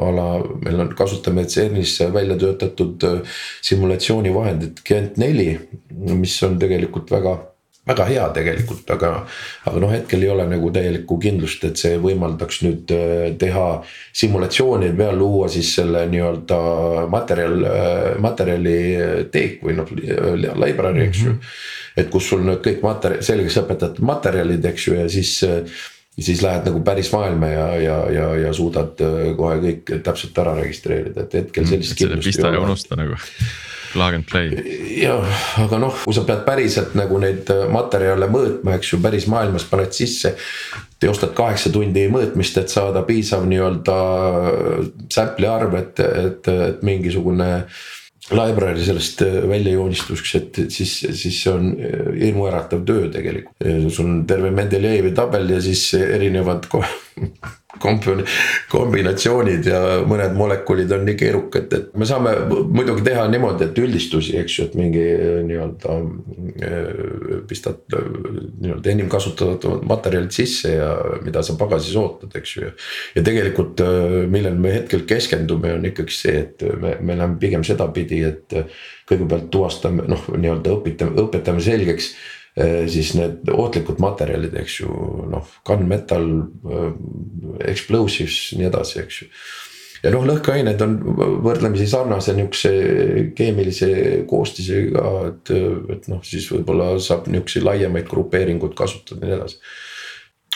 a 0.05 0.09
la 0.13 0.27
meil 0.61 0.83
on, 0.83 0.91
kasutame 0.97 1.47
CERN-is 1.49 1.95
välja 2.13 2.37
töötatud 2.37 3.01
simulatsioonivahendit 3.65 4.83
Gent 4.85 5.17
neli, 5.17 5.55
mis 5.89 6.37
on 6.45 6.59
tegelikult 6.61 7.09
väga 7.09 7.39
väga 7.89 8.05
hea 8.09 8.25
tegelikult, 8.35 8.85
aga, 8.95 9.11
aga 9.69 9.81
noh, 9.81 9.91
hetkel 9.93 10.23
ei 10.25 10.31
ole 10.33 10.45
nagu 10.49 10.71
täielikku 10.73 11.17
kindlust, 11.21 11.65
et 11.67 11.81
see 11.81 11.99
võimaldaks 12.01 12.61
nüüd 12.65 12.93
äh, 12.95 13.25
teha 13.41 13.67
simulatsiooni 14.21 14.91
peal 14.97 15.17
luua 15.19 15.49
siis 15.51 15.71
selle 15.79 16.05
nii-öelda 16.11 16.59
materjal, 17.11 17.59
äh, 17.69 18.09
materjali 18.21 18.79
teek 19.33 19.63
või 19.65 19.77
noh, 19.79 19.93
library, 20.63 21.07
eks 21.09 21.23
ju. 21.25 21.35
Mhm. 21.35 21.53
et 21.99 22.09
kus 22.11 22.29
sul 22.31 22.43
nüüd 22.45 22.61
kõik 22.63 22.83
materjal, 22.85 23.23
selgeks 23.25 23.57
õpetatud 23.63 24.05
materjalid, 24.07 24.65
eks 24.69 24.87
ju, 24.87 24.99
ja 24.99 25.07
siis 25.11 25.39
siis 26.19 26.41
lähed 26.43 26.65
nagu 26.67 26.81
päris 26.83 27.09
maailma 27.13 27.47
ja, 27.47 27.65
ja, 27.79 27.97
ja, 28.11 28.27
ja 28.43 28.49
suudad 28.55 28.99
kohe 29.39 29.59
kõik 29.63 29.91
täpselt 30.03 30.37
ära 30.41 30.57
registreerida, 30.57 31.23
et 31.23 31.37
hetkel 31.39 31.63
mm, 31.63 31.69
sellist 31.71 32.03
ole. 32.03 32.23
pista 32.25 32.51
ja 32.51 32.59
unusta 32.59 32.97
nagu 32.99 33.15
plug 33.93 34.13
and 34.13 34.27
play. 34.29 34.49
jah, 35.01 35.25
aga 35.63 35.79
noh, 35.81 35.93
kui 36.03 36.15
sa 36.15 36.23
pead 36.27 36.43
päriselt 36.47 36.95
nagu 36.99 37.19
neid 37.21 37.49
äh, 37.53 37.65
materjale 37.71 38.29
mõõtma, 38.31 38.77
eks 38.77 38.93
ju, 38.93 39.01
päris 39.03 39.29
maailmas 39.31 39.67
paned 39.69 39.93
sisse. 39.95 40.35
teostad 40.99 41.31
kaheksa 41.35 41.71
tundi 41.71 42.09
mõõtmist, 42.11 42.57
et 42.59 42.71
saada 42.71 43.05
piisav 43.07 43.45
nii-öelda 43.49 43.99
äh, 43.99 44.89
sample'i 45.11 45.49
arv, 45.49 45.77
et, 45.79 46.03
et, 46.03 46.51
et 46.71 46.83
mingisugune 46.85 47.49
library 48.29 48.83
sellest 48.85 49.23
äh, 49.25 49.39
välja 49.49 49.77
joonistuks, 49.77 50.35
et 50.39 50.61
siis, 50.69 50.97
siis 51.21 51.39
see 51.43 51.53
on 51.53 51.71
hirmuäratav 52.19 52.83
töö 52.85 53.07
tegelikult. 53.13 53.55
sul 53.89 54.05
on 54.05 54.19
terve 54.29 54.51
Mendelejevi 54.51 55.15
tabel 55.17 55.55
ja 55.55 55.61
siis 55.63 55.87
erinevad 55.99 56.69
kombinatsioonid 57.77 59.67
ja 59.69 59.79
mõned 60.09 60.33
molekulid 60.33 60.89
on 60.95 61.03
nii 61.05 61.17
keerukad, 61.19 61.73
et 61.77 61.91
me 61.93 62.07
saame 62.09 62.31
muidugi 62.49 63.03
teha 63.05 63.27
niimoodi, 63.29 63.67
et 63.67 63.77
üldistusi, 63.77 64.33
eks 64.41 64.55
ju, 64.57 64.65
et 64.65 64.77
mingi 64.79 65.03
äh, 65.13 65.35
nii-öelda 65.45 65.97
äh, 66.65 67.43
pistad 67.49 67.83
nii-öelda 67.93 68.93
enim 68.95 69.11
kasutatavad 69.11 69.85
materjalid 69.89 70.33
sisse 70.33 70.73
ja 70.79 70.89
mida 71.21 71.43
sa 71.45 71.53
pagasis 71.59 71.93
ootad, 72.01 72.33
eks 72.41 72.55
ju. 72.57 72.71
ja 73.15 73.25
tegelikult 73.25 73.85
millele 74.33 74.57
me 74.57 74.73
hetkel 74.79 75.05
keskendume, 75.09 75.75
on 75.77 75.85
ikkagi 75.91 76.15
see, 76.15 76.41
et 76.47 76.65
me, 76.81 76.95
me 77.05 77.19
läheme 77.19 77.37
pigem 77.41 77.67
sedapidi, 77.67 78.23
et 78.25 78.57
kõigepealt 79.09 79.49
tuvastame 79.53 80.09
noh, 80.09 80.25
nii-öelda 80.33 80.73
õpitame, 80.73 81.21
õpetame 81.21 81.61
selgeks 81.61 82.13
siis 82.91 83.13
need 83.17 83.49
ohtlikud 83.53 84.01
materjalid, 84.03 84.55
eks 84.61 84.79
ju, 84.81 84.91
noh, 85.31 85.55
gunmetal, 85.67 86.27
äh, 86.69 86.93
explosives, 87.71 88.53
nii 88.59 88.69
edasi, 88.69 88.99
eks 89.03 89.19
ju. 89.21 89.27
ja 90.03 90.13
noh, 90.15 90.25
lõhkeained 90.27 90.81
on 90.85 90.95
võrdlemisi 91.45 91.89
sarnase 91.91 92.35
nihukese 92.37 92.73
keemilise 93.35 93.91
koostisega, 94.29 95.05
et, 95.33 95.53
et 95.95 96.09
noh, 96.11 96.23
siis 96.25 96.47
võib-olla 96.53 96.95
saab 97.03 97.27
nihukeseid 97.31 97.67
laiemaid 97.67 98.09
grupeeringuid 98.11 98.75
kasutada 98.79 99.23
ja 99.23 99.31
nii 99.31 99.39
edasi 99.41 99.63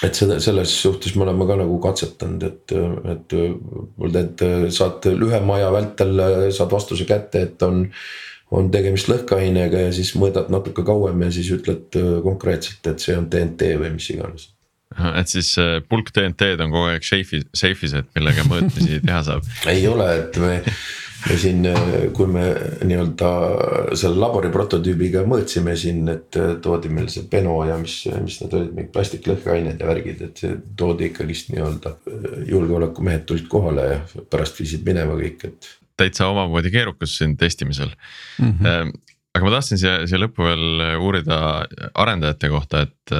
et 0.03 0.17
seda 0.17 0.35
selles 0.43 0.71
suhtes 0.83 1.13
me 1.15 1.23
oleme 1.23 1.45
ka 1.47 1.55
nagu 1.59 1.77
katsetanud, 1.83 2.43
et, 2.43 2.73
et 3.13 3.35
tead, 4.15 4.43
saad 4.75 5.05
lühema 5.15 5.59
aja 5.59 5.69
vältel 5.75 6.23
saad 6.55 6.73
vastuse 6.73 7.07
kätte, 7.07 7.43
et 7.47 7.63
on 7.63 7.85
on 8.53 8.71
tegemist 8.73 9.09
lõhkeainega 9.11 9.87
ja 9.87 9.93
siis 9.95 10.13
mõõdad 10.19 10.51
natuke 10.53 10.85
kauem 10.85 11.25
ja 11.25 11.31
siis 11.33 11.51
ütled 11.55 11.99
äh, 11.99 12.09
konkreetselt, 12.25 12.83
et 12.89 13.03
see 13.03 13.15
on 13.17 13.29
DNT 13.31 13.75
või 13.81 13.93
mis 13.97 14.09
iganes. 14.13 14.49
et 15.13 15.31
siis 15.31 15.55
äh, 15.61 15.79
pulk 15.89 16.13
DNT-d 16.13 16.61
on 16.65 16.73
kogu 16.73 16.91
aeg 16.91 17.07
safe'is, 17.07 17.47
safe'is, 17.57 17.95
et 17.97 18.11
millega 18.17 18.45
mõõtmisi 18.49 19.01
teha 19.05 19.23
saab 19.25 19.47
ei 19.73 19.87
ole, 19.89 20.09
et 20.19 20.37
me, 20.43 20.59
me 21.25 21.39
siin, 21.41 21.65
äh, 21.71 21.93
kui 22.13 22.29
me 22.29 22.45
nii-öelda 22.85 23.31
selle 23.97 24.21
labori 24.21 24.53
prototüübiga 24.53 25.25
mõõtsime 25.29 25.73
siin, 25.79 26.05
et 26.13 26.37
toodi 26.61 26.93
meil 26.93 27.09
see 27.09 27.25
Beno 27.31 27.57
ja 27.65 27.79
mis, 27.81 28.03
mis 28.21 28.41
need 28.43 28.57
olid, 28.59 28.73
mingid 28.77 28.93
plastiklõhkeained 28.93 29.81
ja 29.81 29.89
värgid, 29.89 30.25
et 30.29 30.43
see 30.45 30.59
toodi 30.77 31.09
ikkagist 31.09 31.49
nii-öelda. 31.55 31.97
julgeolekumehed 32.53 33.25
tulid 33.25 33.49
kohale 33.49 33.87
ja 33.95 34.03
pärast 34.29 34.61
viisid 34.61 34.85
minema 34.85 35.17
kõik, 35.17 35.49
et 35.49 35.73
täitsa 35.99 36.27
omamoodi 36.31 36.71
keerukus 36.73 37.17
siin 37.19 37.37
testimisel 37.37 37.91
mm. 38.39 38.53
-hmm. 38.59 38.93
aga 39.35 39.45
ma 39.45 39.53
tahtsin 39.57 39.81
siia, 39.81 39.99
siia 40.07 40.21
lõppu 40.23 40.47
veel 40.47 40.87
uurida 41.01 41.37
arendajate 41.93 42.49
kohta, 42.49 42.87
et 42.87 43.15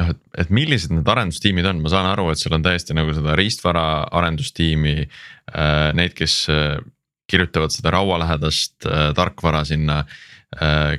noh, 0.00 0.12
et, 0.14 0.22
et 0.44 0.54
millised 0.54 0.92
need 0.94 1.08
arendustiimid 1.08 1.66
on, 1.70 1.82
ma 1.84 1.92
saan 1.92 2.08
aru, 2.10 2.30
et 2.32 2.40
sul 2.40 2.54
on 2.56 2.64
täiesti 2.64 2.96
nagu 2.96 3.14
seda 3.16 3.36
riistvara 3.38 3.84
arendustiimi. 4.20 4.96
Äh, 5.50 5.90
neid, 5.98 6.14
kes 6.18 6.42
äh, 6.52 6.80
kirjutavad 7.30 7.72
seda 7.74 7.94
raualähedast 7.94 8.90
tarkvara 9.16 9.64
sinna. 9.68 10.04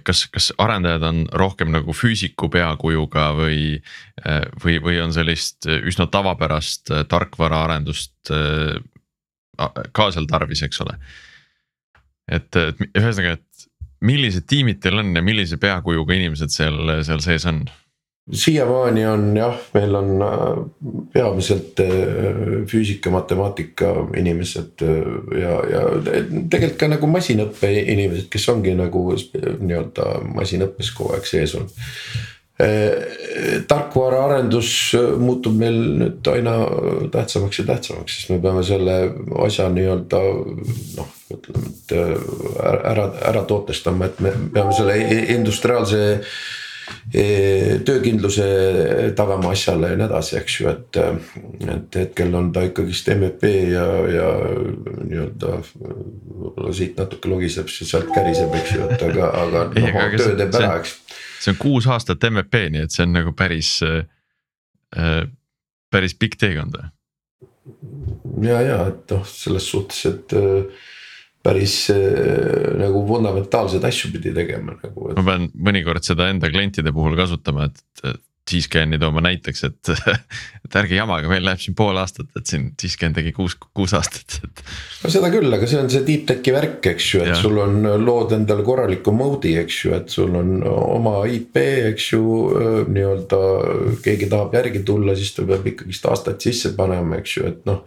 kas, 0.07 0.21
kas 0.31 0.45
arendajad 0.63 1.03
on 1.03 1.17
rohkem 1.35 1.73
nagu 1.73 1.91
füüsiku 1.91 2.47
peakujuga 2.47 3.25
või, 3.35 3.81
või, 4.63 4.77
või 4.79 5.01
on 5.03 5.11
sellist 5.11 5.67
üsna 5.67 6.05
tavapärast 6.07 6.93
tarkvaraarendust 7.11 8.31
ka 9.57 10.11
seal 10.13 10.27
tarvis, 10.29 10.63
eks 10.67 10.81
ole. 10.85 10.97
et, 12.31 12.55
et 12.55 12.83
ühesõnaga, 12.95 13.37
et 13.37 13.67
millised 14.01 14.47
tiimid 14.49 14.81
teil 14.81 15.01
on 15.01 15.13
ja 15.15 15.23
millise 15.25 15.59
peakujuga 15.61 16.17
inimesed 16.17 16.53
seal, 16.53 16.97
seal 17.05 17.23
sees 17.23 17.45
on? 17.49 17.63
siiamaani 18.31 19.05
on 19.05 19.37
jah, 19.37 19.57
meil 19.73 19.95
on 19.95 20.21
äh, 20.21 20.65
peamiselt 21.13 21.79
äh, 21.79 21.87
füüsika, 22.69 23.09
matemaatika 23.09 23.93
inimesed 24.17 24.83
äh, 24.85 25.41
ja, 25.41 25.55
ja 25.71 25.81
tegelikult 26.49 26.77
ka 26.79 26.91
nagu 26.93 27.09
masinõppe 27.11 27.71
inimesed, 27.81 28.29
kes 28.31 28.47
ongi 28.53 28.75
nagu 28.77 29.03
nii-öelda 29.15 30.21
masinõppes 30.37 30.93
kogu 30.95 31.17
aeg 31.17 31.27
sees 31.27 31.57
olnud 31.57 31.73
tarkvaraarendus 33.68 34.70
eh, 34.97 35.09
muutub 35.20 35.55
meil 35.57 35.78
nüüd 36.01 36.30
aina 36.32 36.55
tähtsamaks 37.14 37.62
ja 37.62 37.68
tähtsamaks, 37.72 38.18
sest 38.18 38.32
me 38.34 38.39
peame 38.43 38.64
selle 38.68 38.97
asja 39.45 39.68
nii-öelda 39.74 40.22
noh, 40.97 41.14
ütleme, 41.34 41.72
et 41.72 41.93
eh, 41.97 42.16
ära, 42.91 43.07
ära 43.32 43.45
tootestama, 43.47 44.09
et 44.09 44.20
me 44.24 44.34
peame 44.53 44.76
selle 44.78 44.97
industriaalse 45.38 46.01
töökindluse 47.87 48.45
tagama 49.17 49.51
asjale 49.55 49.91
ja 49.91 49.99
nii 49.99 50.07
edasi, 50.07 50.37
eks 50.39 50.59
ju, 50.59 50.69
et, 50.71 51.01
et 51.75 51.99
hetkel 52.03 52.35
on 52.37 52.51
ta 52.55 52.63
ikkagist 52.67 53.11
MVP 53.15 53.51
ja, 53.73 53.85
ja 54.11 54.29
nii-öelda 55.01 55.57
võib-olla 55.81 56.73
siit 56.75 56.99
natuke 56.99 57.31
logiseb, 57.31 57.69
sealt 57.71 58.13
käriseb, 58.15 58.53
eks 58.61 58.77
ju, 58.77 58.87
et 58.87 59.05
aga, 59.09 59.33
aga 59.43 59.67
noh, 59.73 60.17
töö 60.17 60.33
teeb 60.39 60.57
ära, 60.61 60.79
eks 60.79 60.97
see 61.41 61.53
on 61.55 61.61
kuus 61.61 61.87
aastat 61.89 62.23
MVP, 62.29 62.67
nii 62.73 62.85
et 62.85 62.93
see 62.93 63.05
on 63.07 63.15
nagu 63.17 63.35
päris 63.37 63.77
äh,, 63.85 64.03
äh 64.95 65.21
päris 65.91 66.15
pikk 66.15 66.39
teekond. 66.39 66.77
ja, 68.41 68.61
ja 68.63 68.79
et 68.87 69.11
noh, 69.11 69.25
selles 69.27 69.67
suhtes, 69.67 70.05
et 70.07 70.33
äh, 70.37 70.87
päris 71.43 71.75
äh, 71.93 72.73
nagu 72.79 73.05
fundamentaalseid 73.09 73.85
asju 73.87 74.11
pidi 74.15 74.33
tegema 74.35 74.75
nagu 74.77 75.11
et.... 75.11 75.17
ma 75.19 75.27
pean 75.31 75.47
mõnikord 75.69 76.05
seda 76.05 76.29
enda 76.33 76.51
klientide 76.51 76.93
puhul 76.95 77.17
kasutama, 77.19 77.69
et, 77.71 78.19
G-Scan'i 78.51 78.97
tooma 78.99 79.21
näiteks, 79.23 79.63
et, 79.67 79.91
et 80.65 80.77
ärge 80.81 80.97
jamage, 80.97 81.29
meil 81.29 81.43
läheb 81.45 81.61
siin 81.61 81.75
pool 81.77 81.97
aastat, 82.01 82.29
et 82.37 82.49
siin 82.49 82.71
G-Scan 82.79 83.13
tegi 83.15 83.33
kuus, 83.35 83.53
kuus 83.77 83.93
aastat, 83.95 84.39
et. 84.41 84.63
no 85.03 85.11
seda 85.13 85.29
küll, 85.33 85.47
aga 85.55 85.69
see 85.69 85.79
on 85.79 85.91
see 85.93 86.03
deep 86.07 86.25
tech'i 86.31 86.55
värk, 86.55 86.89
eks 86.93 87.09
ju, 87.13 87.21
et 87.23 87.31
ja. 87.35 87.37
sul 87.39 87.59
on 87.61 87.85
lood 88.01 88.33
endale 88.35 88.65
korraliku 88.67 89.13
mode'i, 89.15 89.53
eks 89.61 89.77
ju, 89.85 89.93
et 89.97 90.11
sul 90.13 90.35
on 90.41 90.57
oma 90.65 91.21
IP, 91.29 91.61
eks 91.91 92.09
ju. 92.15 92.25
nii-öelda 92.91 93.39
keegi 94.03 94.29
tahab 94.31 94.57
järgi 94.57 94.83
tulla, 94.87 95.15
siis 95.15 95.35
ta 95.37 95.45
peab 95.47 95.71
ikkagist 95.71 96.09
aastaid 96.09 96.41
sisse 96.43 96.73
panema, 96.77 97.21
eks 97.21 97.37
ju, 97.37 97.47
et 97.53 97.63
noh 97.69 97.85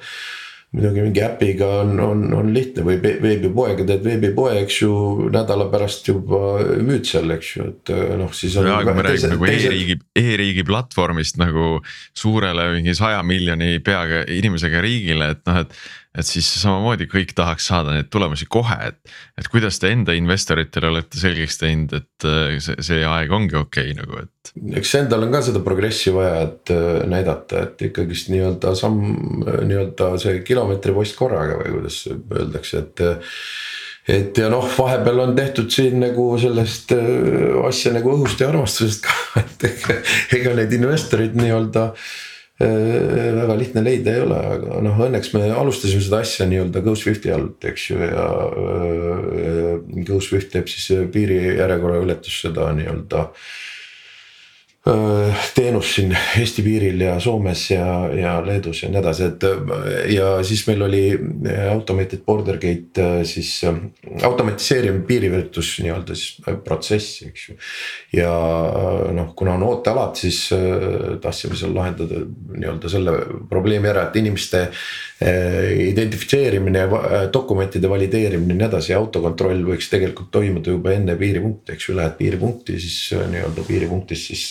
muidugi 0.75 1.05
mingi 1.05 1.23
äpiga 1.23 1.69
on, 1.85 1.93
on, 2.03 2.23
on 2.35 2.51
lihtne 2.55 2.83
või 2.87 2.99
veebipoega 3.03 3.87
teed 3.87 4.03
veebipoe, 4.05 4.57
eks 4.65 4.81
ju, 4.83 4.95
nädala 5.35 5.69
pärast 5.73 6.09
juba 6.11 6.41
müüd 6.83 7.07
seal, 7.09 7.31
eks 7.37 7.51
ju, 7.57 7.69
et 7.71 7.93
noh, 8.19 8.33
siis 8.35 8.57
on. 8.59 8.69
ja, 8.69 8.81
kui 8.83 8.97
me 8.97 9.05
räägime 9.07 9.35
nagu 9.37 9.51
e-riigi, 9.51 9.99
e-riigi 10.19 10.67
platvormist 10.67 11.39
nagu 11.39 11.77
suurele 12.17 12.73
mingi 12.75 12.97
saja 12.99 13.23
miljoni 13.27 13.79
peaga 13.87 14.25
inimesega 14.35 14.83
riigile, 14.85 15.31
et 15.37 15.45
noh, 15.47 15.63
et 15.63 15.79
et 16.15 16.27
siis 16.27 16.47
samamoodi 16.61 17.09
kõik 17.11 17.35
tahaks 17.37 17.67
saada 17.71 17.95
neid 17.95 18.09
tulemusi 18.13 18.47
kohe, 18.51 18.77
et, 18.91 19.15
et 19.41 19.49
kuidas 19.51 19.81
te 19.83 19.91
enda 19.91 20.15
investoritele 20.17 20.93
olete 20.93 21.19
selgeks 21.19 21.59
teinud, 21.61 21.95
et 21.99 22.27
äh, 22.29 22.57
see, 22.63 22.77
see 22.87 23.01
aeg 23.09 23.33
ongi 23.35 23.59
okei 23.59 23.91
okay, 23.91 23.99
nagu, 23.99 24.23
et. 24.23 24.53
eks 24.81 24.95
endal 25.01 25.27
on 25.27 25.35
ka 25.35 25.43
seda 25.49 25.63
progressi 25.67 26.15
vaja, 26.15 26.45
et 26.47 26.75
äh, 26.75 27.01
näidata, 27.11 27.65
et 27.67 27.87
ikkagist 27.91 28.31
nii-öelda 28.31 28.75
samm, 28.79 29.01
nii-öelda 29.45 30.13
see 30.23 30.43
kilomeetripost 30.47 31.19
korraga 31.19 31.59
või 31.63 31.79
kuidas 31.79 32.05
öeldakse, 32.13 32.85
et 32.85 33.09
et 34.05 34.37
ja 34.37 34.51
noh, 34.53 34.67
vahepeal 34.69 35.23
on 35.23 35.33
tehtud 35.35 35.71
siin 35.73 35.97
nagu 36.03 36.29
sellest 36.39 36.93
äh, 36.95 37.57
asja 37.67 37.95
nagu 37.97 38.13
õhust 38.15 38.43
ja 38.43 38.53
armastusest 38.53 39.03
ka, 39.09 39.19
et 39.43 39.67
ega, 39.73 39.99
ega 40.39 40.55
neid 40.61 40.79
investoreid 40.79 41.35
nii-öelda 41.41 41.89
äh, 41.91 42.07
Äh, 42.07 42.34
väga 42.61 43.57
lihtne 43.59 43.83
leida 43.83 44.13
ei 44.15 44.23
ole, 44.23 44.39
aga 44.39 44.81
noh, 44.85 44.99
õnneks 45.09 45.33
me 45.35 45.49
alustasime 45.51 46.03
seda 46.05 46.21
asja 46.23 46.47
nii-öelda 46.47 46.85
GoSwifti 46.85 47.33
alt, 47.35 47.65
eks 47.67 47.89
ju, 47.91 47.99
ja 47.99 48.27
äh, 48.47 50.05
GoSwift 50.07 50.53
teeb 50.53 50.71
siis 50.71 51.09
piiri 51.15 51.41
järjekorra 51.59 52.03
ületus 52.05 52.39
seda 52.45 52.71
nii-öelda 52.77 53.27
teenus 55.55 55.95
siin 55.97 56.11
Eesti 56.13 56.63
piiril 56.63 57.01
ja 57.01 57.15
Soomes 57.21 57.63
ja, 57.71 57.87
ja 58.13 58.35
Leedus 58.45 58.83
ja 58.83 58.91
nii 58.93 59.01
edasi, 59.01 59.29
et 59.31 59.47
ja 60.13 60.27
siis 60.45 60.67
meil 60.69 60.85
oli 60.85 61.01
automated 61.71 62.21
border 62.27 62.59
gate 62.61 63.07
siis 63.25 63.63
automatiseerimine 63.65 65.07
piiriületus 65.09 65.79
nii-öelda 65.81 66.17
siis 66.21 66.61
protsess, 66.67 67.23
eks 67.25 67.47
ju. 67.49 67.57
ja 68.19 68.35
noh, 69.17 69.33
kuna 69.37 69.55
on 69.57 69.65
ootealad, 69.71 70.21
siis 70.21 70.51
tahtsime 71.25 71.57
seal 71.57 71.73
lahendada 71.73 72.21
nii-öelda 72.53 72.93
selle 72.93 73.17
probleemi 73.49 73.89
ära, 73.89 74.11
et 74.11 74.21
inimeste 74.21 74.67
identifitseerimine 75.25 76.85
ja 76.85 77.25
dokumentide 77.33 77.89
valideerimine 77.89 78.53
ja 78.53 78.61
nii 78.61 78.69
edasi, 78.69 78.93
autokontroll 78.99 79.65
võiks 79.65 79.89
tegelikult 79.89 80.29
toimuda 80.35 80.77
juba 80.77 80.93
enne 80.93 81.17
piiripunkti, 81.17 81.73
eks 81.73 81.89
ju, 81.89 81.97
lähed 81.97 82.19
piiripunkti, 82.21 82.77
siis 82.85 83.15
nii-öelda 83.33 83.65
piiripunktis 83.65 84.29
siis 84.29 84.45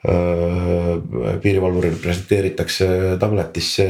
Äh, 0.00 1.40
piirivalvurile 1.42 1.98
presenteeritakse 2.00 2.86
tabletisse, 3.20 3.84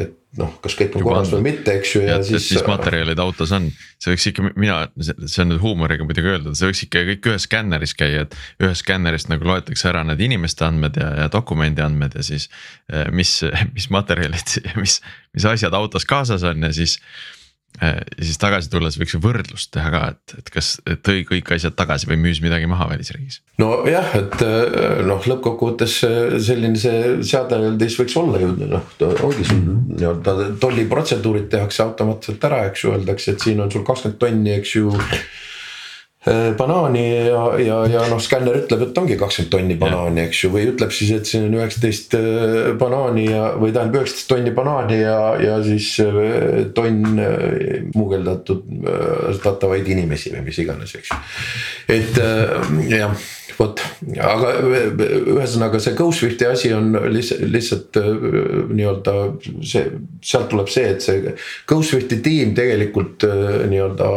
et 0.00 0.38
noh, 0.40 0.54
kas 0.64 0.72
kõik 0.78 0.96
on 0.96 1.04
korras 1.04 1.34
või 1.34 1.42
mitte, 1.50 1.74
eks 1.82 1.92
ju. 1.92 2.00
ja 2.06 2.16
siis, 2.24 2.46
mis 2.56 2.64
materjalid 2.64 3.20
autos 3.20 3.52
on, 3.52 3.66
see 4.00 4.14
võiks 4.14 4.26
ikka 4.30 4.46
mina, 4.56 4.78
see 5.04 5.42
on 5.44 5.52
nüüd 5.52 5.60
huumoriga 5.60 6.08
muidugi 6.08 6.32
öeldud, 6.32 6.56
see 6.56 6.70
võiks 6.70 6.82
ikka 6.86 7.04
kõik 7.10 7.28
ühes 7.34 7.44
skänneris 7.44 7.92
käia, 8.00 8.24
et 8.24 8.38
ühest 8.64 8.86
skännerist 8.86 9.28
nagu 9.28 9.44
loetakse 9.50 9.92
ära 9.92 10.00
need 10.08 10.24
inimeste 10.24 10.64
andmed 10.64 10.96
ja, 10.96 11.12
ja 11.26 11.28
dokumendi 11.36 11.84
andmed 11.84 12.16
ja 12.16 12.24
siis. 12.24 12.48
Eh, 12.88 13.12
mis, 13.12 13.36
mis 13.76 13.92
materjalid, 13.92 14.58
mis, 14.80 15.02
mis 15.36 15.50
asjad 15.52 15.76
autos 15.76 16.08
kaasas 16.08 16.48
on 16.48 16.64
ja 16.64 16.72
siis 16.72 17.02
Äh, 17.04 17.43
ja 17.80 18.22
siis 18.22 18.38
tagasi 18.40 18.70
tulles 18.70 18.98
võiks 19.00 19.16
ju 19.16 19.20
võrdlust 19.22 19.72
teha 19.74 19.90
ka, 19.90 20.02
et, 20.14 20.34
et 20.38 20.50
kas 20.54 20.74
tõi 21.06 21.24
kõik 21.28 21.50
asjad 21.56 21.74
tagasi 21.78 22.08
või 22.10 22.20
müüs 22.22 22.40
midagi 22.44 22.68
maha 22.70 22.86
välisriigis. 22.92 23.40
nojah, 23.58 24.10
et 24.20 24.36
äh, 24.46 25.00
noh, 25.08 25.22
lõppkokkuvõttes 25.30 25.96
äh, 26.06 26.36
selline 26.42 26.78
see 26.80 27.16
seadeldis 27.26 27.98
võiks 28.00 28.18
olla 28.20 28.42
ju 28.42 28.52
noh, 28.62 28.92
ongi 29.26 29.46
sul 29.48 29.64
nii-öelda 29.64 30.52
tolliprotseduurid 30.62 31.50
tehakse 31.52 31.82
automaatselt 31.86 32.50
ära, 32.50 32.64
eks 32.70 32.86
ju, 32.86 32.94
öeldakse, 32.94 33.34
et 33.34 33.48
siin 33.48 33.62
on 33.64 33.72
sul 33.74 33.86
kakskümmend 33.86 34.20
tonni, 34.22 34.54
eks 34.58 34.78
ju 34.78 34.92
Äh, 34.94 35.53
banaani 36.58 37.02
ja, 37.26 37.42
ja, 37.60 37.78
ja 37.90 38.04
noh, 38.08 38.20
skänner 38.22 38.56
ütleb, 38.62 38.86
et 38.86 38.98
ongi 39.00 39.16
kakskümmend 39.20 39.50
tonni 39.52 39.76
banaani, 39.80 40.22
eks 40.24 40.44
ju, 40.44 40.50
või 40.54 40.68
ütleb 40.70 40.94
siis, 40.96 41.12
et 41.12 41.28
siin 41.28 41.48
on 41.50 41.58
üheksateist 41.58 42.16
äh, 42.16 42.70
banaani 42.80 43.26
ja, 43.28 43.50
või 43.60 43.74
tähendab 43.74 44.00
üheksateist 44.00 44.30
tonni 44.32 44.54
banaani 44.56 45.00
ja, 45.02 45.18
ja 45.42 45.58
siis 45.66 45.90
äh, 46.04 46.64
tonn 46.76 47.20
muugeldatud 47.94 48.64
tatavaid 49.44 49.88
inimesi 49.92 50.32
või 50.32 50.46
mis 50.48 50.60
iganes, 50.64 50.96
eks 50.96 51.12
ju. 51.12 51.20
et 51.92 52.20
jah, 52.88 53.12
vot, 53.58 53.80
aga 54.20 54.52
ühesõnaga 54.64 55.80
see 55.82 55.96
GoSwifti 55.98 56.48
asi 56.48 56.72
on 56.76 56.92
lihtsalt, 57.12 57.46
lihtsalt 57.54 57.98
nii-öelda 58.74 59.16
see, 59.62 59.86
sealt 60.24 60.50
tuleb 60.52 60.70
see, 60.72 60.92
et 60.94 61.04
see 61.04 61.34
GoSwifti 61.70 62.20
tiim 62.24 62.54
tegelikult 62.56 63.26
nii-öelda 63.70 64.10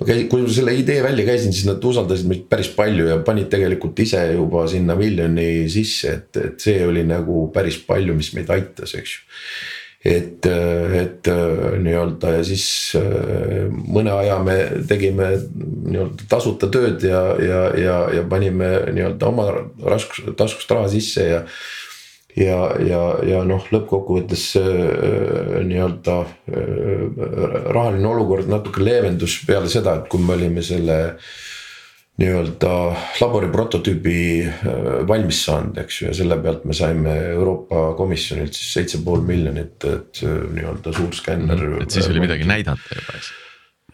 ma 0.00 0.08
käisin, 0.08 0.28
kui 0.30 0.42
ma 0.42 0.50
selle 0.54 0.74
idee 0.78 1.02
välja 1.04 1.26
käisin, 1.28 1.54
siis 1.54 1.68
nad 1.68 1.84
usaldasid 1.84 2.28
meid 2.30 2.48
päris 2.50 2.70
palju 2.74 3.06
ja 3.10 3.20
panid 3.26 3.50
tegelikult 3.52 4.00
ise 4.02 4.24
juba 4.32 4.66
sinna 4.70 4.96
miljoni 4.98 5.68
sisse, 5.72 6.18
et, 6.18 6.42
et 6.42 6.66
see 6.68 6.82
oli 6.86 7.04
nagu 7.06 7.48
päris 7.54 7.78
palju, 7.86 8.16
mis 8.18 8.32
meid 8.36 8.50
aitas, 8.54 8.96
eks 8.98 9.16
ju 9.18 9.24
et, 10.04 10.44
et 10.44 11.30
nii-öelda 11.80 12.34
ja 12.34 12.42
siis 12.44 12.66
mõne 12.94 14.12
aja 14.12 14.36
me 14.44 14.58
tegime 14.88 15.30
nii-öelda 15.38 16.28
tasuta 16.28 16.68
tööd 16.72 17.06
ja, 17.08 17.22
ja, 17.40 17.62
ja, 17.80 17.96
ja 18.18 18.26
panime 18.28 18.74
nii-öelda 18.92 19.30
oma 19.30 19.48
raskus, 19.80 20.26
taskust 20.36 20.76
raha 20.76 20.92
sisse 20.92 21.30
ja 21.30 21.40
ja, 22.36 22.58
ja, 22.82 23.00
ja 23.26 23.42
noh, 23.46 23.64
lõppkokkuvõttes 23.72 24.44
äh, 24.58 25.58
nii-öelda 25.66 26.16
äh, 26.24 27.02
rahaline 27.74 28.08
olukord 28.10 28.50
natuke 28.50 28.82
leevendus 28.84 29.40
peale 29.46 29.70
seda, 29.72 30.00
et 30.00 30.08
kui 30.10 30.22
me 30.22 30.34
olime 30.36 30.64
selle 30.66 30.98
nii-öelda 32.22 32.72
labori 33.20 33.48
prototüübi 33.52 34.18
äh, 34.46 34.82
valmis 35.08 35.44
saanud, 35.48 35.78
eks 35.82 36.00
ju, 36.00 36.10
ja 36.10 36.18
selle 36.18 36.38
pealt 36.42 36.66
me 36.68 36.76
saime 36.76 37.14
Euroopa 37.34 37.88
Komisjonilt 37.98 38.54
siis 38.54 38.74
seitse 38.78 39.00
pool 39.06 39.24
miljonit, 39.26 39.78
et 39.90 40.22
nii-öelda 40.24 40.94
suur 40.94 41.16
skänner. 41.16 41.64
et 41.82 41.90
siis 41.90 42.10
oli 42.12 42.22
midagi 42.22 42.46
näidata 42.48 43.00
juba, 43.00 43.18
eks 43.18 43.32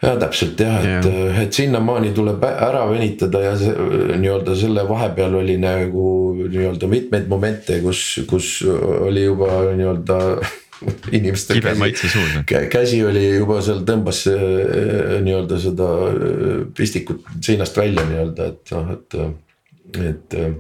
ja 0.01 0.15
täpselt 0.21 0.61
jah, 0.61 0.81
et 0.81 1.07
yeah., 1.07 1.43
et 1.43 1.57
sinnamaani 1.57 2.15
tuleb 2.17 2.45
ära 2.49 2.87
venitada 2.89 3.43
ja 3.45 3.53
nii-öelda 3.57 4.57
selle 4.57 4.87
vahepeal 4.89 5.37
oli 5.43 5.59
nagu 5.61 6.07
nii-öelda 6.41 6.89
mitmeid 6.89 7.29
momente, 7.29 7.81
kus, 7.85 8.05
kus 8.31 8.53
oli 8.65 9.27
juba 9.27 9.61
nii-öelda 9.77 10.21
inimestel 11.17 11.61
käsi, 11.63 12.65
käsi 12.73 13.05
oli 13.05 13.25
juba 13.37 13.61
seal 13.65 13.85
tõmbas 13.89 14.25
äh, 14.31 15.21
nii-öelda 15.25 15.61
seda 15.61 15.93
äh, 16.09 16.51
pistikut 16.77 17.25
seinast 17.45 17.77
välja 17.77 18.07
nii-öelda, 18.09 18.51
et 18.55 18.75
noh, 18.77 18.93
et, 18.97 19.21
et. 20.01 20.37
Äh, 20.41 20.59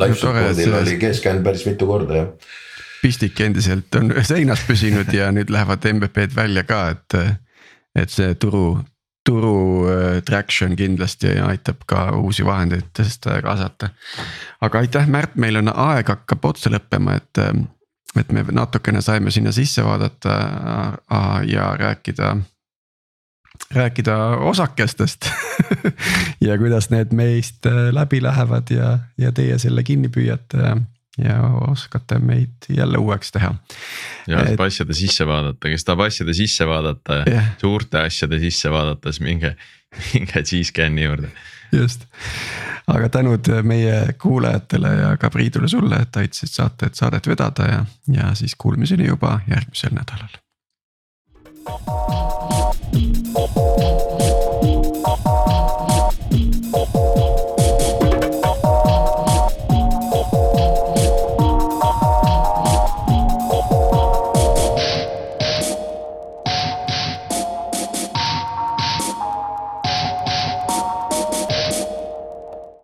live 0.00 0.16
support'il 0.16 0.74
oli 0.80 0.98
keskkäänd 0.98 1.44
päris 1.44 1.66
mitu 1.68 1.86
korda 1.86 2.16
jah. 2.16 2.28
pistik 3.02 3.40
endiselt 3.44 3.94
on 4.00 4.14
seinas 4.32 4.64
püsinud 4.66 5.12
ja 5.12 5.28
nüüd 5.34 5.52
lähevad 5.52 5.84
MVP-d 5.92 6.36
välja 6.36 6.64
ka, 6.68 6.86
et 6.96 7.18
et 7.94 8.10
see 8.10 8.34
turu, 8.40 8.78
turu 9.26 9.86
äh, 9.88 10.18
traction 10.26 10.74
kindlasti 10.76 11.36
aitab 11.44 11.84
ka 11.86 12.08
uusi 12.18 12.44
vahendeid 12.46 13.02
kaasata. 13.42 13.90
aga 14.60 14.78
aitäh, 14.78 15.06
Märt, 15.08 15.36
meil 15.36 15.56
on 15.62 15.70
aeg 15.70 16.10
hakkab 16.10 16.44
otsa 16.50 16.72
lõppema, 16.74 17.18
et, 17.20 17.38
äh, 17.38 17.54
et 18.20 18.32
me 18.32 18.44
natukene 18.52 19.02
saime 19.02 19.30
sinna 19.34 19.52
sisse 19.52 19.84
vaadata 19.84 20.34
äh, 20.34 21.46
ja 21.50 21.76
rääkida 21.78 22.36
rääkida 23.74 24.16
osakestest 24.50 25.30
ja 26.46 26.58
kuidas 26.58 26.90
need 26.90 27.12
meist 27.12 27.66
läbi 27.90 28.22
lähevad 28.22 28.70
ja, 28.70 28.98
ja 29.18 29.32
teie 29.32 29.58
selle 29.58 29.82
kinni 29.82 30.08
püüate 30.08 30.74
ja 31.18 31.40
oskate 31.70 32.18
meid 32.18 32.68
jälle 32.68 32.98
uueks 32.98 33.32
teha. 33.32 33.54
ja 34.26 34.42
et... 34.42 34.60
asjade 34.60 34.94
sisse 34.94 35.26
vaadata, 35.26 35.68
kes 35.68 35.84
tahab 35.84 36.06
asjade 36.08 36.34
sisse 36.34 36.66
vaadata 36.66 37.22
yeah., 37.28 37.52
suurte 37.60 38.00
asjade 38.02 38.38
sisse 38.42 38.70
vaadata, 38.70 39.12
siis 39.12 39.24
minge, 39.26 39.54
minge 40.12 40.42
G-Scan'i 40.42 41.06
juurde. 41.06 41.30
just, 41.72 42.08
aga 42.86 43.08
tänud 43.08 43.48
äh, 43.48 43.62
meie 43.62 44.14
kuulajatele 44.22 44.94
ja 44.94 45.16
ka 45.16 45.30
Priidule 45.30 45.68
sulle, 45.68 46.02
et 46.02 46.16
aitasid 46.16 46.52
saate, 46.52 46.90
saadet 46.92 47.26
vedada 47.26 47.68
ja, 47.70 47.84
ja 48.12 48.34
siis 48.34 48.54
kuulmiseni 48.58 49.06
juba 49.08 49.40
järgmisel 49.48 49.94
nädalal. 49.96 50.40
thank 51.64 51.88
you 53.78 54.03